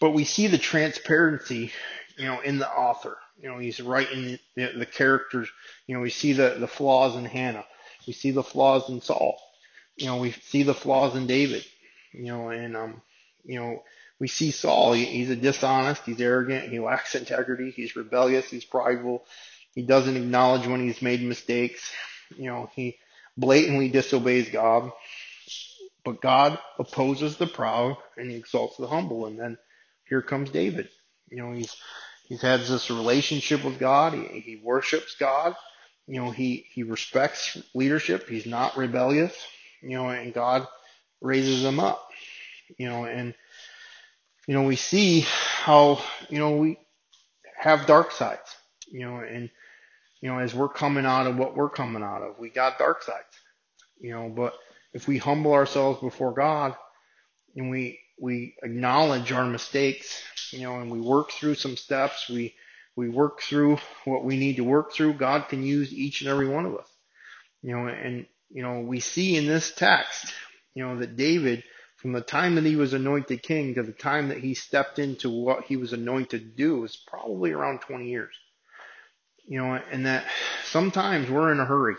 but 0.00 0.10
we 0.10 0.24
see 0.24 0.46
the 0.46 0.58
transparency, 0.58 1.72
you 2.16 2.26
know, 2.26 2.40
in 2.40 2.58
the 2.58 2.68
author. 2.68 3.16
You 3.40 3.50
know, 3.50 3.58
he's 3.58 3.80
writing 3.80 4.38
the, 4.56 4.72
the 4.76 4.86
characters, 4.86 5.48
you 5.86 5.94
know, 5.94 6.00
we 6.00 6.10
see 6.10 6.32
the, 6.32 6.56
the 6.58 6.68
flaws 6.68 7.16
in 7.16 7.24
Hannah. 7.24 7.64
We 8.06 8.12
see 8.12 8.30
the 8.32 8.42
flaws 8.42 8.88
in 8.88 9.00
Saul. 9.00 9.40
You 9.96 10.06
know, 10.06 10.16
we 10.18 10.32
see 10.32 10.62
the 10.62 10.74
flaws 10.74 11.14
in 11.16 11.26
David, 11.26 11.64
you 12.12 12.26
know, 12.26 12.48
and, 12.48 12.76
um, 12.76 13.02
you 13.44 13.60
know, 13.60 13.82
we 14.18 14.28
see 14.28 14.50
Saul. 14.50 14.92
He, 14.92 15.04
he's 15.04 15.30
a 15.30 15.36
dishonest. 15.36 16.02
He's 16.04 16.20
arrogant. 16.20 16.70
He 16.70 16.80
lacks 16.80 17.14
integrity. 17.14 17.70
He's 17.70 17.96
rebellious. 17.96 18.50
He's 18.50 18.64
prideful. 18.64 19.24
He 19.74 19.82
doesn't 19.82 20.16
acknowledge 20.16 20.66
when 20.66 20.80
he's 20.86 21.02
made 21.02 21.22
mistakes. 21.22 21.92
You 22.36 22.46
know, 22.46 22.70
he 22.74 22.98
blatantly 23.36 23.88
disobeys 23.88 24.48
God. 24.48 24.90
But 26.04 26.20
God 26.20 26.58
opposes 26.78 27.36
the 27.36 27.46
proud 27.46 27.96
and 28.16 28.30
he 28.30 28.36
exalts 28.36 28.76
the 28.76 28.86
humble. 28.86 29.26
And 29.26 29.38
then 29.38 29.58
here 30.08 30.22
comes 30.22 30.50
David. 30.50 30.88
You 31.30 31.38
know, 31.38 31.52
he's 31.52 31.76
he's 32.24 32.42
had 32.42 32.60
this 32.60 32.90
relationship 32.90 33.64
with 33.64 33.78
God. 33.78 34.14
He, 34.14 34.40
he 34.40 34.60
worships 34.62 35.16
God. 35.18 35.54
You 36.06 36.22
know, 36.22 36.30
he 36.30 36.66
he 36.72 36.82
respects 36.82 37.58
leadership. 37.74 38.28
He's 38.28 38.46
not 38.46 38.76
rebellious. 38.76 39.34
You 39.82 39.98
know, 39.98 40.08
and 40.08 40.32
God 40.32 40.66
raises 41.20 41.64
him 41.64 41.80
up. 41.80 42.08
You 42.78 42.88
know, 42.88 43.04
and 43.04 43.34
you 44.48 44.54
know, 44.54 44.62
we 44.62 44.76
see 44.76 45.26
how, 45.62 46.00
you 46.30 46.38
know, 46.38 46.56
we 46.56 46.78
have 47.58 47.86
dark 47.86 48.12
sides, 48.12 48.56
you 48.90 49.00
know, 49.00 49.16
and, 49.18 49.50
you 50.22 50.30
know, 50.30 50.38
as 50.38 50.54
we're 50.54 50.70
coming 50.70 51.04
out 51.04 51.26
of 51.26 51.36
what 51.36 51.54
we're 51.54 51.68
coming 51.68 52.02
out 52.02 52.22
of, 52.22 52.38
we 52.38 52.48
got 52.48 52.78
dark 52.78 53.02
sides, 53.02 53.26
you 54.00 54.10
know, 54.10 54.30
but 54.30 54.54
if 54.92 55.06
we 55.06 55.18
humble 55.18 55.52
ourselves 55.52 56.00
before 56.00 56.32
God 56.32 56.74
and 57.56 57.70
we, 57.70 58.00
we 58.20 58.54
acknowledge 58.62 59.32
our 59.32 59.46
mistakes, 59.46 60.22
you 60.50 60.62
know, 60.62 60.80
and 60.80 60.90
we 60.90 61.00
work 61.00 61.30
through 61.30 61.54
some 61.54 61.76
steps, 61.76 62.28
we, 62.28 62.54
we 62.96 63.08
work 63.08 63.40
through 63.42 63.78
what 64.04 64.24
we 64.24 64.36
need 64.36 64.56
to 64.56 64.64
work 64.64 64.92
through, 64.92 65.14
God 65.14 65.48
can 65.48 65.62
use 65.62 65.92
each 65.92 66.20
and 66.20 66.30
every 66.30 66.48
one 66.48 66.66
of 66.66 66.76
us, 66.76 66.88
you 67.62 67.76
know, 67.76 67.86
and, 67.86 68.26
you 68.50 68.62
know, 68.62 68.80
we 68.80 69.00
see 69.00 69.36
in 69.36 69.46
this 69.46 69.72
text, 69.72 70.32
you 70.74 70.84
know, 70.84 70.98
that 70.98 71.16
David, 71.16 71.62
from 71.96 72.12
the 72.12 72.20
time 72.20 72.54
that 72.54 72.64
he 72.64 72.76
was 72.76 72.92
anointed 72.92 73.42
king 73.42 73.74
to 73.74 73.82
the 73.82 73.92
time 73.92 74.28
that 74.28 74.38
he 74.38 74.54
stepped 74.54 74.98
into 74.98 75.30
what 75.30 75.64
he 75.64 75.76
was 75.76 75.92
anointed 75.92 76.30
to 76.30 76.38
do 76.38 76.80
was 76.80 76.96
probably 76.96 77.52
around 77.52 77.80
20 77.80 78.08
years. 78.08 78.34
You 79.46 79.58
know, 79.58 79.74
and 79.74 80.06
that 80.06 80.24
sometimes 80.64 81.30
we're 81.30 81.50
in 81.52 81.58
a 81.58 81.64
hurry. 81.64 81.96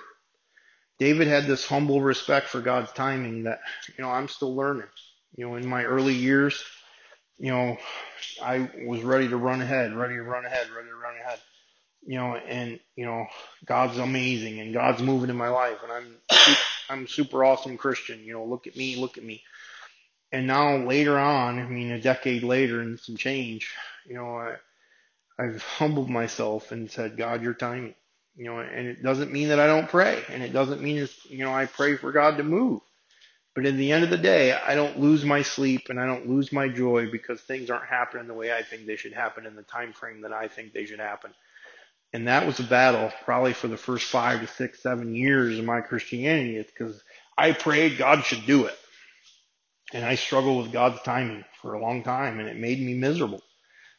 David 0.99 1.27
had 1.27 1.45
this 1.45 1.65
humble 1.65 2.01
respect 2.01 2.47
for 2.47 2.62
God's 2.62 2.91
timing 2.91 3.43
that, 3.43 3.59
you 3.97 4.03
know, 4.03 4.09
I'm 4.09 4.27
still 4.27 4.55
learning. 4.55 4.88
You 5.35 5.47
know, 5.47 5.55
in 5.55 5.67
my 5.67 5.83
early 5.85 6.13
years, 6.15 6.63
you 7.38 7.51
know, 7.51 7.77
I 8.41 8.69
was 8.85 9.01
ready 9.01 9.29
to 9.29 9.38
run 9.38 9.62
ahead, 9.62 9.95
ready 9.95 10.15
to 10.15 10.23
run 10.23 10.45
ahead, 10.45 10.69
ready 10.75 10.89
to 10.89 10.95
run 10.95 11.15
ahead. 11.23 11.39
You 12.05 12.17
know, 12.17 12.35
and, 12.35 12.79
you 12.95 13.05
know, 13.05 13.27
God's 13.65 13.97
amazing 13.97 14.59
and 14.59 14.73
God's 14.73 15.01
moving 15.01 15.29
in 15.29 15.38
my 15.38 15.49
life 15.49 15.77
and 15.83 15.91
I'm, 15.91 16.57
I'm 16.89 17.07
super 17.07 17.43
awesome 17.43 17.77
Christian. 17.77 18.23
You 18.23 18.33
know, 18.33 18.45
look 18.45 18.67
at 18.67 18.75
me, 18.75 18.95
look 18.95 19.17
at 19.17 19.23
me 19.23 19.43
and 20.31 20.45
now 20.45 20.77
later 20.77 21.17
on, 21.17 21.59
I 21.59 21.65
mean, 21.65 21.91
a 21.91 22.01
decade 22.01 22.43
later 22.43 22.81
and 22.81 22.99
some 22.99 23.17
change, 23.17 23.73
you 24.07 24.15
know, 24.15 24.35
I, 24.38 24.55
I've 25.39 25.63
humbled 25.63 26.09
myself 26.09 26.71
and 26.71 26.91
said, 26.91 27.17
God, 27.17 27.41
your 27.41 27.53
timing, 27.53 27.95
you 28.39 28.45
know, 28.45 28.60
and 28.60 28.88
it 28.88 29.04
doesn't 29.04 29.34
mean 29.34 29.49
that 29.49 29.60
I 29.60 29.67
don't 29.67 29.89
pray 29.89 30.23
and 30.30 30.41
it 30.41 30.54
doesn't 30.54 30.82
mean, 30.82 30.97
it's, 30.97 31.25
you 31.25 31.39
know, 31.39 31.54
I 31.54 31.65
pray 31.65 31.97
for 31.97 32.13
God 32.13 32.38
to 32.38 32.43
move. 32.43 32.80
But 33.54 33.65
in 33.65 33.75
the 33.75 33.91
end 33.91 34.06
of 34.06 34.10
the 34.10 34.17
day, 34.17 34.54
I 34.54 34.75
don't 34.75 34.97
lose 34.97 35.25
my 35.25 35.41
sleep 35.41 35.88
and 35.89 35.99
I 35.99 36.06
don't 36.06 36.30
lose 36.30 36.54
my 36.54 36.69
joy 36.69 37.12
because 37.12 37.41
things 37.41 37.69
aren't 37.69 37.88
happening 37.88 38.28
the 38.28 38.34
way 38.34 38.54
I 38.54 38.63
think 38.63 38.86
they 38.86 38.95
should 38.95 39.12
happen 39.12 39.45
in 39.45 39.58
the 39.58 39.63
time 39.63 39.91
frame 39.91 40.21
that 40.21 40.32
I 40.32 40.47
think 40.47 40.71
they 40.71 40.86
should 40.86 41.02
happen. 41.02 41.32
And 42.13 42.30
that 42.30 42.47
was 42.47 42.62
a 42.62 42.63
battle 42.63 43.12
probably 43.25 43.52
for 43.52 43.67
the 43.67 43.75
first 43.75 44.06
five 44.06 44.39
to 44.39 44.47
six, 44.47 44.82
seven 44.82 45.13
years 45.13 45.60
of 45.60 45.65
my 45.65 45.82
Christianity. 45.82 46.56
It's 46.56 46.71
because 46.71 47.04
I 47.38 47.52
prayed 47.52 47.97
God 47.97 48.23
should 48.23 48.45
do 48.45 48.67
it. 48.67 48.78
And 49.93 50.06
I 50.06 50.15
struggled 50.15 50.63
with 50.63 50.71
God's 50.71 51.02
timing 51.02 51.43
for 51.62 51.73
a 51.73 51.82
long 51.82 52.04
time 52.04 52.39
and 52.39 52.47
it 52.47 52.56
made 52.56 52.80
me 52.80 52.93
miserable. 52.93 53.41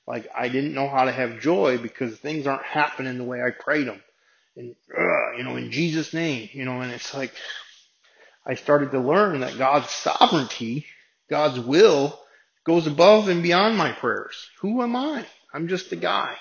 Like 0.06 0.28
I 0.34 0.48
didn't 0.48 0.72
know 0.72 0.88
how 0.88 1.04
to 1.04 1.12
have 1.12 1.40
joy 1.40 1.76
because 1.76 2.16
things 2.16 2.46
aren't 2.46 2.62
happening 2.62 3.18
the 3.18 3.24
way 3.24 3.42
I 3.42 3.50
prayed 3.50 3.86
them. 3.86 4.00
And, 4.56 4.74
uh, 4.96 5.32
you 5.36 5.44
know, 5.44 5.56
in 5.56 5.70
Jesus 5.70 6.12
name, 6.12 6.48
you 6.52 6.64
know, 6.64 6.80
and 6.80 6.92
it's 6.92 7.14
like, 7.14 7.32
I 8.46 8.54
started 8.54 8.90
to 8.92 9.00
learn 9.00 9.40
that 9.40 9.58
God's 9.58 9.90
sovereignty, 9.90 10.86
God's 11.28 11.60
will 11.60 12.18
goes 12.64 12.86
above 12.86 13.28
and 13.28 13.42
beyond 13.42 13.76
my 13.76 13.92
prayers. 13.92 14.48
Who 14.60 14.82
am 14.82 14.96
I? 14.96 15.24
I'm 15.52 15.68
just 15.68 15.92
a 15.92 15.96
guy. 15.96 16.36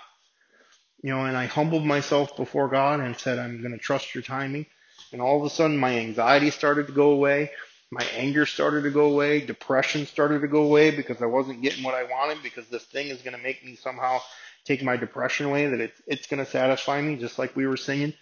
You 1.03 1.11
know, 1.11 1.25
and 1.25 1.37
I 1.37 1.45
humbled 1.45 1.85
myself 1.85 2.35
before 2.35 2.67
God 2.67 2.99
and 2.99 3.17
said, 3.17 3.39
I'm 3.39 3.61
going 3.61 3.71
to 3.71 3.77
trust 3.77 4.13
your 4.13 4.21
timing. 4.21 4.65
And 5.11 5.21
all 5.21 5.39
of 5.39 5.45
a 5.45 5.49
sudden 5.49 5.77
my 5.77 5.97
anxiety 5.97 6.49
started 6.49 6.87
to 6.87 6.93
go 6.93 7.11
away. 7.11 7.51
My 7.91 8.03
anger 8.15 8.45
started 8.45 8.83
to 8.83 8.91
go 8.91 9.05
away. 9.05 9.41
Depression 9.41 10.05
started 10.05 10.41
to 10.41 10.47
go 10.47 10.63
away 10.63 10.91
because 10.91 11.21
I 11.21 11.25
wasn't 11.25 11.61
getting 11.61 11.83
what 11.83 11.95
I 11.95 12.03
wanted 12.03 12.43
because 12.43 12.67
this 12.67 12.83
thing 12.83 13.07
is 13.07 13.21
going 13.21 13.35
to 13.35 13.41
make 13.41 13.65
me 13.65 13.75
somehow 13.75 14.19
take 14.65 14.83
my 14.83 14.97
depression 14.97 15.47
away, 15.47 15.67
that 15.67 15.79
it's, 15.79 16.01
it's 16.07 16.27
going 16.27 16.43
to 16.43 16.49
satisfy 16.49 17.01
me, 17.01 17.15
just 17.15 17.39
like 17.39 17.55
we 17.55 17.67
were 17.67 17.77
singing. 17.77 18.13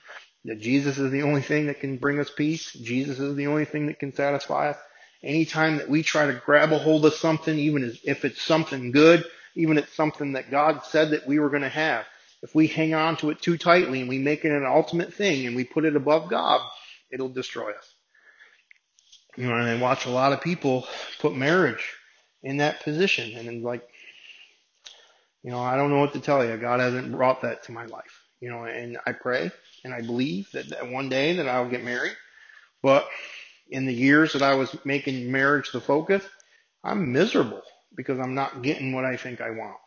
That 0.45 0.59
Jesus 0.59 0.97
is 0.97 1.11
the 1.11 1.23
only 1.23 1.41
thing 1.41 1.67
that 1.67 1.81
can 1.81 1.97
bring 1.97 2.19
us 2.19 2.29
peace. 2.29 2.71
Jesus 2.71 3.19
is 3.19 3.35
the 3.35 3.47
only 3.47 3.65
thing 3.65 3.87
that 3.87 3.99
can 3.99 4.13
satisfy 4.13 4.69
us. 4.69 4.77
Anytime 5.23 5.77
that 5.77 5.89
we 5.89 6.03
try 6.03 6.27
to 6.27 6.41
grab 6.45 6.71
a 6.71 6.77
hold 6.77 7.05
of 7.05 7.13
something, 7.13 7.57
even 7.57 7.97
if 8.03 8.23
it's 8.23 8.41
something 8.41 8.91
good, 8.91 9.25
even 9.55 9.77
if 9.77 9.85
it's 9.85 9.95
something 9.95 10.33
that 10.33 10.51
God 10.51 10.83
said 10.85 11.11
that 11.11 11.27
we 11.27 11.39
were 11.39 11.49
going 11.49 11.63
to 11.63 11.69
have, 11.69 12.05
if 12.43 12.53
we 12.53 12.67
hang 12.67 12.93
on 12.93 13.17
to 13.17 13.31
it 13.31 13.41
too 13.41 13.57
tightly 13.57 13.99
and 13.99 14.09
we 14.09 14.19
make 14.19 14.45
it 14.45 14.51
an 14.51 14.65
ultimate 14.65 15.13
thing 15.13 15.47
and 15.47 15.55
we 15.55 15.63
put 15.63 15.85
it 15.85 15.95
above 15.95 16.29
God, 16.29 16.61
it'll 17.11 17.29
destroy 17.29 17.71
us. 17.71 17.93
You 19.35 19.47
know, 19.47 19.55
and 19.55 19.67
I 19.67 19.81
watch 19.81 20.05
a 20.05 20.11
lot 20.11 20.33
of 20.33 20.41
people 20.41 20.87
put 21.19 21.35
marriage 21.35 21.93
in 22.43 22.57
that 22.57 22.83
position. 22.83 23.37
And 23.37 23.63
like, 23.63 23.87
you 25.47 25.53
know, 25.53 25.61
I 25.61 25.77
don't 25.77 25.91
know 25.91 25.99
what 25.99 26.11
to 26.11 26.19
tell 26.19 26.45
you. 26.45 26.57
God 26.57 26.81
hasn't 26.81 27.09
brought 27.09 27.43
that 27.43 27.63
to 27.63 27.71
my 27.71 27.85
life. 27.85 28.21
You 28.41 28.49
know, 28.49 28.65
and 28.65 28.97
I 29.05 29.13
pray 29.13 29.49
and 29.85 29.93
I 29.93 30.01
believe 30.01 30.51
that, 30.51 30.67
that 30.71 30.91
one 30.91 31.07
day 31.07 31.37
that 31.37 31.47
I'll 31.47 31.69
get 31.69 31.85
married. 31.85 32.17
But 32.83 33.07
in 33.69 33.85
the 33.85 33.93
years 33.93 34.33
that 34.33 34.41
I 34.41 34.55
was 34.55 34.75
making 34.83 35.31
marriage 35.31 35.71
the 35.71 35.79
focus, 35.79 36.21
I'm 36.83 37.13
miserable 37.13 37.61
because 37.95 38.19
I'm 38.19 38.35
not 38.35 38.61
getting 38.61 38.91
what 38.91 39.05
I 39.05 39.15
think 39.15 39.39
I 39.39 39.51
want. 39.51 39.77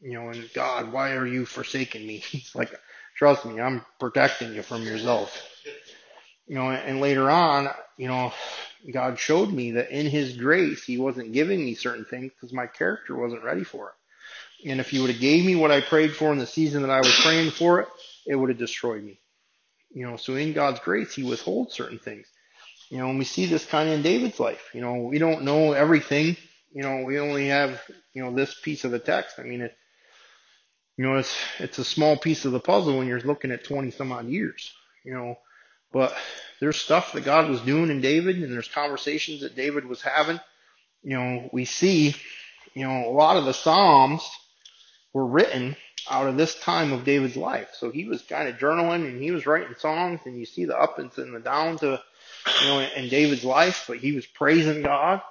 You 0.00 0.14
know, 0.14 0.30
and 0.30 0.50
God, 0.52 0.92
why 0.92 1.12
are 1.12 1.28
you 1.28 1.46
forsaking 1.46 2.04
me? 2.04 2.24
Like, 2.56 2.74
trust 3.16 3.44
me, 3.44 3.60
I'm 3.60 3.86
protecting 4.00 4.52
you 4.52 4.64
from 4.64 4.82
yourself. 4.82 5.40
You 6.48 6.56
know, 6.56 6.72
and 6.72 7.00
later 7.00 7.30
on, 7.30 7.68
you 7.96 8.08
know, 8.08 8.32
God 8.92 9.20
showed 9.20 9.52
me 9.52 9.70
that 9.72 9.90
in 9.90 10.06
His 10.06 10.36
grace, 10.36 10.82
He 10.82 10.98
wasn't 10.98 11.30
giving 11.30 11.64
me 11.64 11.74
certain 11.74 12.04
things 12.04 12.32
because 12.32 12.52
my 12.52 12.66
character 12.66 13.14
wasn't 13.14 13.44
ready 13.44 13.62
for 13.62 13.90
it. 13.90 13.94
And 14.64 14.80
if 14.80 14.90
He 14.90 15.00
would 15.00 15.10
have 15.10 15.20
gave 15.20 15.44
me 15.44 15.56
what 15.56 15.70
I 15.70 15.80
prayed 15.80 16.14
for 16.14 16.32
in 16.32 16.38
the 16.38 16.46
season 16.46 16.82
that 16.82 16.90
I 16.90 16.98
was 16.98 17.20
praying 17.22 17.50
for 17.50 17.80
it, 17.80 17.88
it 18.26 18.36
would 18.36 18.48
have 18.48 18.58
destroyed 18.58 19.02
me. 19.02 19.20
You 19.90 20.08
know, 20.08 20.16
so 20.16 20.34
in 20.34 20.52
God's 20.52 20.80
grace, 20.80 21.14
He 21.14 21.22
withholds 21.22 21.74
certain 21.74 21.98
things. 21.98 22.26
You 22.90 22.98
know, 22.98 23.08
and 23.08 23.18
we 23.18 23.24
see 23.24 23.46
this 23.46 23.64
kind 23.64 23.88
of 23.88 23.94
in 23.94 24.02
David's 24.02 24.38
life. 24.40 24.70
You 24.72 24.80
know, 24.80 24.94
we 24.94 25.18
don't 25.18 25.42
know 25.42 25.72
everything. 25.72 26.36
You 26.72 26.82
know, 26.82 27.04
we 27.04 27.18
only 27.18 27.48
have, 27.48 27.80
you 28.12 28.22
know, 28.22 28.34
this 28.34 28.54
piece 28.60 28.84
of 28.84 28.90
the 28.90 28.98
text. 28.98 29.38
I 29.38 29.42
mean, 29.42 29.62
it, 29.62 29.76
you 30.96 31.04
know, 31.04 31.16
it's, 31.16 31.36
it's 31.58 31.78
a 31.78 31.84
small 31.84 32.16
piece 32.16 32.44
of 32.44 32.52
the 32.52 32.60
puzzle 32.60 32.98
when 32.98 33.06
you're 33.06 33.20
looking 33.20 33.50
at 33.50 33.64
20 33.64 33.90
some 33.90 34.12
odd 34.12 34.26
years, 34.26 34.72
you 35.04 35.12
know, 35.12 35.36
but 35.92 36.14
there's 36.60 36.76
stuff 36.76 37.12
that 37.12 37.24
God 37.24 37.48
was 37.48 37.60
doing 37.60 37.90
in 37.90 38.00
David 38.00 38.42
and 38.42 38.52
there's 38.52 38.68
conversations 38.68 39.40
that 39.40 39.56
David 39.56 39.86
was 39.86 40.02
having. 40.02 40.40
You 41.02 41.16
know, 41.16 41.50
we 41.52 41.64
see, 41.64 42.14
you 42.74 42.86
know, 42.86 43.08
a 43.08 43.12
lot 43.12 43.36
of 43.36 43.44
the 43.44 43.52
Psalms 43.52 44.28
were 45.14 45.24
written 45.24 45.76
out 46.10 46.26
of 46.26 46.36
this 46.36 46.54
time 46.56 46.92
of 46.92 47.04
David's 47.04 47.36
life. 47.36 47.70
So 47.78 47.90
he 47.90 48.04
was 48.04 48.20
kind 48.22 48.48
of 48.48 48.56
journaling 48.56 49.06
and 49.08 49.22
he 49.22 49.30
was 49.30 49.46
writing 49.46 49.74
songs 49.78 50.20
and 50.26 50.36
you 50.36 50.44
see 50.44 50.66
the 50.66 50.78
ups 50.78 51.18
and 51.18 51.34
the 51.34 51.40
downs 51.40 51.82
of, 51.82 52.00
you 52.60 52.68
know, 52.68 52.80
in 52.80 53.08
David's 53.08 53.44
life, 53.44 53.84
but 53.88 53.98
he 53.98 54.12
was 54.12 54.26
praising 54.26 54.82
God 54.82 55.22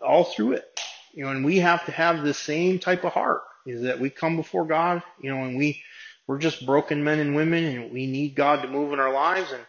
all 0.00 0.24
through 0.24 0.52
it. 0.52 0.80
You 1.12 1.24
know, 1.24 1.30
and 1.30 1.44
we 1.44 1.56
have 1.56 1.84
to 1.86 1.92
have 1.92 2.22
the 2.22 2.34
same 2.34 2.78
type 2.78 3.02
of 3.02 3.12
heart 3.12 3.42
is 3.66 3.82
that 3.82 3.98
we 3.98 4.10
come 4.10 4.36
before 4.36 4.64
God, 4.64 5.02
you 5.20 5.34
know, 5.34 5.42
and 5.42 5.56
we, 5.56 5.82
we're 6.26 6.38
just 6.38 6.64
broken 6.64 7.02
men 7.02 7.18
and 7.18 7.34
women 7.34 7.64
and 7.64 7.92
we 7.92 8.06
need 8.06 8.36
God 8.36 8.62
to 8.62 8.68
move 8.68 8.92
in 8.92 9.00
our 9.00 9.12
lives 9.12 9.50
and, 9.50 9.62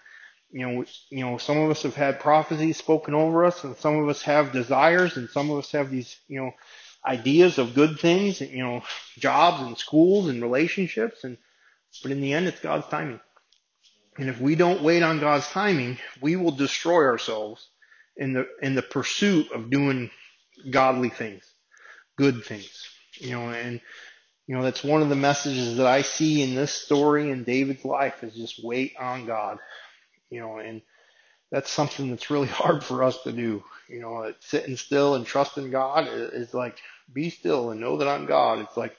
you 0.51 0.67
know, 0.67 0.85
you 1.09 1.25
know, 1.25 1.37
some 1.37 1.57
of 1.57 1.71
us 1.71 1.83
have 1.83 1.95
had 1.95 2.19
prophecies 2.19 2.77
spoken 2.77 3.15
over 3.15 3.45
us 3.45 3.63
and 3.63 3.75
some 3.77 3.97
of 3.97 4.09
us 4.09 4.21
have 4.23 4.51
desires 4.51 5.17
and 5.17 5.29
some 5.29 5.49
of 5.49 5.57
us 5.57 5.71
have 5.71 5.89
these, 5.89 6.17
you 6.27 6.41
know, 6.41 6.51
ideas 7.05 7.57
of 7.57 7.73
good 7.73 7.99
things, 7.99 8.41
you 8.41 8.63
know, 8.63 8.83
jobs 9.17 9.61
and 9.63 9.77
schools 9.77 10.27
and 10.27 10.41
relationships 10.41 11.23
and, 11.23 11.37
but 12.03 12.11
in 12.11 12.21
the 12.21 12.33
end 12.33 12.47
it's 12.47 12.59
God's 12.59 12.87
timing. 12.87 13.19
And 14.17 14.29
if 14.29 14.39
we 14.39 14.55
don't 14.55 14.83
wait 14.83 15.03
on 15.03 15.19
God's 15.19 15.47
timing, 15.47 15.97
we 16.21 16.35
will 16.35 16.51
destroy 16.51 17.05
ourselves 17.05 17.67
in 18.17 18.33
the, 18.33 18.47
in 18.61 18.75
the 18.75 18.81
pursuit 18.81 19.51
of 19.51 19.69
doing 19.69 20.11
godly 20.69 21.09
things, 21.09 21.43
good 22.17 22.43
things, 22.43 22.89
you 23.15 23.31
know, 23.31 23.49
and, 23.49 23.81
you 24.47 24.55
know, 24.55 24.63
that's 24.63 24.83
one 24.83 25.01
of 25.01 25.09
the 25.09 25.15
messages 25.15 25.77
that 25.77 25.87
I 25.87 26.01
see 26.01 26.43
in 26.43 26.55
this 26.55 26.71
story 26.71 27.31
in 27.31 27.45
David's 27.45 27.85
life 27.85 28.23
is 28.23 28.35
just 28.35 28.63
wait 28.63 28.93
on 28.99 29.25
God, 29.25 29.59
you 30.29 30.41
know, 30.41 30.57
and 30.57 30.81
that's 31.51 31.69
something 31.69 32.09
that's 32.09 32.29
really 32.29 32.47
hard 32.61 32.83
for 32.83 33.03
us 33.03 33.21
to 33.23 33.31
do. 33.31 33.63
You 33.87 33.99
know, 33.99 34.33
sitting 34.39 34.77
still 34.77 35.15
and 35.15 35.25
trusting 35.25 35.69
God 35.69 36.07
is 36.09 36.53
like, 36.53 36.77
be 37.13 37.29
still 37.29 37.71
and 37.71 37.81
know 37.81 37.97
that 37.97 38.07
I'm 38.07 38.25
God. 38.25 38.59
It's 38.59 38.77
like, 38.77 38.95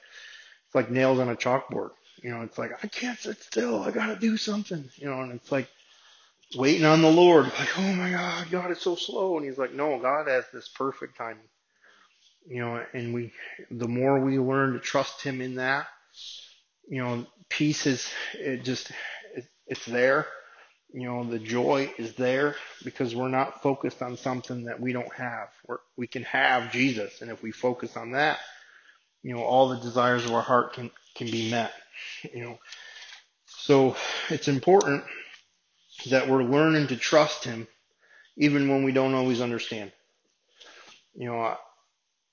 it's 0.67 0.75
like 0.75 0.91
nails 0.91 1.19
on 1.19 1.29
a 1.29 1.35
chalkboard. 1.35 1.91
You 2.21 2.29
know, 2.29 2.41
it's 2.41 2.57
like, 2.57 2.71
I 2.83 2.87
can't 2.87 3.17
sit 3.17 3.41
still. 3.41 3.81
I 3.81 3.91
gotta 3.91 4.15
do 4.15 4.37
something. 4.37 4.89
You 4.95 5.09
know, 5.09 5.21
and 5.21 5.33
it's 5.33 5.51
like 5.51 5.67
waiting 6.55 6.85
on 6.85 7.01
the 7.01 7.11
Lord. 7.11 7.45
Like, 7.45 7.79
oh 7.79 7.93
my 7.93 8.11
God, 8.11 8.51
God 8.51 8.71
is 8.71 8.79
so 8.79 8.95
slow. 8.95 9.37
And 9.37 9.45
he's 9.45 9.57
like, 9.57 9.73
no, 9.73 9.99
God 9.99 10.27
has 10.27 10.45
this 10.53 10.69
perfect 10.69 11.17
timing. 11.17 11.49
You 12.45 12.59
know, 12.59 12.85
and 12.93 13.13
we, 13.13 13.31
the 13.71 13.87
more 13.87 14.19
we 14.19 14.37
learn 14.37 14.73
to 14.73 14.79
trust 14.79 15.21
him 15.23 15.41
in 15.41 15.55
that, 15.55 15.87
you 16.87 17.01
know, 17.01 17.25
peace 17.49 17.87
is, 17.87 18.07
it 18.33 18.63
just, 18.63 18.91
it, 19.33 19.47
it's 19.65 19.85
there 19.85 20.27
you 20.93 21.05
know, 21.05 21.23
the 21.23 21.39
joy 21.39 21.91
is 21.97 22.13
there 22.13 22.55
because 22.83 23.15
we're 23.15 23.27
not 23.27 23.63
focused 23.63 24.01
on 24.01 24.15
something 24.15 24.65
that 24.65 24.79
we 24.79 24.93
don't 24.93 25.13
have. 25.13 25.49
We're, 25.67 25.79
we 25.97 26.07
can 26.07 26.23
have 26.23 26.71
Jesus, 26.71 27.21
and 27.21 27.31
if 27.31 27.41
we 27.41 27.51
focus 27.51 27.97
on 27.97 28.11
that, 28.11 28.39
you 29.23 29.33
know, 29.33 29.41
all 29.41 29.69
the 29.69 29.79
desires 29.79 30.23
of 30.25 30.33
our 30.33 30.41
heart 30.41 30.73
can 30.73 30.91
can 31.15 31.31
be 31.31 31.49
met. 31.49 31.71
You 32.33 32.43
know, 32.43 32.59
so 33.45 33.95
it's 34.29 34.47
important 34.47 35.03
that 36.09 36.29
we're 36.29 36.43
learning 36.43 36.87
to 36.87 36.95
trust 36.97 37.43
Him, 37.43 37.67
even 38.37 38.69
when 38.69 38.83
we 38.83 38.91
don't 38.91 39.15
always 39.15 39.41
understand. 39.41 39.91
You 41.15 41.27
know, 41.27 41.39
I, 41.39 41.57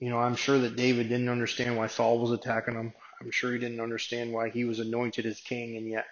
you 0.01 0.11
know, 0.11 0.19
I'm 0.19 0.37
sure 0.37 0.59
that 0.59 0.77
David 0.77 1.09
didn't 1.09 1.29
understand 1.29 1.77
why 1.77 1.87
Saul 1.87 2.19
was 2.19 2.33
attacking 2.33 2.75
him. 2.75 2.93
I'm 3.21 3.31
sure 3.31 3.53
he 3.53 3.59
didn't 3.59 3.81
understand 3.81 4.33
why 4.33 4.49
he 4.49 4.65
was 4.65 4.81
anointed 4.81 5.27
as 5.27 5.41
king, 5.41 5.77
and 5.77 5.87
yet 5.87 6.07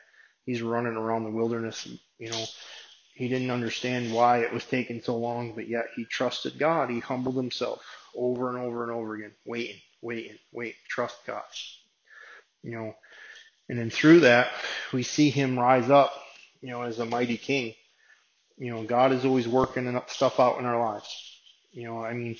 he's 0.44 0.60
running 0.60 0.94
around 0.94 1.24
the 1.24 1.30
wilderness, 1.30 1.88
you 2.18 2.30
know, 2.30 2.44
he 3.14 3.28
didn't 3.28 3.50
understand 3.50 4.12
why 4.12 4.38
it 4.38 4.52
was 4.52 4.64
taking 4.64 5.02
so 5.02 5.16
long, 5.16 5.54
but 5.54 5.68
yet 5.68 5.86
he 5.96 6.04
trusted 6.04 6.58
God. 6.58 6.90
He 6.90 7.00
humbled 7.00 7.36
himself 7.36 7.82
over 8.14 8.48
and 8.48 8.58
over 8.58 8.82
and 8.84 8.92
over 8.92 9.14
again, 9.14 9.32
waiting, 9.44 9.80
waiting, 10.02 10.38
wait, 10.52 10.76
trust 10.88 11.16
God. 11.26 11.42
You 12.62 12.72
know, 12.72 12.94
and 13.68 13.78
then 13.78 13.90
through 13.90 14.20
that, 14.20 14.50
we 14.92 15.02
see 15.02 15.30
him 15.30 15.58
rise 15.58 15.90
up, 15.90 16.12
you 16.60 16.70
know, 16.70 16.82
as 16.82 16.98
a 16.98 17.06
mighty 17.06 17.36
king. 17.36 17.74
You 18.56 18.72
know, 18.72 18.82
God 18.82 19.12
is 19.12 19.24
always 19.24 19.46
working 19.46 20.00
stuff 20.06 20.40
out 20.40 20.58
in 20.58 20.64
our 20.64 20.80
lives. 20.80 21.40
You 21.72 21.84
know, 21.86 22.04
I 22.04 22.14
mean, 22.14 22.36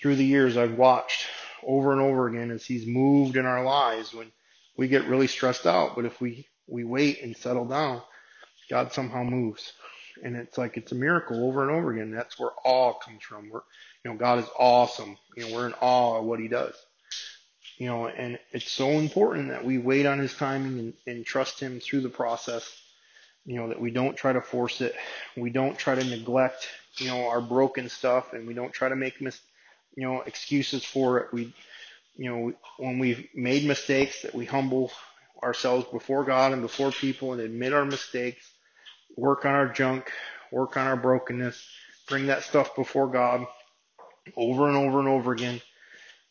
through 0.00 0.16
the 0.16 0.24
years, 0.24 0.56
I've 0.56 0.78
watched 0.78 1.26
over 1.64 1.92
and 1.92 2.00
over 2.00 2.28
again 2.28 2.50
as 2.50 2.64
he's 2.64 2.86
moved 2.86 3.36
in 3.36 3.46
our 3.46 3.64
lives 3.64 4.14
when 4.14 4.30
we 4.76 4.88
get 4.88 5.08
really 5.08 5.26
stressed 5.26 5.66
out. 5.66 5.96
But 5.96 6.04
if 6.04 6.20
we 6.20 6.46
we 6.66 6.84
wait 6.84 7.22
and 7.22 7.36
settle 7.36 7.64
down, 7.64 8.02
God 8.68 8.92
somehow 8.92 9.22
moves. 9.22 9.72
And 10.22 10.36
it's 10.36 10.58
like 10.58 10.76
it's 10.76 10.92
a 10.92 10.96
miracle 10.96 11.46
over 11.46 11.62
and 11.62 11.70
over 11.70 11.92
again. 11.92 12.10
That's 12.10 12.38
where 12.38 12.50
awe 12.64 12.94
comes 12.94 13.22
from. 13.22 13.50
We're, 13.50 13.60
you 14.04 14.10
know, 14.10 14.16
God 14.16 14.40
is 14.40 14.48
awesome. 14.58 15.16
You 15.36 15.48
know, 15.48 15.54
we're 15.54 15.66
in 15.66 15.74
awe 15.80 16.18
of 16.18 16.24
what 16.24 16.40
He 16.40 16.48
does. 16.48 16.74
You 17.76 17.86
know, 17.86 18.08
and 18.08 18.38
it's 18.52 18.70
so 18.70 18.90
important 18.90 19.50
that 19.50 19.64
we 19.64 19.78
wait 19.78 20.06
on 20.06 20.18
His 20.18 20.34
timing 20.34 20.78
and, 20.78 20.94
and 21.06 21.24
trust 21.24 21.60
Him 21.60 21.78
through 21.78 22.00
the 22.00 22.08
process. 22.08 22.68
You 23.46 23.56
know, 23.56 23.68
that 23.68 23.80
we 23.80 23.90
don't 23.90 24.16
try 24.16 24.32
to 24.32 24.42
force 24.42 24.80
it. 24.80 24.94
We 25.36 25.50
don't 25.50 25.78
try 25.78 25.94
to 25.94 26.04
neglect, 26.04 26.68
you 26.96 27.08
know, 27.08 27.28
our 27.28 27.40
broken 27.40 27.88
stuff, 27.88 28.32
and 28.32 28.46
we 28.46 28.54
don't 28.54 28.72
try 28.72 28.88
to 28.88 28.96
make 28.96 29.22
mis, 29.22 29.40
you 29.96 30.02
know, 30.02 30.20
excuses 30.22 30.84
for 30.84 31.18
it. 31.20 31.32
We, 31.32 31.54
you 32.16 32.30
know, 32.30 32.52
when 32.78 32.98
we've 32.98 33.26
made 33.34 33.64
mistakes, 33.64 34.22
that 34.22 34.34
we 34.34 34.44
humble 34.44 34.90
ourselves 35.42 35.86
before 35.90 36.24
God 36.24 36.52
and 36.52 36.60
before 36.60 36.90
people 36.90 37.32
and 37.32 37.40
admit 37.40 37.72
our 37.72 37.84
mistakes, 37.84 38.50
work 39.18 39.44
on 39.44 39.54
our 39.54 39.68
junk, 39.68 40.10
work 40.52 40.76
on 40.76 40.86
our 40.86 40.96
brokenness, 40.96 41.62
bring 42.08 42.26
that 42.26 42.42
stuff 42.42 42.74
before 42.76 43.08
God 43.08 43.46
over 44.36 44.68
and 44.68 44.76
over 44.76 44.98
and 44.98 45.08
over 45.08 45.32
again. 45.32 45.60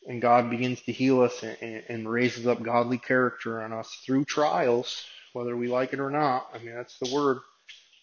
And 0.06 0.22
God 0.22 0.48
begins 0.48 0.80
to 0.82 0.92
heal 0.92 1.20
us 1.20 1.42
and, 1.42 1.82
and 1.88 2.10
raises 2.10 2.46
up 2.46 2.62
godly 2.62 2.98
character 2.98 3.60
on 3.60 3.72
us 3.72 3.94
through 4.06 4.24
trials, 4.24 5.04
whether 5.34 5.56
we 5.56 5.68
like 5.68 5.92
it 5.92 6.00
or 6.00 6.10
not. 6.10 6.48
I 6.54 6.58
mean, 6.58 6.74
that's 6.74 6.98
the 6.98 7.14
word 7.14 7.38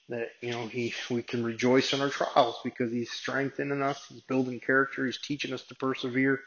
that, 0.09 0.29
you 0.41 0.51
know, 0.51 0.67
he, 0.67 0.93
we 1.09 1.23
can 1.23 1.43
rejoice 1.43 1.93
in 1.93 2.01
our 2.01 2.09
trials 2.09 2.59
because 2.63 2.91
he's 2.91 3.09
strengthening 3.11 3.81
us. 3.81 4.05
He's 4.07 4.21
building 4.21 4.59
character. 4.59 5.05
He's 5.05 5.19
teaching 5.19 5.53
us 5.53 5.63
to 5.63 5.75
persevere 5.75 6.41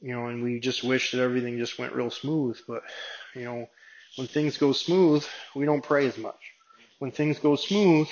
you 0.00 0.14
know, 0.14 0.26
and 0.26 0.42
we 0.42 0.60
just 0.60 0.84
wish 0.84 1.12
that 1.12 1.20
everything 1.20 1.58
just 1.58 1.78
went 1.78 1.94
real 1.94 2.10
smooth. 2.10 2.58
But, 2.68 2.82
you 3.34 3.44
know, 3.44 3.66
when 4.16 4.26
things 4.26 4.58
go 4.58 4.72
smooth, 4.72 5.26
we 5.54 5.64
don't 5.64 5.82
pray 5.82 6.06
as 6.06 6.18
much. 6.18 6.55
When 6.98 7.10
things 7.10 7.38
go 7.38 7.56
smooth, 7.56 8.08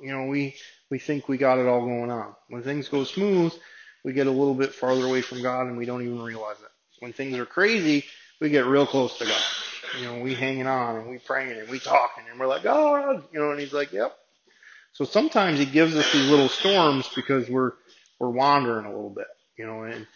you 0.00 0.12
know, 0.12 0.26
we, 0.26 0.56
we 0.90 0.98
think 0.98 1.28
we 1.28 1.38
got 1.38 1.58
it 1.58 1.66
all 1.66 1.80
going 1.80 2.10
on. 2.10 2.34
When 2.48 2.62
things 2.62 2.88
go 2.88 3.04
smooth, 3.04 3.52
we 4.04 4.12
get 4.12 4.26
a 4.26 4.30
little 4.30 4.54
bit 4.54 4.74
farther 4.74 5.06
away 5.06 5.22
from 5.22 5.42
God 5.42 5.66
and 5.66 5.76
we 5.76 5.86
don't 5.86 6.02
even 6.02 6.22
realize 6.22 6.60
it. 6.60 6.68
When 7.00 7.12
things 7.12 7.36
are 7.38 7.46
crazy, 7.46 8.04
we 8.40 8.50
get 8.50 8.66
real 8.66 8.86
close 8.86 9.18
to 9.18 9.24
God. 9.24 9.42
You 9.98 10.06
know, 10.06 10.22
we 10.22 10.34
hanging 10.34 10.66
on 10.66 10.96
and 10.96 11.10
we 11.10 11.18
praying 11.18 11.58
and 11.58 11.68
we 11.68 11.78
talking 11.78 12.24
and 12.30 12.38
we're 12.38 12.46
like, 12.46 12.64
oh, 12.64 13.22
you 13.32 13.40
know, 13.40 13.50
and 13.50 13.60
he's 13.60 13.72
like, 13.72 13.92
yep. 13.92 14.16
So 14.92 15.04
sometimes 15.04 15.58
he 15.58 15.66
gives 15.66 15.96
us 15.96 16.12
these 16.12 16.28
little 16.28 16.48
storms 16.48 17.08
because 17.14 17.48
we're, 17.48 17.72
we're 18.18 18.30
wandering 18.30 18.86
a 18.86 18.90
little 18.90 19.10
bit, 19.10 19.26
you 19.56 19.66
know, 19.66 19.82
and, 19.82 20.06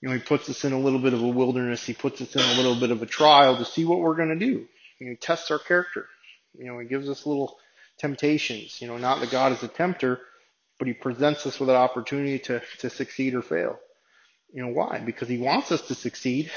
you 0.00 0.08
know, 0.08 0.14
he 0.14 0.20
puts 0.20 0.48
us 0.48 0.64
in 0.64 0.72
a 0.72 0.78
little 0.78 1.00
bit 1.00 1.12
of 1.14 1.22
a 1.22 1.28
wilderness. 1.28 1.84
He 1.84 1.94
puts 1.94 2.20
us 2.20 2.34
in 2.34 2.42
a 2.42 2.54
little 2.54 2.78
bit 2.78 2.90
of 2.90 3.02
a 3.02 3.06
trial 3.06 3.56
to 3.56 3.64
see 3.64 3.84
what 3.84 3.98
we're 3.98 4.16
going 4.16 4.38
to 4.38 4.46
do. 4.46 4.66
Know, 5.00 5.10
he 5.10 5.16
tests 5.16 5.50
our 5.50 5.58
character. 5.58 6.06
You 6.54 6.66
know, 6.66 6.78
he 6.78 6.86
gives 6.86 7.08
us 7.08 7.26
little 7.26 7.58
temptations. 7.98 8.80
You 8.80 8.88
know, 8.88 8.98
not 8.98 9.20
that 9.20 9.30
God 9.30 9.52
is 9.52 9.62
a 9.62 9.68
tempter, 9.68 10.20
but 10.78 10.88
he 10.88 10.94
presents 10.94 11.46
us 11.46 11.58
with 11.58 11.68
an 11.68 11.76
opportunity 11.76 12.38
to, 12.40 12.62
to 12.80 12.90
succeed 12.90 13.34
or 13.34 13.42
fail. 13.42 13.78
You 14.52 14.62
know, 14.62 14.72
why? 14.72 15.00
Because 15.04 15.28
he 15.28 15.38
wants 15.38 15.72
us 15.72 15.82
to 15.88 15.94
succeed, 15.94 16.50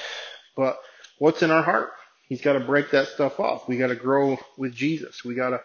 but 0.56 0.78
what's 1.18 1.44
in 1.44 1.52
our 1.52 1.64
heart? 1.64 1.92
He's 2.30 2.42
got 2.42 2.54
to 2.54 2.62
break 2.62 2.92
that 2.92 3.08
stuff 3.08 3.40
off. 3.40 3.68
We 3.68 3.78
got 3.78 3.88
to 3.88 3.96
grow 3.96 4.38
with 4.58 4.74
Jesus. 4.74 5.26
We 5.26 5.36
got 5.36 5.50
to, 5.50 5.62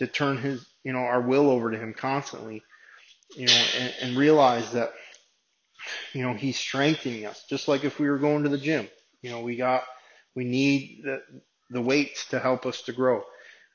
to 0.00 0.06
turn 0.08 0.38
his, 0.38 0.66
you 0.82 0.92
know, 0.92 0.98
our 0.98 1.20
will 1.20 1.48
over 1.48 1.70
to 1.70 1.78
him 1.78 1.94
constantly, 1.94 2.62
you 3.36 3.46
know, 3.46 3.64
and, 3.78 3.94
and 4.02 4.16
realize 4.16 4.72
that 4.72 4.92
you 6.12 6.22
know, 6.22 6.34
he's 6.34 6.58
strengthening 6.58 7.26
us. 7.26 7.44
Just 7.48 7.68
like 7.68 7.84
if 7.84 7.98
we 7.98 8.08
were 8.08 8.18
going 8.18 8.42
to 8.42 8.48
the 8.48 8.58
gym, 8.58 8.88
you 9.22 9.30
know, 9.30 9.40
we 9.40 9.56
got, 9.56 9.84
we 10.34 10.44
need 10.44 11.02
the, 11.04 11.22
the 11.70 11.80
weights 11.80 12.26
to 12.28 12.38
help 12.38 12.66
us 12.66 12.82
to 12.82 12.92
grow. 12.92 13.22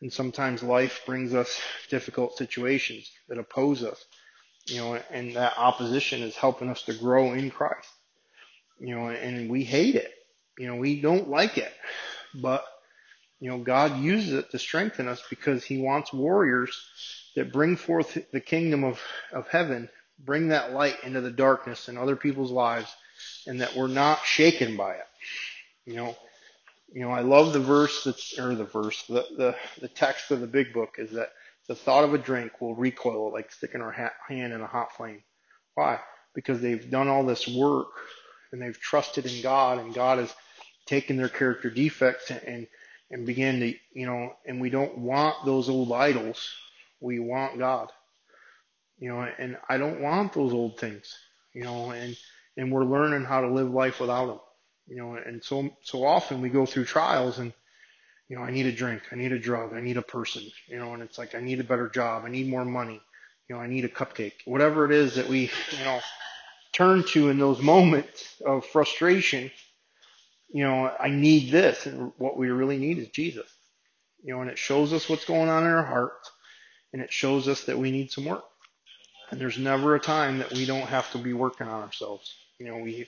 And 0.02 0.12
sometimes 0.12 0.62
life 0.62 1.02
brings 1.06 1.34
us 1.34 1.60
difficult 1.90 2.38
situations 2.38 3.10
that 3.30 3.38
oppose 3.38 3.84
us, 3.84 4.04
you 4.68 4.78
know, 4.78 5.00
and 5.12 5.36
that 5.36 5.58
opposition 5.58 6.22
is 6.22 6.36
helping 6.36 6.70
us 6.70 6.84
to 6.84 6.94
grow 6.94 7.34
in 7.34 7.50
Christ, 7.50 7.90
you 8.80 8.96
know, 8.96 9.08
and 9.10 9.50
we 9.50 9.64
hate 9.64 9.96
it. 9.96 10.12
You 10.58 10.68
know, 10.68 10.76
we 10.76 11.02
don't 11.02 11.30
like 11.30 11.58
it, 11.58 11.74
but 12.34 12.66
you 13.40 13.50
know, 13.50 13.58
God 13.58 14.00
uses 14.00 14.34
it 14.34 14.52
to 14.52 14.60
strengthen 14.60 15.08
us 15.08 15.22
because 15.30 15.64
he 15.64 15.78
wants 15.78 16.14
warriors 16.14 16.76
that 17.36 17.52
bring 17.52 17.76
forth 17.76 18.18
the 18.32 18.40
kingdom 18.40 18.84
of, 18.84 19.00
of 19.34 19.48
heaven, 19.50 19.90
bring 20.20 20.50
that 20.50 20.74
light 20.74 20.96
into 21.04 21.22
the 21.22 21.32
darkness 21.32 21.90
in 21.90 21.98
other 21.98 22.16
people's 22.16 22.52
lives, 22.52 22.94
and 23.46 23.62
that 23.62 23.76
we're 23.76 23.88
not 23.88 24.24
shaken 24.26 24.78
by 24.78 24.94
it. 24.94 25.08
You 25.86 25.96
know, 25.96 26.18
you 26.96 27.02
know, 27.02 27.12
I 27.12 27.20
love 27.20 27.52
the 27.52 27.60
verse 27.60 28.06
that's, 28.06 28.40
or 28.40 28.56
the 28.56 28.64
verse, 28.64 29.04
the, 29.10 29.26
the, 29.36 29.56
the 29.82 29.90
text 29.90 30.32
of 30.32 30.40
the 30.40 30.48
big 30.48 30.72
book 30.72 30.96
is 30.98 31.12
that 31.12 31.34
the 31.68 31.76
thought 31.76 32.06
of 32.06 32.14
a 32.14 32.18
drink 32.18 32.62
will 32.62 32.74
recoil 32.74 33.34
like 33.34 33.52
sticking 33.52 33.82
our 33.82 33.92
ha- 33.92 34.14
hand 34.30 34.54
in 34.54 34.62
a 34.62 34.66
hot 34.66 34.96
flame. 34.96 35.22
Why? 35.74 36.00
Because 36.34 36.62
they've 36.62 36.90
done 36.90 37.10
all 37.10 37.26
this 37.26 37.50
work 37.50 37.90
and 38.54 38.62
they've 38.62 38.80
trusted 38.80 39.26
in 39.26 39.42
God 39.42 39.80
and 39.80 39.94
God 39.94 40.20
has 40.20 40.34
taken 40.86 41.18
their 41.18 41.28
character 41.28 41.70
defects 41.70 42.32
and, 42.32 42.66
and 43.12 43.26
began 43.26 43.60
to, 43.60 43.74
you 43.92 44.06
know, 44.06 44.32
and 44.46 44.62
we 44.62 44.70
don't 44.70 44.98
want 44.98 45.36
those 45.46 45.68
old 45.68 45.92
idols. 45.92 46.50
We 47.02 47.20
want 47.20 47.60
God. 47.60 47.92
You 49.00 49.10
know, 49.10 49.28
and 49.38 49.58
I 49.68 49.78
don't 49.78 50.00
want 50.00 50.32
those 50.32 50.54
old 50.54 50.80
things, 50.80 51.14
you 51.54 51.66
know, 51.66 51.92
and, 51.92 52.16
and 52.56 52.72
we're 52.72 52.86
learning 52.86 53.26
how 53.26 53.42
to 53.42 53.50
live 53.50 53.70
life 53.70 54.00
without 54.00 54.28
them. 54.28 54.40
You 54.88 54.98
know, 54.98 55.16
and 55.16 55.44
so 55.44 55.70
so 55.82 56.06
often 56.06 56.42
we 56.42 56.50
go 56.50 56.66
through 56.66 56.86
trials 56.86 57.40
and 57.40 57.54
you 58.28 58.36
know, 58.36 58.44
I 58.44 58.52
need 58.52 58.66
a 58.66 58.72
drink, 58.72 59.04
I 59.12 59.16
need 59.16 59.32
a 59.32 59.40
drug, 59.40 59.74
I 59.74 59.82
need 59.82 59.98
a 59.98 60.02
person, 60.02 60.44
you 60.68 60.78
know, 60.78 60.94
and 60.94 61.04
it's 61.04 61.18
like 61.18 61.36
I 61.36 61.42
need 61.42 61.60
a 61.60 61.64
better 61.64 61.90
job, 61.90 62.24
I 62.26 62.30
need 62.30 62.48
more 62.48 62.66
money, 62.66 63.00
you 63.48 63.56
know, 63.56 63.62
I 63.62 63.68
need 63.68 63.86
a 63.86 63.90
cupcake. 63.90 64.34
Whatever 64.46 64.86
it 64.86 64.92
is 64.92 65.16
that 65.16 65.28
we, 65.28 65.52
you 65.78 65.86
know, 65.86 66.00
turn 66.74 67.04
to 67.04 67.30
in 67.30 67.38
those 67.38 67.62
moments 67.62 68.42
of 68.46 68.66
frustration, 68.66 69.52
you 70.50 70.64
know, 70.64 70.92
I 71.00 71.10
need 71.10 71.52
this 71.52 71.86
and 71.86 72.12
what 72.18 72.38
we 72.38 72.50
really 72.50 72.78
need 72.78 72.98
is 72.98 73.10
Jesus. 73.10 73.50
You 74.24 74.34
know, 74.34 74.42
and 74.42 74.50
it 74.50 74.58
shows 74.58 74.92
us 74.92 75.08
what's 75.08 75.26
going 75.26 75.50
on 75.50 75.64
in 75.64 75.70
our 75.70 75.86
hearts 75.86 76.32
and 76.94 77.02
it 77.02 77.14
shows 77.14 77.48
us 77.48 77.66
that 77.66 77.78
we 77.78 77.92
need 77.92 78.12
some 78.12 78.26
work. 78.26 78.44
And 79.30 79.40
there's 79.40 79.58
never 79.58 79.96
a 79.96 80.00
time 80.00 80.40
that 80.40 80.52
we 80.52 80.66
don't 80.66 80.88
have 80.88 81.12
to 81.12 81.18
be 81.18 81.34
working 81.34 81.68
on 81.68 81.84
ourselves. 81.84 82.34
You 82.60 82.68
know, 82.68 82.78
we 82.78 83.08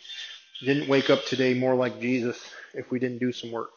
didn't 0.61 0.89
wake 0.89 1.09
up 1.09 1.25
today 1.25 1.53
more 1.53 1.75
like 1.75 1.99
Jesus 1.99 2.37
if 2.73 2.89
we 2.91 2.99
didn't 2.99 3.19
do 3.19 3.31
some 3.31 3.51
work. 3.51 3.71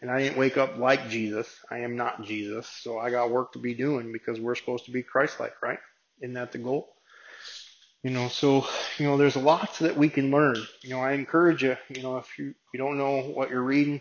And 0.00 0.10
I 0.10 0.18
didn't 0.18 0.38
wake 0.38 0.58
up 0.58 0.76
like 0.76 1.08
Jesus. 1.08 1.48
I 1.70 1.78
am 1.78 1.96
not 1.96 2.24
Jesus. 2.24 2.66
So 2.66 2.98
I 2.98 3.10
got 3.10 3.30
work 3.30 3.52
to 3.52 3.58
be 3.58 3.74
doing 3.74 4.12
because 4.12 4.38
we're 4.38 4.54
supposed 4.54 4.84
to 4.86 4.90
be 4.90 5.02
Christ-like, 5.02 5.62
right? 5.62 5.78
Isn't 6.20 6.34
that 6.34 6.52
the 6.52 6.58
goal? 6.58 6.92
You 8.02 8.10
know, 8.10 8.28
so, 8.28 8.66
you 8.98 9.06
know, 9.06 9.16
there's 9.16 9.36
lots 9.36 9.80
that 9.80 9.96
we 9.96 10.08
can 10.08 10.30
learn. 10.30 10.56
You 10.82 10.90
know, 10.90 11.00
I 11.00 11.12
encourage 11.12 11.62
you, 11.62 11.76
you 11.88 12.02
know, 12.02 12.18
if 12.18 12.38
you, 12.38 12.54
you 12.72 12.78
don't 12.78 12.98
know 12.98 13.22
what 13.22 13.50
you're 13.50 13.62
reading, 13.62 14.00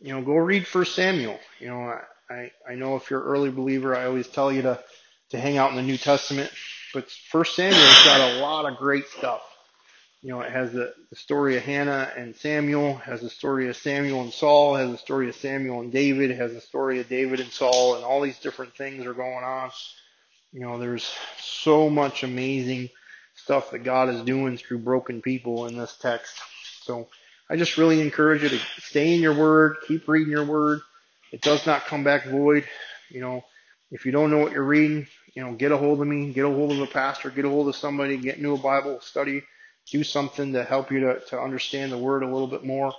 you 0.00 0.14
know, 0.14 0.22
go 0.22 0.36
read 0.36 0.66
First 0.66 0.94
Samuel. 0.94 1.38
You 1.58 1.68
know, 1.68 1.98
I, 2.30 2.52
I 2.68 2.76
know 2.76 2.96
if 2.96 3.10
you're 3.10 3.20
an 3.20 3.26
early 3.26 3.50
believer, 3.50 3.96
I 3.96 4.06
always 4.06 4.28
tell 4.28 4.52
you 4.52 4.62
to, 4.62 4.82
to 5.30 5.38
hang 5.38 5.58
out 5.58 5.70
in 5.70 5.76
the 5.76 5.82
New 5.82 5.98
Testament, 5.98 6.50
but 6.94 7.10
First 7.10 7.56
Samuel's 7.56 8.04
got 8.04 8.20
a 8.20 8.40
lot 8.40 8.70
of 8.70 8.78
great 8.78 9.06
stuff. 9.08 9.42
You 10.22 10.28
know, 10.28 10.42
it 10.42 10.52
has 10.52 10.72
the, 10.72 10.92
the 11.08 11.16
story 11.16 11.56
of 11.56 11.62
Hannah 11.62 12.12
and 12.14 12.36
Samuel, 12.36 12.96
has 12.96 13.22
the 13.22 13.30
story 13.30 13.70
of 13.70 13.76
Samuel 13.76 14.20
and 14.20 14.32
Saul, 14.32 14.74
has 14.74 14.90
the 14.90 14.98
story 14.98 15.30
of 15.30 15.34
Samuel 15.34 15.80
and 15.80 15.90
David, 15.90 16.30
has 16.32 16.52
the 16.52 16.60
story 16.60 17.00
of 17.00 17.08
David 17.08 17.40
and 17.40 17.50
Saul, 17.50 17.94
and 17.94 18.04
all 18.04 18.20
these 18.20 18.38
different 18.38 18.74
things 18.74 19.06
are 19.06 19.14
going 19.14 19.44
on. 19.44 19.70
You 20.52 20.60
know, 20.60 20.78
there's 20.78 21.10
so 21.38 21.88
much 21.88 22.22
amazing 22.22 22.90
stuff 23.34 23.70
that 23.70 23.78
God 23.78 24.10
is 24.10 24.20
doing 24.20 24.58
through 24.58 24.80
broken 24.80 25.22
people 25.22 25.66
in 25.66 25.78
this 25.78 25.96
text. 25.96 26.38
So 26.82 27.08
I 27.48 27.56
just 27.56 27.78
really 27.78 28.02
encourage 28.02 28.42
you 28.42 28.50
to 28.50 28.60
stay 28.78 29.14
in 29.14 29.22
your 29.22 29.34
word, 29.34 29.76
keep 29.88 30.06
reading 30.06 30.32
your 30.32 30.44
word. 30.44 30.80
It 31.32 31.40
does 31.40 31.64
not 31.64 31.86
come 31.86 32.04
back 32.04 32.26
void. 32.26 32.66
You 33.08 33.22
know, 33.22 33.42
if 33.90 34.04
you 34.04 34.12
don't 34.12 34.30
know 34.30 34.38
what 34.38 34.52
you're 34.52 34.64
reading, 34.64 35.06
you 35.32 35.42
know, 35.42 35.54
get 35.54 35.72
a 35.72 35.78
hold 35.78 36.02
of 36.02 36.06
me, 36.06 36.30
get 36.30 36.44
a 36.44 36.50
hold 36.50 36.72
of 36.72 36.80
a 36.80 36.86
pastor, 36.86 37.30
get 37.30 37.46
a 37.46 37.48
hold 37.48 37.68
of 37.68 37.76
somebody, 37.76 38.18
get 38.18 38.36
into 38.36 38.52
a 38.52 38.58
Bible 38.58 39.00
study 39.00 39.42
do 39.90 40.04
something 40.04 40.52
to 40.52 40.64
help 40.64 40.90
you 40.90 41.00
to, 41.00 41.20
to 41.28 41.40
understand 41.40 41.92
the 41.92 41.98
word 41.98 42.22
a 42.22 42.28
little 42.28 42.46
bit 42.46 42.64
more. 42.64 42.92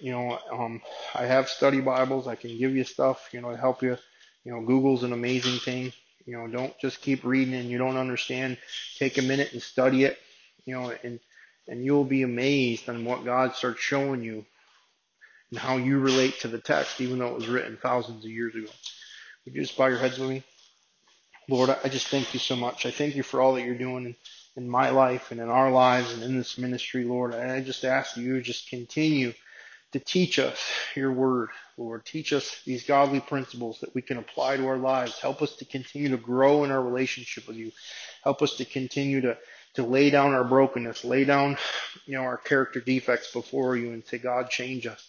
You 0.00 0.12
know, 0.12 0.38
um, 0.52 0.82
I 1.14 1.24
have 1.24 1.48
study 1.48 1.80
Bibles. 1.80 2.26
I 2.26 2.34
can 2.34 2.56
give 2.58 2.76
you 2.76 2.84
stuff, 2.84 3.30
you 3.32 3.40
know, 3.40 3.50
to 3.50 3.56
help 3.56 3.82
you. 3.82 3.96
You 4.44 4.52
know, 4.52 4.60
Google's 4.60 5.02
an 5.02 5.12
amazing 5.12 5.58
thing. 5.58 5.92
You 6.26 6.36
know, 6.36 6.46
don't 6.48 6.78
just 6.78 7.00
keep 7.00 7.24
reading 7.24 7.54
and 7.54 7.70
you 7.70 7.78
don't 7.78 7.96
understand. 7.96 8.58
Take 8.98 9.18
a 9.18 9.22
minute 9.22 9.52
and 9.52 9.62
study 9.62 10.04
it. 10.04 10.18
You 10.64 10.74
know, 10.74 10.92
and 11.02 11.20
and 11.68 11.84
you'll 11.84 12.04
be 12.04 12.22
amazed 12.22 12.88
on 12.88 13.04
what 13.04 13.24
God 13.24 13.54
starts 13.54 13.80
showing 13.80 14.22
you 14.22 14.44
and 15.50 15.58
how 15.58 15.76
you 15.76 15.98
relate 15.98 16.40
to 16.40 16.48
the 16.48 16.58
text, 16.58 17.00
even 17.00 17.18
though 17.18 17.28
it 17.28 17.34
was 17.34 17.48
written 17.48 17.78
thousands 17.80 18.24
of 18.24 18.30
years 18.30 18.54
ago. 18.54 18.68
Would 19.44 19.54
you 19.54 19.62
just 19.62 19.76
bow 19.76 19.86
your 19.86 19.98
heads 19.98 20.18
with 20.18 20.30
me? 20.30 20.42
Lord, 21.48 21.70
I 21.70 21.88
just 21.88 22.08
thank 22.08 22.34
you 22.34 22.40
so 22.40 22.56
much. 22.56 22.86
I 22.86 22.90
thank 22.90 23.14
you 23.14 23.22
for 23.22 23.40
all 23.40 23.54
that 23.54 23.64
you're 23.64 23.78
doing 23.78 24.16
in 24.56 24.68
my 24.68 24.90
life 24.90 25.30
and 25.30 25.40
in 25.40 25.48
our 25.48 25.70
lives 25.70 26.12
and 26.12 26.22
in 26.22 26.36
this 26.36 26.56
ministry, 26.56 27.04
Lord. 27.04 27.34
And 27.34 27.50
I 27.50 27.60
just 27.60 27.84
ask 27.84 28.16
you 28.16 28.40
just 28.40 28.70
continue 28.70 29.34
to 29.92 30.00
teach 30.00 30.38
us 30.38 30.58
your 30.94 31.12
word, 31.12 31.50
Lord. 31.76 32.04
Teach 32.04 32.32
us 32.32 32.62
these 32.64 32.84
godly 32.84 33.20
principles 33.20 33.80
that 33.80 33.94
we 33.94 34.02
can 34.02 34.18
apply 34.18 34.56
to 34.56 34.66
our 34.66 34.78
lives. 34.78 35.18
Help 35.18 35.42
us 35.42 35.56
to 35.56 35.64
continue 35.64 36.08
to 36.10 36.16
grow 36.16 36.64
in 36.64 36.70
our 36.70 36.82
relationship 36.82 37.46
with 37.46 37.56
you. 37.56 37.70
Help 38.24 38.42
us 38.42 38.56
to 38.56 38.64
continue 38.64 39.20
to, 39.20 39.36
to 39.74 39.82
lay 39.82 40.10
down 40.10 40.34
our 40.34 40.44
brokenness, 40.44 41.04
lay 41.04 41.24
down, 41.24 41.56
you 42.06 42.14
know, 42.14 42.22
our 42.22 42.38
character 42.38 42.80
defects 42.80 43.32
before 43.32 43.76
you 43.76 43.92
and 43.92 44.04
say, 44.06 44.18
God, 44.18 44.50
change 44.50 44.86
us. 44.86 45.06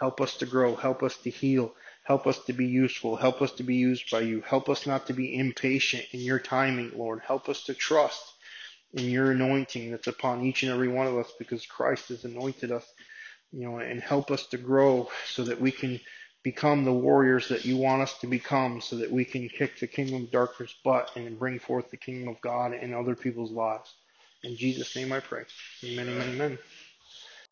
Help 0.00 0.20
us 0.20 0.36
to 0.38 0.46
grow. 0.46 0.74
Help 0.74 1.02
us 1.02 1.16
to 1.18 1.30
heal. 1.30 1.72
Help 2.04 2.26
us 2.26 2.38
to 2.44 2.52
be 2.52 2.66
useful. 2.66 3.16
Help 3.16 3.40
us 3.40 3.52
to 3.52 3.62
be 3.62 3.76
used 3.76 4.10
by 4.10 4.20
you. 4.20 4.40
Help 4.42 4.68
us 4.68 4.86
not 4.86 5.06
to 5.06 5.12
be 5.12 5.36
impatient 5.36 6.04
in 6.12 6.20
your 6.20 6.38
timing, 6.38 6.92
Lord. 6.96 7.22
Help 7.26 7.48
us 7.48 7.64
to 7.64 7.74
trust 7.74 8.33
in 8.94 9.10
your 9.10 9.32
anointing 9.32 9.90
that's 9.90 10.06
upon 10.06 10.42
each 10.44 10.62
and 10.62 10.72
every 10.72 10.88
one 10.88 11.06
of 11.06 11.16
us 11.16 11.32
because 11.38 11.66
Christ 11.66 12.08
has 12.08 12.24
anointed 12.24 12.72
us, 12.72 12.86
you 13.52 13.64
know, 13.64 13.78
and 13.78 14.00
help 14.00 14.30
us 14.30 14.46
to 14.48 14.58
grow 14.58 15.10
so 15.26 15.44
that 15.44 15.60
we 15.60 15.70
can 15.70 16.00
become 16.42 16.84
the 16.84 16.92
warriors 16.92 17.48
that 17.48 17.64
you 17.64 17.76
want 17.76 18.02
us 18.02 18.18
to 18.18 18.26
become 18.26 18.80
so 18.80 18.96
that 18.96 19.10
we 19.10 19.24
can 19.24 19.48
kick 19.48 19.80
the 19.80 19.86
kingdom 19.86 20.24
of 20.24 20.30
darkness 20.30 20.74
butt 20.84 21.10
and 21.16 21.38
bring 21.38 21.58
forth 21.58 21.90
the 21.90 21.96
kingdom 21.96 22.28
of 22.28 22.40
God 22.40 22.74
in 22.74 22.94
other 22.94 23.16
people's 23.16 23.50
lives. 23.50 23.92
In 24.42 24.56
Jesus' 24.56 24.94
name 24.94 25.12
I 25.12 25.20
pray. 25.20 25.44
Amen, 25.84 26.08
amen, 26.08 26.34
amen. 26.34 26.58